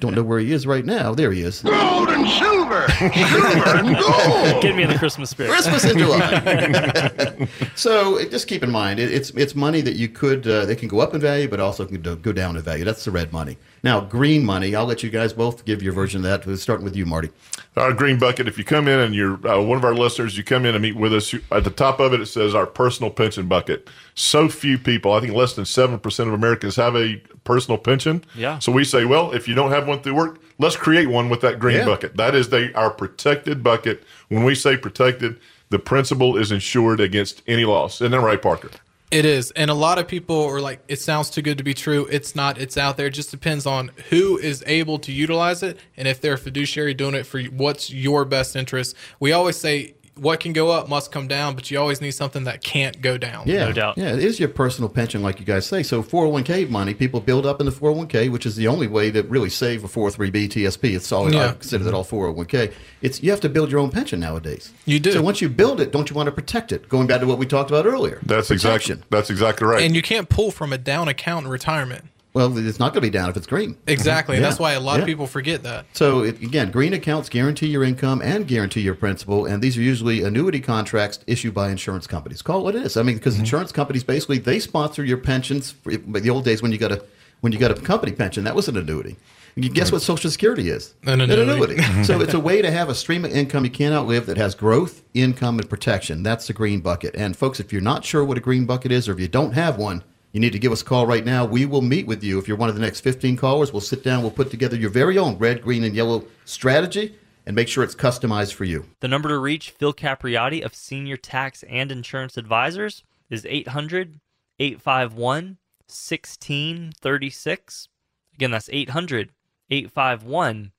don't 0.00 0.14
know 0.14 0.22
where 0.22 0.38
he 0.38 0.52
is 0.52 0.66
right 0.66 0.84
now. 0.84 1.14
There 1.14 1.32
he 1.32 1.42
is. 1.42 1.62
Gold 1.62 2.08
and 2.10 2.28
silver. 2.28 2.88
Silver 2.88 3.78
and 3.78 3.96
gold. 3.98 4.62
Get 4.62 4.76
me 4.76 4.82
in 4.82 4.90
the 4.90 4.98
Christmas 4.98 5.30
spirit. 5.30 5.50
Christmas 5.50 5.84
in 5.84 5.98
July. 5.98 7.48
so 7.74 8.22
just 8.28 8.48
keep 8.48 8.62
in 8.62 8.70
mind, 8.70 8.98
it, 9.00 9.12
it's 9.12 9.30
it's 9.30 9.54
money 9.54 9.80
that 9.80 9.94
you 9.94 10.08
could 10.08 10.46
uh, 10.46 10.66
they 10.66 10.76
can 10.76 10.88
go 10.88 11.00
up 11.00 11.14
in 11.14 11.20
value, 11.20 11.48
but 11.48 11.60
also 11.60 11.86
can 11.86 12.02
do- 12.02 12.16
go 12.22 12.32
down 12.32 12.56
in 12.56 12.62
value. 12.62 12.84
That's 12.84 13.04
the 13.04 13.10
red 13.10 13.32
money. 13.32 13.56
Now, 13.82 14.00
green 14.00 14.44
money. 14.44 14.74
I'll 14.74 14.84
let 14.86 15.02
you 15.02 15.10
guys 15.10 15.32
both 15.32 15.64
give 15.64 15.82
your 15.82 15.92
version 15.92 16.24
of 16.24 16.44
that. 16.44 16.58
Starting 16.58 16.84
with 16.84 16.96
you, 16.96 17.06
Marty. 17.06 17.30
Our 17.76 17.92
green 17.92 18.18
bucket. 18.18 18.48
If 18.48 18.58
you 18.58 18.64
come 18.64 18.88
in 18.88 18.98
and 18.98 19.14
you're 19.14 19.34
uh, 19.46 19.60
one 19.62 19.78
of 19.78 19.84
our 19.84 19.94
listeners, 19.94 20.36
you 20.36 20.42
come 20.42 20.66
in 20.66 20.74
and 20.74 20.82
meet 20.82 20.96
with 20.96 21.14
us. 21.14 21.32
You, 21.32 21.40
at 21.52 21.64
the 21.64 21.70
top 21.70 22.00
of 22.00 22.12
it, 22.12 22.20
it 22.20 22.26
says 22.26 22.54
our 22.54 22.66
personal 22.66 23.10
pension 23.10 23.46
bucket. 23.46 23.88
So 24.14 24.48
few 24.48 24.78
people, 24.78 25.12
I 25.12 25.20
think 25.20 25.32
less 25.34 25.54
than 25.54 25.64
seven 25.64 25.98
percent 26.00 26.28
of 26.28 26.34
Americans 26.34 26.74
have 26.76 26.96
a 26.96 27.16
personal 27.44 27.78
pension. 27.78 28.24
Yeah. 28.34 28.58
So 28.58 28.72
we 28.72 28.84
say, 28.84 29.04
well, 29.04 29.32
if 29.32 29.46
you 29.46 29.54
don't 29.54 29.70
have 29.70 29.86
one 29.86 30.00
through 30.02 30.14
work, 30.14 30.40
let's 30.58 30.76
create 30.76 31.06
one 31.08 31.28
with 31.28 31.40
that 31.42 31.58
green 31.60 31.76
Yeah. 31.78 31.84
bucket. 31.86 32.16
That 32.16 32.34
is 32.34 32.48
the 32.48 32.74
our 32.74 32.90
protected 32.90 33.62
bucket. 33.62 34.02
When 34.28 34.42
we 34.44 34.54
say 34.56 34.76
protected, 34.76 35.38
the 35.70 35.78
principal 35.78 36.36
is 36.36 36.50
insured 36.50 36.98
against 36.98 37.42
any 37.46 37.64
loss. 37.64 38.00
Isn't 38.00 38.10
that 38.12 38.20
right, 38.20 38.40
Parker? 38.42 38.70
It 39.10 39.24
is. 39.24 39.50
And 39.52 39.70
a 39.70 39.74
lot 39.74 39.98
of 39.98 40.06
people 40.06 40.44
are 40.44 40.60
like, 40.60 40.82
it 40.86 41.00
sounds 41.00 41.30
too 41.30 41.40
good 41.40 41.56
to 41.58 41.64
be 41.64 41.72
true. 41.72 42.06
It's 42.10 42.36
not. 42.36 42.58
It's 42.58 42.76
out 42.76 42.98
there. 42.98 43.06
It 43.06 43.14
just 43.14 43.30
depends 43.30 43.64
on 43.64 43.90
who 44.10 44.36
is 44.36 44.62
able 44.66 44.98
to 45.00 45.12
utilize 45.12 45.62
it 45.62 45.78
and 45.96 46.06
if 46.06 46.20
they're 46.20 46.34
a 46.34 46.38
fiduciary 46.38 46.92
doing 46.92 47.14
it 47.14 47.24
for 47.24 47.40
what's 47.44 47.90
your 47.90 48.26
best 48.26 48.54
interest. 48.54 48.94
We 49.18 49.32
always 49.32 49.56
say, 49.56 49.94
what 50.18 50.40
can 50.40 50.52
go 50.52 50.70
up 50.70 50.88
must 50.88 51.10
come 51.12 51.28
down, 51.28 51.54
but 51.54 51.70
you 51.70 51.78
always 51.78 52.00
need 52.00 52.10
something 52.12 52.44
that 52.44 52.62
can't 52.62 53.00
go 53.00 53.16
down. 53.18 53.46
Yeah, 53.46 53.66
No 53.66 53.72
doubt. 53.72 53.98
Yeah, 53.98 54.12
it 54.12 54.18
is 54.22 54.38
your 54.40 54.48
personal 54.48 54.88
pension, 54.88 55.22
like 55.22 55.38
you 55.40 55.46
guys 55.46 55.66
say. 55.66 55.82
So 55.82 56.02
401k 56.02 56.68
money, 56.70 56.94
people 56.94 57.20
build 57.20 57.46
up 57.46 57.60
in 57.60 57.66
the 57.66 57.72
401k, 57.72 58.30
which 58.30 58.46
is 58.46 58.56
the 58.56 58.68
only 58.68 58.86
way 58.86 59.10
to 59.10 59.22
really 59.22 59.50
save 59.50 59.84
a 59.84 59.88
403b 59.88 60.48
TSP. 60.48 60.94
It's 60.94 61.10
all 61.12 61.26
I 61.28 61.30
Yeah. 61.30 61.52
consider 61.52 61.84
that 61.84 61.94
all 61.94 62.04
401k. 62.04 62.72
It's 63.02 63.22
you 63.22 63.30
have 63.30 63.40
to 63.40 63.48
build 63.48 63.70
your 63.70 63.80
own 63.80 63.90
pension 63.90 64.20
nowadays. 64.20 64.72
You 64.84 64.98
do. 64.98 65.12
So 65.12 65.22
once 65.22 65.40
you 65.40 65.48
build 65.48 65.80
it, 65.80 65.92
don't 65.92 66.08
you 66.10 66.16
want 66.16 66.26
to 66.26 66.32
protect 66.32 66.72
it? 66.72 66.88
Going 66.88 67.06
back 67.06 67.20
to 67.20 67.26
what 67.26 67.38
we 67.38 67.46
talked 67.46 67.70
about 67.70 67.86
earlier. 67.86 68.20
That's 68.24 68.48
Protection. 68.48 68.98
exactly 68.98 69.06
that's 69.10 69.30
exactly 69.30 69.66
right. 69.66 69.82
And 69.82 69.94
you 69.94 70.02
can't 70.02 70.28
pull 70.28 70.50
from 70.50 70.72
a 70.72 70.78
down 70.78 71.08
account 71.08 71.46
in 71.46 71.50
retirement. 71.52 72.04
Well, 72.34 72.56
it's 72.58 72.78
not 72.78 72.92
going 72.92 73.02
to 73.02 73.10
be 73.10 73.10
down 73.10 73.30
if 73.30 73.36
it's 73.36 73.46
green. 73.46 73.76
Exactly. 73.86 74.36
Yeah. 74.36 74.42
that's 74.42 74.58
why 74.58 74.72
a 74.72 74.80
lot 74.80 74.96
Yeah. 74.96 75.00
of 75.00 75.06
people 75.06 75.26
forget 75.26 75.62
that. 75.64 75.86
So 75.92 76.22
it, 76.22 76.40
again, 76.42 76.70
green 76.70 76.92
accounts 76.92 77.28
guarantee 77.28 77.68
your 77.68 77.82
income 77.84 78.20
and 78.22 78.46
guarantee 78.46 78.82
your 78.82 78.94
principal, 78.94 79.46
and 79.46 79.62
these 79.62 79.76
are 79.78 79.82
usually 79.82 80.22
annuity 80.22 80.60
contracts 80.60 81.20
issued 81.26 81.54
by 81.54 81.70
insurance 81.70 82.06
companies. 82.06 82.42
Call 82.42 82.60
it 82.60 82.64
what 82.64 82.74
it 82.76 82.82
is. 82.84 82.96
I 82.96 83.02
mean, 83.02 83.14
Mm-hmm. 83.14 83.18
because 83.20 83.38
insurance 83.38 83.72
companies 83.72 84.04
basically 84.04 84.38
they 84.38 84.58
sponsor 84.60 85.04
your 85.04 85.18
pensions. 85.18 85.74
The 85.84 86.30
old 86.30 86.44
days 86.44 86.62
when 86.62 86.70
you 86.72 86.78
got 86.78 86.92
a 86.92 87.02
when 87.40 87.52
you 87.52 87.58
got 87.58 87.70
a 87.70 87.74
company 87.74 88.12
pension, 88.12 88.44
that 88.44 88.54
was 88.54 88.68
an 88.68 88.76
annuity. 88.76 89.16
And 89.54 89.64
you 89.64 89.70
guess 89.70 89.90
what 89.90 90.02
Social 90.02 90.30
Security 90.30 90.68
is? 90.70 90.94
An 91.04 91.20
annuity. 91.20 91.82
so 92.04 92.20
it's 92.20 92.34
a 92.34 92.38
way 92.40 92.62
to 92.62 92.70
have 92.70 92.88
a 92.88 92.94
stream 92.94 93.24
of 93.24 93.32
income 93.32 93.64
you 93.64 93.70
can't 93.70 93.94
outlive 93.94 94.26
that 94.26 94.36
has 94.36 94.54
growth, 94.54 95.02
income, 95.14 95.58
and 95.58 95.68
protection. 95.68 96.22
That's 96.22 96.46
the 96.48 96.52
green 96.52 96.80
bucket. 96.80 97.14
And 97.16 97.36
folks, 97.36 97.58
if 97.58 97.72
you're 97.72 97.80
not 97.82 98.04
sure 98.04 98.24
what 98.24 98.36
a 98.38 98.40
green 98.40 98.66
bucket 98.66 98.92
is, 98.92 99.08
or 99.08 99.12
if 99.12 99.20
you 99.20 99.28
don't 99.28 99.52
have 99.52 99.78
one, 99.78 100.02
you 100.32 100.40
need 100.40 100.52
to 100.52 100.58
give 100.58 100.72
us 100.72 100.82
a 100.82 100.84
call 100.84 101.06
right 101.06 101.24
now. 101.24 101.44
We 101.44 101.64
will 101.64 101.82
meet 101.82 102.06
with 102.06 102.22
you. 102.22 102.38
If 102.38 102.46
you're 102.46 102.56
one 102.56 102.68
of 102.68 102.74
the 102.74 102.80
next 102.80 103.00
15 103.00 103.36
callers, 103.36 103.72
we'll 103.72 103.80
sit 103.80 104.04
down, 104.04 104.22
we'll 104.22 104.30
put 104.30 104.50
together 104.50 104.76
your 104.76 104.90
very 104.90 105.16
own 105.16 105.38
red, 105.38 105.62
green, 105.62 105.84
and 105.84 105.94
yellow 105.94 106.24
strategy, 106.44 107.14
and 107.46 107.56
make 107.56 107.68
sure 107.68 107.82
it's 107.82 107.94
customized 107.94 108.52
for 108.52 108.64
you. 108.64 108.84
The 109.00 109.08
number 109.08 109.30
to 109.30 109.38
reach 109.38 109.70
Phil 109.70 109.94
Capriotti 109.94 110.62
of 110.62 110.74
Senior 110.74 111.16
Tax 111.16 111.62
and 111.64 111.90
Insurance 111.90 112.36
Advisors 112.36 113.02
is 113.30 113.46
800 113.48 114.20
851 114.58 115.56
1636. 115.86 117.88
Again, 118.34 118.50
that's 118.50 118.68
800 118.70 119.30
851 119.70 120.72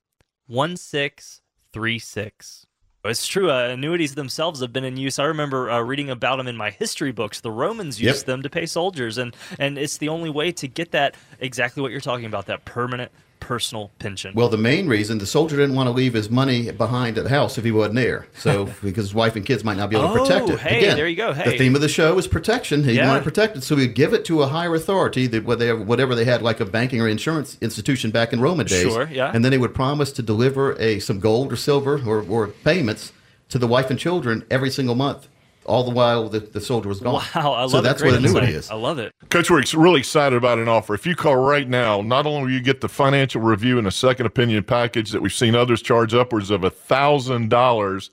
1636. 0.46 2.66
It's 3.02 3.26
true. 3.26 3.50
Uh, 3.50 3.68
annuities 3.68 4.14
themselves 4.14 4.60
have 4.60 4.72
been 4.74 4.84
in 4.84 4.96
use. 4.98 5.18
I 5.18 5.24
remember 5.24 5.70
uh, 5.70 5.80
reading 5.80 6.10
about 6.10 6.36
them 6.36 6.46
in 6.46 6.56
my 6.56 6.70
history 6.70 7.12
books. 7.12 7.40
The 7.40 7.50
Romans 7.50 8.00
used 8.00 8.18
Yep. 8.20 8.26
them 8.26 8.42
to 8.42 8.50
pay 8.50 8.66
soldiers, 8.66 9.16
and 9.16 9.34
and 9.58 9.78
it's 9.78 9.96
the 9.96 10.10
only 10.10 10.28
way 10.28 10.52
to 10.52 10.68
get 10.68 10.90
that 10.90 11.14
exactly 11.40 11.80
what 11.82 11.92
you're 11.92 12.00
talking 12.02 12.26
about 12.26 12.46
that 12.46 12.66
permanent 12.66 13.10
personal 13.40 13.90
pension. 13.98 14.32
Well, 14.34 14.48
the 14.48 14.56
main 14.58 14.86
reason 14.86 15.18
the 15.18 15.26
soldier 15.26 15.56
didn't 15.56 15.74
want 15.74 15.86
to 15.88 15.90
leave 15.92 16.12
his 16.14 16.30
money 16.30 16.70
behind 16.70 17.18
at 17.18 17.24
the 17.24 17.30
house 17.30 17.58
if 17.58 17.64
he 17.64 17.72
wasn't 17.72 17.96
there. 17.96 18.26
So, 18.38 18.66
because 18.82 19.04
his 19.06 19.14
wife 19.14 19.34
and 19.36 19.44
kids 19.44 19.64
might 19.64 19.76
not 19.76 19.90
be 19.90 19.96
able 19.96 20.12
to 20.14 20.20
protect 20.20 20.48
Oh, 20.48 20.52
it. 20.52 20.60
hey, 20.60 20.94
there 20.94 21.08
you 21.08 21.16
go. 21.16 21.32
Hey. 21.32 21.52
The 21.52 21.58
theme 21.58 21.74
of 21.74 21.80
the 21.80 21.88
show 21.88 22.16
is 22.18 22.26
protection. 22.28 22.84
He 22.84 22.92
Yeah. 22.92 23.08
wanted 23.08 23.24
protected, 23.24 23.64
so 23.64 23.74
he'd 23.76 23.94
give 23.94 24.12
it 24.14 24.24
to 24.26 24.42
a 24.42 24.46
higher 24.46 24.74
authority, 24.74 25.26
that 25.28 25.44
whatever, 25.44 25.80
whatever 25.80 26.14
they 26.14 26.24
had, 26.24 26.42
like 26.42 26.60
a 26.60 26.64
banking 26.64 27.00
or 27.00 27.08
insurance 27.08 27.56
institution 27.60 28.10
back 28.10 28.32
in 28.32 28.40
Roman 28.40 28.66
days. 28.66 28.82
Sure, 28.82 29.08
yeah. 29.10 29.30
And 29.34 29.44
then 29.44 29.50
they 29.50 29.58
would 29.58 29.74
promise 29.74 30.12
to 30.12 30.22
deliver 30.22 30.78
a 30.80 30.98
some 31.00 31.18
gold 31.18 31.52
or 31.52 31.56
silver 31.56 32.00
or, 32.06 32.24
or 32.28 32.48
payments 32.48 33.12
to 33.48 33.58
the 33.58 33.66
wife 33.66 33.90
and 33.90 33.98
children 33.98 34.44
every 34.50 34.70
single 34.70 34.94
month, 34.94 35.26
all 35.66 35.84
the 35.84 35.90
while 35.90 36.28
the, 36.28 36.40
the 36.40 36.60
soldier 36.60 36.88
was 36.88 37.00
gone. 37.00 37.14
Wow, 37.34 37.52
I 37.52 37.60
love 37.62 37.70
so 37.70 37.78
it. 37.78 37.82
that's 37.82 38.00
Great 38.02 38.12
what 38.12 38.18
annuity 38.20 38.46
insight. 38.46 38.54
is. 38.54 38.70
I 38.70 38.74
love 38.74 38.98
it. 38.98 39.12
Coach, 39.28 39.50
we're 39.50 39.62
really 39.76 40.00
excited 40.00 40.36
about 40.36 40.58
an 40.58 40.68
offer. 40.68 40.94
If 40.94 41.06
you 41.06 41.14
call 41.14 41.36
right 41.36 41.68
now, 41.68 42.00
not 42.00 42.26
only 42.26 42.42
will 42.42 42.50
you 42.50 42.60
get 42.60 42.80
the 42.80 42.88
financial 42.88 43.40
review 43.40 43.78
and 43.78 43.86
a 43.86 43.90
second 43.92 44.26
opinion 44.26 44.64
package 44.64 45.10
that 45.10 45.22
we've 45.22 45.32
seen 45.32 45.54
others 45.54 45.82
charge 45.82 46.14
upwards 46.14 46.50
of 46.50 46.64
a 46.64 46.70
thousand 46.70 47.50
dollars, 47.50 48.10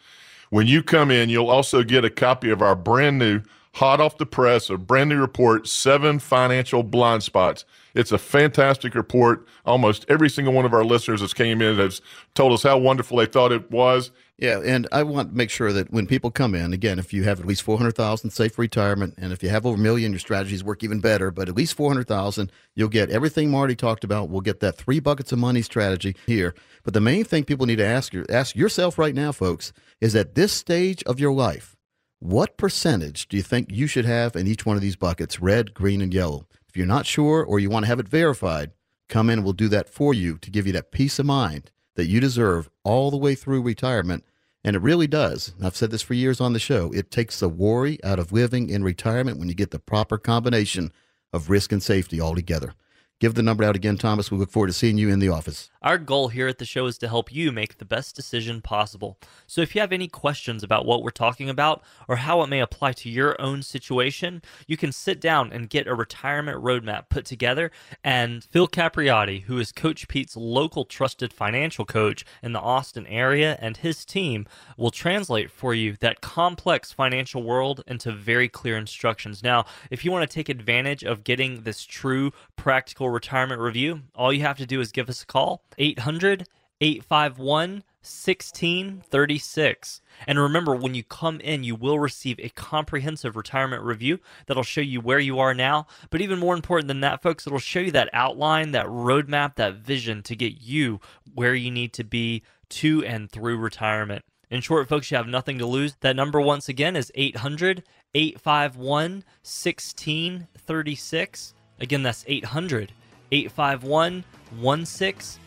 when 0.50 0.68
you 0.68 0.84
come 0.84 1.10
in, 1.12 1.30
you'll 1.30 1.50
also 1.50 1.84
get 1.84 2.06
a 2.06 2.10
copy 2.10 2.50
of 2.50 2.62
our 2.62 2.76
brand 2.76 3.18
new, 3.20 3.42
hot 3.74 4.00
off 4.00 4.18
the 4.18 4.26
press, 4.26 4.70
a 4.70 4.78
brand 4.78 5.10
new 5.10 5.20
report, 5.20 5.68
Seven 5.68 6.20
Financial 6.20 6.84
Blind 6.84 7.24
Spots. 7.24 7.66
It's 7.96 8.12
a 8.12 8.18
fantastic 8.18 8.94
report. 8.96 9.46
Almost 9.66 10.06
every 10.08 10.30
single 10.30 10.54
one 10.54 10.66
of 10.66 10.74
our 10.74 10.86
listeners 10.86 11.22
that's 11.22 11.34
came 11.34 11.62
in 11.62 11.78
has 11.78 12.02
told 12.36 12.54
us 12.54 12.64
how 12.64 12.78
wonderful 12.78 13.18
they 13.18 13.26
thought 13.26 13.52
it 13.52 13.70
was. 13.72 14.12
Yeah, 14.40 14.62
and 14.64 14.88
I 14.92 15.02
want 15.02 15.32
to 15.32 15.36
make 15.36 15.50
sure 15.50 15.74
that 15.74 15.92
when 15.92 16.06
people 16.06 16.30
come 16.30 16.54
in, 16.54 16.72
again, 16.72 17.00
if 17.00 17.12
you 17.12 17.24
have 17.24 17.40
at 17.40 17.48
least 17.48 17.64
four 17.64 17.80
hundred 17.80 17.96
thousand 17.96 18.30
safe 18.30 18.54
for 18.54 18.62
retirement, 18.62 19.16
and 19.18 19.34
if 19.34 19.42
you 19.42 19.50
have 19.50 19.66
over 19.66 19.76
a 19.76 19.80
million, 19.80 20.12
your 20.12 20.20
strategies 20.20 20.64
work 20.64 20.84
even 20.84 21.00
better. 21.00 21.32
But 21.32 21.50
at 21.50 21.56
least 21.56 21.74
four 21.74 21.90
hundred 21.90 22.08
thousand, 22.08 22.52
you'll 22.76 22.90
get 22.90 23.10
everything 23.10 23.50
Marty 23.50 23.76
talked 23.76 24.04
about. 24.04 24.30
We'll 24.30 24.42
get 24.42 24.60
that 24.60 24.78
three 24.78 25.00
buckets 25.00 25.32
of 25.32 25.40
money 25.40 25.64
strategy 25.64 26.16
here. 26.28 26.54
But 26.84 26.94
the 26.94 27.02
main 27.02 27.24
thing 27.24 27.46
people 27.46 27.66
need 27.66 27.78
to 27.78 27.86
ask 27.86 28.14
ask 28.30 28.56
yourself 28.56 29.00
right 29.00 29.16
now, 29.16 29.32
folks, 29.32 29.74
is 30.02 30.16
at 30.16 30.36
this 30.36 30.54
stage 30.54 31.02
of 31.06 31.20
your 31.20 31.34
life, 31.34 31.76
what 32.20 32.58
percentage 32.58 33.28
do 33.28 33.38
you 33.38 33.44
think 33.44 33.72
you 33.72 33.88
should 33.88 34.06
have 34.06 34.36
in 34.36 34.46
each 34.46 34.68
one 34.68 34.76
of 34.76 34.84
these 34.84 34.96
buckets, 34.96 35.40
red, 35.40 35.74
green, 35.74 36.00
and 36.00 36.14
yellow? 36.14 36.46
If 36.70 36.78
you're 36.78 36.86
not 36.86 37.08
sure 37.08 37.44
or 37.44 37.60
you 37.60 37.72
want 37.72 37.86
to 37.86 37.90
have 37.90 38.00
it 38.00 38.08
verified, 38.08 38.70
come 39.10 39.32
in 39.32 39.44
we'll 39.44 39.54
do 39.54 39.70
that 39.70 39.90
for 39.90 40.14
you 40.14 40.38
to 40.38 40.52
give 40.52 40.68
you 40.68 40.74
that 40.74 40.92
peace 40.92 41.18
of 41.18 41.26
mind 41.26 41.72
that 41.98 42.08
you 42.08 42.22
deserve 42.22 42.70
all 42.84 43.12
the 43.12 43.18
way 43.18 43.36
through 43.36 43.62
retirement. 43.62 44.24
And 44.64 44.76
it 44.76 44.82
really 44.82 45.08
does. 45.08 45.54
I've 45.62 45.76
said 45.76 45.92
this 45.92 46.02
for 46.02 46.14
years 46.14 46.40
on 46.40 46.54
the 46.54 46.60
show. 46.60 46.92
It 46.94 47.12
takes 47.12 47.40
the 47.40 47.50
worry 47.50 48.02
out 48.04 48.20
of 48.20 48.32
living 48.32 48.70
in 48.70 48.84
retirement 48.84 49.40
when 49.40 49.50
you 49.50 49.56
get 49.56 49.72
the 49.72 49.80
proper 49.80 50.18
combination 50.18 50.92
of 51.34 51.50
risk 51.50 51.72
and 51.72 51.84
safety 51.84 52.22
all 52.22 52.36
together. 52.36 52.74
Give 53.20 53.34
the 53.34 53.44
number 53.44 53.64
out 53.64 53.76
again, 53.76 53.98
Thomas. 53.98 54.32
We 54.32 54.38
look 54.38 54.52
forward 54.52 54.68
to 54.68 54.74
seeing 54.74 54.98
you 54.98 55.10
in 55.10 55.20
the 55.20 55.30
office. 55.30 55.72
Our 55.88 55.98
goal 55.98 56.28
here 56.28 56.50
at 56.50 56.58
the 56.58 56.66
show 56.66 56.86
is 56.88 56.98
to 56.98 57.08
help 57.08 57.34
you 57.34 57.54
make 57.54 57.78
the 57.78 57.86
best 57.86 58.14
decision 58.14 58.62
possible. 58.62 59.18
So 59.46 59.62
if 59.62 59.74
you 59.74 59.80
have 59.80 59.94
any 59.94 60.10
questions 60.10 60.62
about 60.62 60.86
what 60.86 61.02
we're 61.02 61.12
talking 61.12 61.50
about 61.50 61.82
or 62.10 62.18
how 62.18 62.42
it 62.42 62.50
may 62.50 62.60
apply 62.60 62.92
to 62.92 63.10
your 63.10 63.40
own 63.40 63.64
situation, 63.64 64.42
you 64.68 64.76
can 64.76 64.92
sit 64.92 65.22
down 65.22 65.54
and 65.54 65.70
get 65.70 65.88
a 65.88 65.96
retirement 65.96 66.62
roadmap 66.62 67.08
put 67.08 67.24
together. 67.24 67.72
And 68.04 68.44
Phil 68.44 68.68
Capriotti, 68.68 69.44
who 69.44 69.60
is 69.60 69.72
Coach 69.72 70.10
Pete's 70.10 70.36
local 70.36 70.84
trusted 70.84 71.32
financial 71.32 71.86
coach 71.86 72.26
in 72.44 72.52
the 72.52 72.60
Austin 72.60 73.08
area, 73.08 73.58
and 73.62 73.78
his 73.78 74.04
team 74.04 74.46
will 74.76 74.92
translate 74.92 75.50
for 75.50 75.74
you 75.74 75.96
that 76.02 76.20
complex 76.20 76.92
financial 76.92 77.44
world 77.44 77.82
into 77.88 78.12
very 78.12 78.50
clear 78.50 78.76
instructions. 78.76 79.42
Now, 79.42 79.66
if 79.90 80.04
you 80.04 80.12
want 80.12 80.30
to 80.30 80.36
take 80.36 80.50
advantage 80.50 81.06
of 81.06 81.24
getting 81.24 81.62
this 81.62 81.86
true 81.86 82.34
practical 82.58 83.10
retirement 83.10 83.62
review, 83.62 84.02
all 84.16 84.34
you 84.34 84.42
have 84.42 84.58
to 84.58 84.66
do 84.66 84.82
is 84.82 84.92
give 84.92 85.08
us 85.08 85.24
a 85.24 85.26
call 85.26 85.64
800 85.78 86.48
851 86.80 87.84
1636. 88.02 90.02
And 90.26 90.40
remember, 90.40 90.76
when 90.76 90.96
you 90.96 91.04
come 91.04 91.42
in, 91.42 91.66
you 91.66 91.76
will 91.76 92.00
receive 92.00 92.40
a 92.40 92.50
comprehensive 92.50 93.36
retirement 93.36 93.84
review 93.84 94.20
that'll 94.46 94.64
show 94.64 94.82
you 94.82 95.02
where 95.02 95.20
you 95.20 95.40
are 95.40 95.54
now. 95.54 95.88
But 96.10 96.22
even 96.22 96.40
more 96.40 96.56
important 96.56 96.88
than 96.88 97.02
that, 97.02 97.22
folks, 97.22 97.46
it'll 97.46 97.60
show 97.60 97.82
you 97.82 97.92
that 97.92 98.10
outline, 98.14 98.72
that 98.72 98.86
roadmap, 98.86 99.56
that 99.56 99.76
vision 99.76 100.24
to 100.24 100.36
get 100.36 100.62
you 100.62 101.02
where 101.34 101.54
you 101.54 101.70
need 101.70 101.92
to 101.94 102.06
be 102.06 102.44
to 102.70 103.04
and 103.04 103.30
through 103.30 103.58
retirement. 103.58 104.24
In 104.50 104.62
short, 104.62 104.88
folks, 104.88 105.12
you 105.12 105.18
have 105.18 105.28
nothing 105.28 105.58
to 105.58 105.66
lose. 105.66 105.98
That 106.00 106.16
number, 106.16 106.40
once 106.40 106.70
again, 106.70 106.96
is 106.96 107.12
800 107.16 107.84
851 108.14 109.26
1636. 109.44 111.54
Again, 111.80 112.04
that's 112.04 112.24
800 112.28 112.94
851 113.32 114.24
1636. 114.52 115.40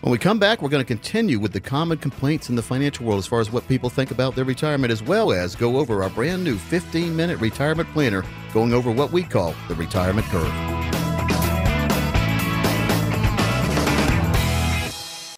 When 0.00 0.12
we 0.12 0.18
come 0.18 0.38
back, 0.38 0.62
we're 0.62 0.68
going 0.68 0.84
to 0.84 0.86
continue 0.86 1.38
with 1.38 1.52
the 1.52 1.60
common 1.60 1.98
complaints 1.98 2.48
in 2.48 2.56
the 2.56 2.62
financial 2.62 3.06
world 3.06 3.18
as 3.18 3.26
far 3.26 3.40
as 3.40 3.50
what 3.50 3.66
people 3.68 3.90
think 3.90 4.10
about 4.10 4.34
their 4.34 4.44
retirement, 4.44 4.92
as 4.92 5.02
well 5.02 5.32
as 5.32 5.56
go 5.56 5.78
over 5.78 6.02
our 6.02 6.10
brand 6.10 6.44
new 6.44 6.56
15 6.56 7.14
minute 7.14 7.38
retirement 7.40 7.88
planner, 7.92 8.24
going 8.52 8.72
over 8.72 8.90
what 8.90 9.12
we 9.12 9.22
call 9.22 9.54
the 9.68 9.74
retirement 9.74 10.26
curve. 10.26 10.52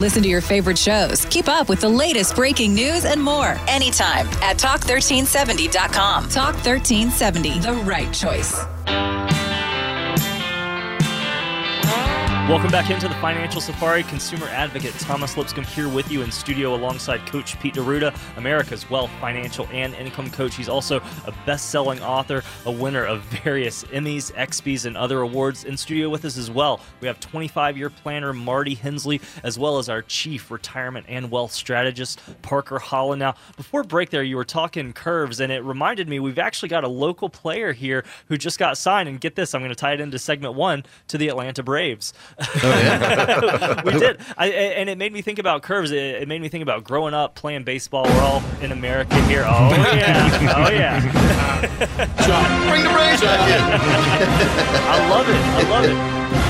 Listen 0.00 0.22
to 0.22 0.30
your 0.30 0.40
favorite 0.40 0.78
shows. 0.78 1.26
Keep 1.26 1.48
up 1.48 1.68
with 1.68 1.83
the 1.83 1.88
latest 1.88 2.35
breaking 2.35 2.74
news 2.74 3.04
and 3.04 3.22
more 3.22 3.59
anytime 3.68 4.26
at 4.42 4.56
talk1370.com. 4.56 6.28
Talk 6.30 6.54
1370, 6.54 7.59
the 7.59 7.74
right 7.85 8.11
choice. 8.11 8.64
Welcome 12.50 12.72
back 12.72 12.90
into 12.90 13.06
the 13.06 13.14
Financial 13.14 13.60
Safari. 13.60 14.02
Consumer 14.02 14.48
advocate 14.48 14.92
Thomas 14.94 15.36
Lipscomb 15.36 15.62
here 15.62 15.88
with 15.88 16.10
you 16.10 16.22
in 16.22 16.32
studio 16.32 16.74
alongside 16.74 17.24
Coach 17.24 17.56
Pete 17.60 17.74
D'Arruda, 17.74 18.12
America's 18.36 18.90
wealth, 18.90 19.08
financial, 19.20 19.68
and 19.68 19.94
income 19.94 20.28
coach. 20.32 20.56
He's 20.56 20.68
also 20.68 20.96
a 21.26 21.34
best-selling 21.46 22.02
author, 22.02 22.42
a 22.66 22.72
winner 22.72 23.04
of 23.04 23.22
various 23.44 23.84
Emmys, 23.84 24.32
XPs, 24.32 24.84
and 24.84 24.96
other 24.96 25.20
awards. 25.20 25.62
In 25.62 25.76
studio 25.76 26.08
with 26.08 26.24
us 26.24 26.36
as 26.36 26.50
well, 26.50 26.80
we 27.00 27.06
have 27.06 27.20
25-year 27.20 27.88
planner 27.88 28.32
Marty 28.32 28.74
Hensley, 28.74 29.20
as 29.44 29.56
well 29.56 29.78
as 29.78 29.88
our 29.88 30.02
chief 30.02 30.50
retirement 30.50 31.06
and 31.08 31.30
wealth 31.30 31.52
strategist 31.52 32.20
Parker 32.42 32.80
Holland. 32.80 33.20
Now, 33.20 33.36
before 33.56 33.84
break, 33.84 34.10
there 34.10 34.24
you 34.24 34.34
were 34.34 34.44
talking 34.44 34.92
curves, 34.92 35.38
and 35.38 35.52
it 35.52 35.62
reminded 35.62 36.08
me 36.08 36.18
we've 36.18 36.36
actually 36.36 36.70
got 36.70 36.82
a 36.82 36.88
local 36.88 37.28
player 37.28 37.72
here 37.72 38.04
who 38.26 38.36
just 38.36 38.58
got 38.58 38.76
signed. 38.76 39.08
And 39.08 39.20
get 39.20 39.36
this, 39.36 39.54
I'm 39.54 39.60
going 39.60 39.70
to 39.70 39.76
tie 39.76 39.92
it 39.92 40.00
into 40.00 40.18
segment 40.18 40.54
one 40.54 40.84
to 41.06 41.16
the 41.16 41.28
Atlanta 41.28 41.62
Braves. 41.62 42.12
Oh, 42.40 43.83
we 43.85 43.92
did, 43.92 44.20
I, 44.37 44.48
and 44.48 44.88
it 44.88 44.96
made 44.98 45.12
me 45.12 45.22
think 45.22 45.38
about 45.38 45.62
curves. 45.62 45.90
It, 45.90 46.22
it 46.22 46.29
made 46.29 46.40
me 46.40 46.48
think 46.48 46.62
about 46.62 46.85
growing 46.85 47.14
up 47.14 47.35
playing 47.35 47.64
baseball. 47.64 48.05
We're 48.05 48.20
all 48.22 48.42
in 48.62 48.72
America 48.72 49.20
here. 49.26 49.44
Oh 49.46 49.70
yeah, 49.94 50.55
oh 50.57 50.70
yeah. 50.70 51.00
Bring 52.70 52.83
the 52.85 52.90
Braves 52.90 53.20
back 53.20 53.40
in. 53.50 53.61
I 54.87 55.09
love 55.11 55.29
it. 55.29 55.37
I 55.37 55.62
love 55.70 55.85
it. 55.85 55.96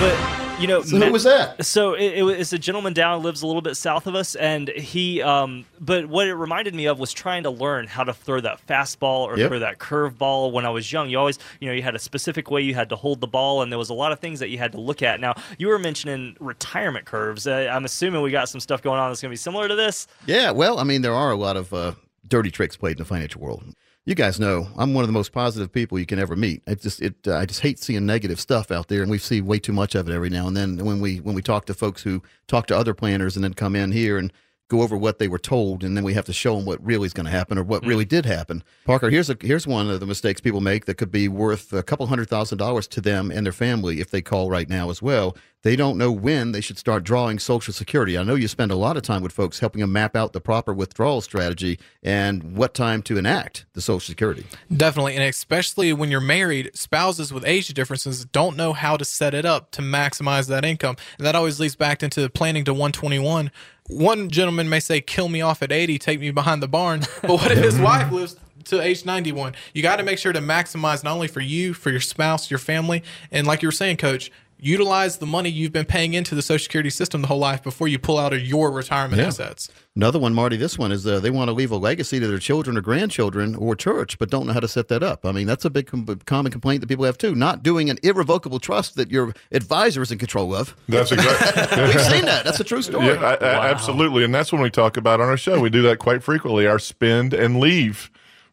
But 0.00 0.39
you 0.60 0.66
know, 0.66 0.82
So 0.82 0.98
who 0.98 1.10
was 1.12 1.24
that? 1.24 1.64
So 1.64 1.94
it, 1.94 2.18
it 2.18 2.22
was 2.22 2.36
it's 2.38 2.52
a 2.52 2.58
gentleman 2.58 2.92
down 2.92 3.22
lives 3.22 3.42
a 3.42 3.46
little 3.46 3.62
bit 3.62 3.76
south 3.76 4.06
of 4.06 4.14
us, 4.14 4.34
and 4.34 4.68
he. 4.68 5.22
Um, 5.22 5.64
but 5.80 6.06
what 6.06 6.26
it 6.28 6.34
reminded 6.34 6.74
me 6.74 6.86
of 6.86 6.98
was 6.98 7.12
trying 7.12 7.42
to 7.44 7.50
learn 7.50 7.86
how 7.86 8.04
to 8.04 8.12
throw 8.12 8.40
that 8.40 8.64
fastball 8.66 9.20
or 9.20 9.38
Yep. 9.38 9.48
throw 9.48 9.58
that 9.60 9.78
curveball. 9.78 10.52
When 10.52 10.66
I 10.66 10.70
was 10.70 10.92
young, 10.92 11.08
you 11.08 11.18
always, 11.18 11.38
you 11.60 11.68
know, 11.68 11.74
you 11.74 11.82
had 11.82 11.94
a 11.94 11.98
specific 11.98 12.50
way 12.50 12.60
you 12.60 12.74
had 12.74 12.88
to 12.90 12.96
hold 12.96 13.20
the 13.20 13.26
ball, 13.26 13.62
and 13.62 13.72
there 13.72 13.78
was 13.78 13.90
a 13.90 13.94
lot 13.94 14.12
of 14.12 14.20
things 14.20 14.40
that 14.40 14.48
you 14.50 14.58
had 14.58 14.72
to 14.72 14.80
look 14.80 15.02
at. 15.02 15.20
Now 15.20 15.34
you 15.58 15.68
were 15.68 15.78
mentioning 15.78 16.36
retirement 16.40 17.04
curves. 17.06 17.46
Uh, 17.46 17.70
I'm 17.72 17.84
assuming 17.84 18.22
we 18.22 18.30
got 18.30 18.48
some 18.48 18.60
stuff 18.60 18.82
going 18.82 19.00
on 19.00 19.10
that's 19.10 19.20
going 19.22 19.30
to 19.30 19.32
be 19.32 19.36
similar 19.36 19.68
to 19.68 19.74
this. 19.74 20.06
Yeah, 20.26 20.50
well, 20.50 20.78
I 20.78 20.84
mean, 20.84 21.02
there 21.02 21.14
are 21.14 21.30
a 21.30 21.36
lot 21.36 21.56
of 21.56 21.72
uh, 21.72 21.92
dirty 22.28 22.50
tricks 22.50 22.76
played 22.76 22.92
in 22.92 22.98
the 22.98 23.04
financial 23.04 23.40
world. 23.40 23.62
You 24.10 24.16
guys 24.16 24.40
know 24.40 24.66
I'm 24.76 24.92
one 24.92 25.04
of 25.04 25.08
the 25.08 25.12
most 25.12 25.30
positive 25.30 25.70
people 25.70 25.96
you 25.96 26.04
can 26.04 26.18
ever 26.18 26.34
meet. 26.34 26.64
I 26.66 26.74
just 26.74 27.00
it 27.00 27.14
uh, 27.28 27.36
I 27.36 27.46
just 27.46 27.60
hate 27.60 27.78
seeing 27.78 28.06
negative 28.06 28.40
stuff 28.40 28.72
out 28.72 28.88
there, 28.88 29.02
and 29.02 29.10
we 29.10 29.18
see 29.18 29.40
way 29.40 29.60
too 29.60 29.72
much 29.72 29.94
of 29.94 30.08
it 30.08 30.12
every 30.12 30.30
now 30.30 30.48
and 30.48 30.56
then. 30.56 30.84
When 30.84 30.98
we 30.98 31.20
when 31.20 31.36
we 31.36 31.42
talk 31.42 31.66
to 31.66 31.74
folks 31.74 32.02
who 32.02 32.20
talk 32.48 32.66
to 32.66 32.76
other 32.76 32.92
planners 32.92 33.36
and 33.36 33.44
then 33.44 33.54
come 33.54 33.76
in 33.76 33.92
here 33.92 34.18
and 34.18 34.32
go 34.70 34.82
over 34.82 34.96
what 34.96 35.18
they 35.18 35.28
were 35.28 35.38
told, 35.38 35.84
and 35.84 35.96
then 35.96 36.04
we 36.04 36.14
have 36.14 36.24
to 36.24 36.32
show 36.32 36.56
them 36.56 36.64
what 36.64 36.82
really 36.82 37.04
is 37.04 37.12
going 37.12 37.26
to 37.26 37.30
happen 37.30 37.58
or 37.58 37.62
what 37.62 37.84
really 37.84 38.04
hmm. 38.04 38.08
did 38.08 38.24
happen. 38.24 38.62
Parker, 38.86 39.10
here's 39.10 39.28
a 39.28 39.36
here's 39.40 39.66
one 39.66 39.90
of 39.90 40.00
the 40.00 40.06
mistakes 40.06 40.40
people 40.40 40.60
make 40.60 40.86
that 40.86 40.94
could 40.94 41.10
be 41.10 41.28
worth 41.28 41.72
a 41.72 41.82
couple 41.82 42.06
hundred 42.06 42.28
thousand 42.30 42.56
dollars 42.56 42.86
to 42.88 43.00
them 43.00 43.30
and 43.30 43.44
their 43.44 43.52
family 43.52 44.00
if 44.00 44.10
they 44.10 44.22
call 44.22 44.48
right 44.48 44.68
now 44.68 44.88
as 44.88 45.02
well. 45.02 45.36
they 45.62 45.76
don't 45.76 45.98
know 45.98 46.10
when 46.10 46.52
they 46.52 46.60
should 46.62 46.78
start 46.78 47.04
drawing 47.04 47.38
Social 47.38 47.74
Security. 47.74 48.16
I 48.16 48.22
know 48.22 48.34
you 48.34 48.48
spend 48.48 48.70
a 48.70 48.76
lot 48.76 48.96
of 48.96 49.02
time 49.02 49.22
with 49.22 49.32
folks 49.32 49.58
helping 49.58 49.80
them 49.80 49.92
map 49.92 50.16
out 50.16 50.32
the 50.32 50.40
proper 50.40 50.72
withdrawal 50.72 51.20
strategy 51.20 51.78
and 52.02 52.56
what 52.56 52.72
time 52.72 53.02
to 53.02 53.18
enact 53.18 53.66
the 53.74 53.82
Social 53.82 54.00
Security. 54.00 54.46
Definitely. 54.74 55.16
And 55.16 55.24
especially 55.24 55.92
when 55.92 56.10
you're 56.10 56.20
married, 56.20 56.70
spouses 56.74 57.30
with 57.30 57.44
age 57.44 57.68
differences 57.68 58.24
don't 58.24 58.56
know 58.56 58.72
how 58.72 58.96
to 58.96 59.04
set 59.04 59.34
it 59.34 59.44
up 59.44 59.70
to 59.72 59.82
maximize 59.82 60.48
that 60.48 60.64
income. 60.64 60.96
And 61.18 61.26
that 61.26 61.34
always 61.34 61.60
leads 61.60 61.76
back 61.76 62.02
into 62.02 62.30
planning 62.30 62.64
to 62.64 62.72
121. 62.72 63.50
One 63.90 64.30
gentleman 64.30 64.68
may 64.68 64.80
say, 64.80 65.00
kill 65.00 65.28
me 65.28 65.40
off 65.40 65.62
at 65.62 65.72
80, 65.72 65.98
take 65.98 66.20
me 66.20 66.30
behind 66.30 66.62
the 66.62 66.68
barn. 66.68 67.00
But 67.22 67.30
what 67.30 67.50
if 67.50 67.58
his 67.58 67.78
wife 67.80 68.10
lives 68.12 68.36
to 68.64 68.80
age 68.80 69.04
91? 69.04 69.54
You 69.74 69.82
got 69.82 69.96
to 69.96 70.02
make 70.02 70.18
sure 70.18 70.32
to 70.32 70.40
maximize 70.40 71.02
not 71.02 71.14
only 71.14 71.28
for 71.28 71.40
you, 71.40 71.74
for 71.74 71.90
your 71.90 72.00
spouse, 72.00 72.50
your 72.50 72.58
family. 72.58 73.02
And 73.30 73.46
like 73.46 73.62
you 73.62 73.68
were 73.68 73.72
saying, 73.72 73.96
coach, 73.96 74.30
utilize 74.62 75.18
the 75.18 75.26
money 75.26 75.48
you've 75.50 75.72
been 75.72 75.84
paying 75.86 76.14
into 76.14 76.34
the 76.34 76.42
Social 76.42 76.62
Security 76.62 76.90
system 76.90 77.22
the 77.22 77.28
whole 77.28 77.38
life 77.38 77.62
before 77.62 77.88
you 77.88 77.98
pull 77.98 78.18
out 78.18 78.32
of 78.32 78.40
your 78.42 78.70
retirement 78.70 79.20
Yeah. 79.20 79.28
assets. 79.28 79.68
Another 79.96 80.18
one, 80.18 80.32
Marty, 80.34 80.56
this 80.56 80.78
one 80.78 80.92
is 80.92 81.06
uh, 81.06 81.18
they 81.20 81.30
want 81.30 81.48
to 81.48 81.52
leave 81.52 81.70
a 81.72 81.76
legacy 81.76 82.20
to 82.20 82.26
their 82.28 82.38
children 82.38 82.76
or 82.76 82.80
grandchildren 82.80 83.54
or 83.56 83.74
church, 83.74 84.18
but 84.18 84.30
don't 84.30 84.46
know 84.46 84.52
how 84.52 84.60
to 84.60 84.68
set 84.68 84.88
that 84.88 85.02
up. 85.02 85.26
I 85.26 85.32
mean, 85.32 85.46
that's 85.46 85.64
a 85.64 85.70
big 85.70 85.86
com- 85.88 86.06
common 86.26 86.52
complaint 86.52 86.80
that 86.80 86.86
people 86.86 87.04
have 87.04 87.18
too. 87.18 87.34
Not 87.34 87.62
doing 87.62 87.90
an 87.90 87.98
irrevocable 88.02 88.60
trust 88.60 88.94
that 88.96 89.10
your 89.10 89.34
advisor 89.52 90.00
is 90.02 90.12
in 90.12 90.18
control 90.18 90.54
of. 90.54 90.76
That's 90.88 91.10
exactly. 91.12 91.82
We've 91.86 92.00
seen 92.02 92.24
that. 92.26 92.44
That's 92.44 92.60
a 92.60 92.64
true 92.64 92.82
story. 92.82 93.06
Yeah, 93.06 93.14
I- 93.40 93.44
I- 93.44 93.68
absolutely, 93.70 94.24
and 94.24 94.34
that's 94.34 94.52
when 94.52 94.62
we 94.62 94.70
talk 94.70 94.96
about 94.96 95.20
on 95.20 95.28
our 95.28 95.36
show. 95.36 95.60
We 95.60 95.70
do 95.70 95.82
that 95.82 95.98
quite 95.98 96.22
frequently. 96.22 96.66
Our 96.66 96.78
spend 96.78 97.34
and 97.34 97.58
leave 97.60 98.10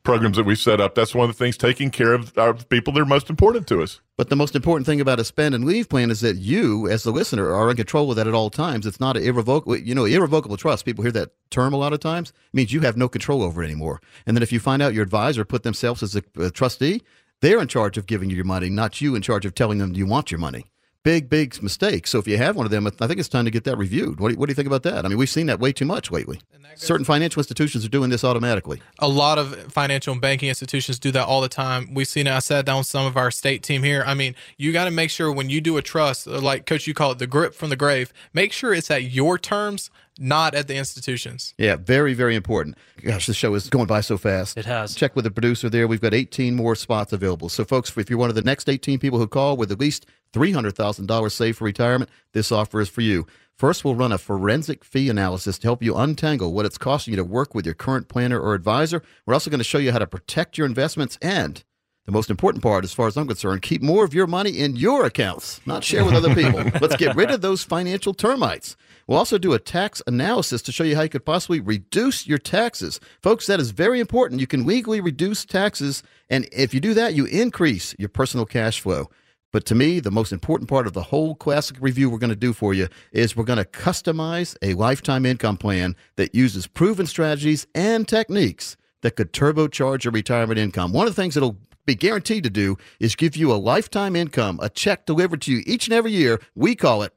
programs 0.08 0.38
that 0.38 0.46
we 0.46 0.56
set 0.56 0.80
up. 0.80 0.96
That's 0.96 1.14
one 1.14 1.30
of 1.30 1.36
the 1.36 1.44
things 1.44 1.58
taking 1.58 1.92
care 1.92 2.14
of 2.14 2.32
our 2.38 2.54
people 2.54 2.94
that 2.94 3.02
are 3.02 3.06
most 3.06 3.30
important 3.30 3.68
to 3.68 3.84
us. 3.84 4.00
But 4.16 4.30
the 4.30 4.38
most 4.38 4.56
important 4.56 4.86
thing 4.86 5.02
about 5.02 5.20
a 5.20 5.26
spend 5.26 5.54
and 5.54 5.66
leave 5.66 5.90
plan 5.90 6.10
is 6.12 6.22
that 6.22 6.38
you, 6.38 6.88
as 6.88 7.04
the 7.04 7.12
listener, 7.12 7.54
are 7.54 7.70
in 7.70 7.76
control 7.76 8.10
of 8.10 8.16
that 8.16 8.26
at 8.26 8.34
all 8.34 8.50
times. 8.50 8.86
It's 8.86 9.02
not 9.02 9.18
an 9.18 9.24
irrevocable, 9.24 9.76
you 9.76 9.94
know, 9.94 10.06
irrevocable 10.06 10.56
trust. 10.56 10.86
People 10.86 11.04
hear 11.04 11.12
that 11.12 11.32
term 11.50 11.74
a 11.74 11.78
lot 11.78 11.92
of 11.92 12.00
times. 12.00 12.30
It 12.30 12.54
means 12.54 12.72
you 12.72 12.80
have 12.82 12.96
no 12.96 13.10
control 13.10 13.44
over 13.44 13.62
it 13.62 13.66
anymore. 13.66 14.00
And 14.26 14.38
then 14.38 14.44
if 14.44 14.54
you 14.54 14.62
find 14.62 14.82
out 14.82 14.94
your 14.94 15.04
advisor 15.04 15.44
put 15.44 15.64
themselves 15.64 16.02
as 16.02 16.16
a, 16.16 16.24
a 16.40 16.52
trustee, 16.52 17.02
they're 17.42 17.62
in 17.62 17.68
charge 17.68 17.98
of 17.98 18.08
giving 18.08 18.30
you 18.30 18.38
your 18.38 18.46
money, 18.46 18.70
not 18.70 19.02
you 19.02 19.14
in 19.14 19.22
charge 19.22 19.46
of 19.46 19.56
telling 19.56 19.78
them 19.78 19.94
you 19.94 20.06
want 20.06 20.32
your 20.32 20.40
money. 20.40 20.68
Big, 21.04 21.30
big 21.30 21.62
mistake. 21.64 22.06
So 22.06 22.20
if 22.20 22.28
you 22.28 22.38
have 22.38 22.56
one 22.56 22.66
of 22.66 22.72
them, 22.72 22.86
I 22.86 23.08
think 23.08 23.20
it's 23.20 23.30
time 23.30 23.46
to 23.46 23.52
get 23.52 23.64
that 23.64 23.78
reviewed. 23.78 24.20
What 24.20 24.30
do, 24.30 24.34
you, 24.34 24.40
what 24.40 24.48
do 24.48 24.52
you 24.52 24.56
think 24.56 24.68
about 24.68 24.84
that? 24.84 25.06
I 25.06 25.08
mean, 25.08 25.18
we've 25.18 25.30
seen 25.30 25.48
that 25.48 25.60
way 25.60 25.72
too 25.72 25.86
much 25.86 26.12
lately. 26.12 26.42
Certain 26.76 27.06
financial 27.06 27.40
institutions 27.40 27.86
are 27.86 27.90
doing 27.90 28.10
this 28.10 28.24
automatically. 28.24 28.82
a 29.00 29.08
lot 29.08 29.38
of 29.38 29.72
financial 29.72 30.12
and 30.12 30.22
banking 30.22 30.50
institutions 30.50 31.00
do 31.00 31.12
that 31.12 31.26
all 31.26 31.42
the 31.42 31.50
time. 31.50 31.94
We've 31.94 32.08
seen 32.08 32.28
it. 32.28 32.32
I 32.32 32.40
sat 32.40 32.66
down 32.66 32.80
with 32.80 32.88
some 32.88 33.06
of 33.06 33.16
our 33.18 33.32
state 33.32 33.64
team 33.64 33.84
here. 33.84 34.04
I 34.06 34.14
mean, 34.14 34.36
you 34.58 34.72
got 34.74 34.86
to 34.86 34.92
make 34.92 35.10
sure 35.10 35.32
when 35.32 35.50
you 35.50 35.62
do 35.62 35.78
a 35.78 35.82
trust, 35.82 36.28
like 36.28 36.66
Coach, 36.66 36.88
you 36.88 36.94
call 36.94 37.12
it 37.14 37.20
the 37.20 37.28
grip 37.28 37.54
from 37.56 37.70
the 37.70 37.76
grave, 37.76 38.12
make 38.34 38.52
sure 38.52 38.74
it's 38.74 38.92
at 38.92 39.04
your 39.04 39.38
terms, 39.40 39.90
not 40.20 40.56
at 40.56 40.68
the 40.68 40.76
institutions. 40.76 41.54
Yeah, 41.58 41.76
very, 41.76 42.14
very 42.14 42.36
important. 42.36 42.78
Gosh, 43.02 43.28
this 43.28 43.36
show 43.36 43.54
is 43.54 43.70
going 43.70 43.88
by 43.88 44.02
so 44.02 44.18
fast. 44.18 44.58
It 44.58 44.66
has. 44.66 44.96
Check 44.96 45.16
with 45.16 45.26
the 45.26 45.32
producer 45.32 45.70
there. 45.70 45.88
We've 45.88 46.02
got 46.02 46.14
18 46.14 46.56
more 46.56 46.76
spots 46.76 47.14
available. 47.14 47.50
So, 47.50 47.64
folks, 47.64 47.96
if 47.98 48.10
you're 48.10 48.20
one 48.20 48.30
of 48.30 48.36
the 48.36 48.42
next 48.42 48.70
18 48.70 49.00
people 49.00 49.20
who 49.20 49.28
call 49.28 49.58
with 49.58 49.72
at 49.72 49.80
least 49.80 50.06
$300,000 50.34 51.32
saved 51.32 51.58
for 51.58 51.66
retirement, 51.66 52.10
this 52.34 52.52
offer 52.52 52.82
is 52.82 52.90
for 52.90 53.02
you. 53.02 53.26
First, 53.56 53.84
we'll 53.84 53.96
run 53.96 54.12
a 54.12 54.20
forensic 54.20 54.84
fee 54.84 55.10
analysis 55.10 55.58
to 55.60 55.68
help 55.68 55.82
you 55.82 55.96
untangle 55.96 56.54
what 56.54 56.66
it's 56.66 56.78
costing 56.78 57.14
you 57.14 57.18
to 57.18 57.24
work 57.24 57.56
with 57.56 57.66
your 57.66 57.74
current 57.74 58.08
planner 58.08 58.40
or 58.40 58.54
advisor. 58.54 59.02
We're 59.26 59.34
also 59.34 59.50
going 59.50 59.60
to 59.60 59.64
show 59.64 59.80
you 59.80 59.92
how 59.92 60.00
to 60.00 60.06
protect 60.06 60.58
your 60.58 60.68
investments 60.68 61.18
and 61.22 61.64
the 62.08 62.14
most 62.14 62.30
important 62.30 62.64
part, 62.64 62.86
as 62.86 62.94
far 62.94 63.08
as 63.08 63.18
I'm 63.18 63.28
concerned, 63.28 63.62
keep 63.62 63.82
more 63.82 64.06
of 64.06 64.14
your 64.14 64.28
money 64.28 64.52
in 64.52 64.78
your 64.78 65.06
accounts, 65.06 65.60
not 65.66 65.84
share 65.84 66.06
with 66.06 66.14
other 66.14 66.34
people. 66.34 66.64
Let's 66.82 66.96
get 66.96 67.18
rid 67.18 67.32
of 67.32 67.42
those 67.42 67.64
financial 67.64 68.14
termites. 68.14 68.78
We'll 69.08 69.18
also 69.18 69.38
do 69.38 69.54
a 69.54 69.60
tax 69.60 70.02
analysis 70.06 70.62
to 70.64 70.72
show 70.72 70.84
you 70.84 70.98
how 70.98 71.04
you 71.04 71.10
could 71.10 71.26
possibly 71.26 71.62
reduce 71.62 72.28
your 72.28 72.38
taxes. 72.38 73.00
Folks, 73.24 73.48
that 73.48 73.62
is 73.62 73.72
very 73.72 74.02
important. 74.02 74.42
You 74.42 74.48
can 74.48 74.66
legally 74.66 75.00
reduce 75.00 75.46
taxes, 75.46 76.04
and 76.30 76.48
if 76.52 76.74
you 76.74 76.82
do 76.82 76.94
that, 76.94 77.14
you 77.14 77.26
increase 77.26 77.96
your 77.98 78.10
personal 78.10 78.46
cash 78.46 78.82
flow. 78.82 79.10
But 79.54 79.66
to 79.68 79.76
me, 79.76 80.02
the 80.02 80.12
most 80.12 80.34
important 80.34 80.70
part 80.70 80.88
of 80.88 80.94
the 80.94 81.04
whole 81.04 81.34
classic 81.34 81.78
review 81.80 82.10
we're 82.10 82.18
going 82.18 82.30
to 82.32 82.36
do 82.36 82.52
for 82.52 82.74
you 82.74 82.90
is 83.14 83.36
we're 83.36 83.46
going 83.46 83.58
to 83.58 83.66
customize 83.66 84.58
a 84.62 84.74
lifetime 84.74 85.26
income 85.26 85.56
plan 85.56 85.96
that 86.18 86.36
uses 86.36 86.68
proven 86.68 87.06
strategies 87.06 87.66
and 87.74 88.08
techniques 88.08 88.76
that 89.04 89.16
could 89.16 89.32
turbocharge 89.32 90.04
your 90.04 90.12
retirement 90.12 90.60
income. 90.60 90.92
One 90.92 91.08
of 91.08 91.16
the 91.16 91.22
things 91.22 91.34
that'll 91.34 91.58
be 91.86 91.96
guaranteed 91.96 92.44
to 92.44 92.50
do 92.50 92.78
is 93.00 93.16
give 93.16 93.38
you 93.38 93.52
a 93.52 93.56
lifetime 93.56 94.18
income, 94.18 94.60
a 94.62 94.70
check 94.70 95.06
delivered 95.06 95.42
to 95.44 95.54
you 95.54 95.64
each 95.66 95.88
and 95.88 95.94
every 95.94 96.12
year. 96.12 96.42
We 96.54 96.76
call 96.76 97.04
it 97.04 97.14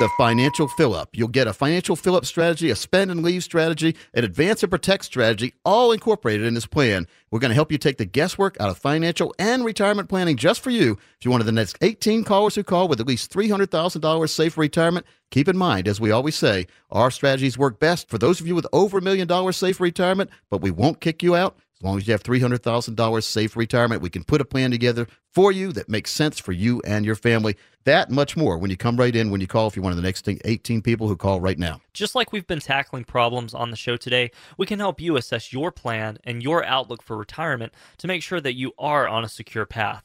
the 0.00 0.08
financial 0.16 0.66
fill 0.66 0.94
up. 0.94 1.10
You'll 1.12 1.28
get 1.28 1.46
a 1.46 1.52
financial 1.52 1.94
fill 1.94 2.16
up 2.16 2.24
strategy, 2.24 2.70
a 2.70 2.74
spend 2.74 3.10
and 3.10 3.22
leave 3.22 3.44
strategy, 3.44 3.94
an 4.14 4.24
advance 4.24 4.62
and 4.62 4.70
protect 4.70 5.04
strategy, 5.04 5.52
all 5.62 5.92
incorporated 5.92 6.46
in 6.46 6.54
this 6.54 6.64
plan. 6.64 7.06
We're 7.30 7.38
going 7.38 7.50
to 7.50 7.54
help 7.54 7.70
you 7.70 7.76
take 7.76 7.98
the 7.98 8.06
guesswork 8.06 8.56
out 8.58 8.70
of 8.70 8.78
financial 8.78 9.34
and 9.38 9.62
retirement 9.62 10.08
planning 10.08 10.38
just 10.38 10.62
for 10.62 10.70
you. 10.70 10.92
If 11.18 11.24
you're 11.26 11.32
one 11.32 11.42
of 11.42 11.46
the 11.46 11.52
next 11.52 11.76
18 11.82 12.24
callers 12.24 12.54
who 12.54 12.64
call 12.64 12.88
with 12.88 12.98
at 12.98 13.06
least 13.06 13.30
$300,000 13.30 14.28
safe 14.30 14.54
for 14.54 14.62
retirement, 14.62 15.04
keep 15.30 15.48
in 15.48 15.58
mind, 15.58 15.86
as 15.86 16.00
we 16.00 16.10
always 16.10 16.34
say, 16.34 16.66
our 16.90 17.10
strategies 17.10 17.58
work 17.58 17.78
best 17.78 18.08
for 18.08 18.16
those 18.16 18.40
of 18.40 18.46
you 18.46 18.54
with 18.54 18.66
over 18.72 18.98
a 18.98 19.02
million 19.02 19.28
dollars 19.28 19.58
safe 19.58 19.76
for 19.76 19.82
retirement, 19.82 20.30
but 20.48 20.62
we 20.62 20.70
won't 20.70 21.02
kick 21.02 21.22
you 21.22 21.36
out. 21.36 21.58
As 21.80 21.84
long 21.84 21.96
as 21.96 22.06
you 22.06 22.12
have 22.12 22.22
$300,000 22.22 23.22
safe 23.22 23.56
retirement, 23.56 24.02
we 24.02 24.10
can 24.10 24.22
put 24.22 24.42
a 24.42 24.44
plan 24.44 24.70
together 24.70 25.06
for 25.32 25.50
you 25.50 25.72
that 25.72 25.88
makes 25.88 26.10
sense 26.10 26.38
for 26.38 26.52
you 26.52 26.82
and 26.84 27.06
your 27.06 27.14
family. 27.14 27.56
That 27.84 28.10
much 28.10 28.36
more 28.36 28.58
when 28.58 28.70
you 28.70 28.76
come 28.76 28.98
right 28.98 29.16
in, 29.16 29.30
when 29.30 29.40
you 29.40 29.46
call, 29.46 29.66
if 29.66 29.76
you're 29.76 29.82
one 29.82 29.92
of 29.92 29.96
the 29.96 30.02
next 30.02 30.28
18 30.28 30.82
people 30.82 31.08
who 31.08 31.16
call 31.16 31.40
right 31.40 31.58
now. 31.58 31.80
Just 31.94 32.14
like 32.14 32.32
we've 32.32 32.46
been 32.46 32.60
tackling 32.60 33.04
problems 33.04 33.54
on 33.54 33.70
the 33.70 33.78
show 33.78 33.96
today, 33.96 34.30
we 34.58 34.66
can 34.66 34.78
help 34.78 35.00
you 35.00 35.16
assess 35.16 35.54
your 35.54 35.72
plan 35.72 36.18
and 36.22 36.42
your 36.42 36.62
outlook 36.66 37.02
for 37.02 37.16
retirement 37.16 37.72
to 37.96 38.06
make 38.06 38.22
sure 38.22 38.42
that 38.42 38.56
you 38.56 38.72
are 38.78 39.08
on 39.08 39.24
a 39.24 39.28
secure 39.30 39.64
path. 39.64 40.04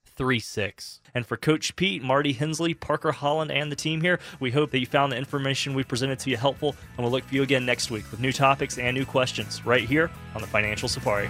And 1.13 1.25
for 1.25 1.37
Coach 1.37 1.75
Pete, 1.75 2.03
Marty 2.03 2.33
Hensley, 2.33 2.73
Parker 2.73 3.11
Holland, 3.11 3.51
and 3.51 3.71
the 3.71 3.75
team 3.75 4.01
here, 4.01 4.19
we 4.39 4.51
hope 4.51 4.71
that 4.71 4.79
you 4.79 4.85
found 4.85 5.11
the 5.11 5.17
information 5.17 5.73
we 5.73 5.83
presented 5.83 6.19
to 6.19 6.29
you 6.29 6.37
helpful, 6.37 6.75
and 6.97 7.03
we'll 7.03 7.11
look 7.11 7.25
for 7.25 7.35
you 7.35 7.43
again 7.43 7.65
next 7.65 7.91
week 7.91 8.09
with 8.11 8.19
new 8.19 8.31
topics 8.31 8.77
and 8.77 8.95
new 8.95 9.05
questions 9.05 9.65
right 9.65 9.83
here 9.83 10.09
on 10.35 10.41
the 10.41 10.47
Financial 10.47 10.87
Safari. 10.87 11.29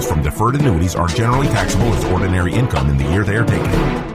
withdrawals 0.00 0.06
from 0.06 0.22
deferred 0.22 0.54
annuities 0.56 0.94
are 0.94 1.08
generally 1.08 1.46
taxable 1.48 1.92
as 1.94 2.04
ordinary 2.06 2.52
income 2.52 2.88
in 2.88 2.96
the 2.96 3.04
year 3.10 3.24
they 3.24 3.36
are 3.36 3.44
taken. 3.44 4.09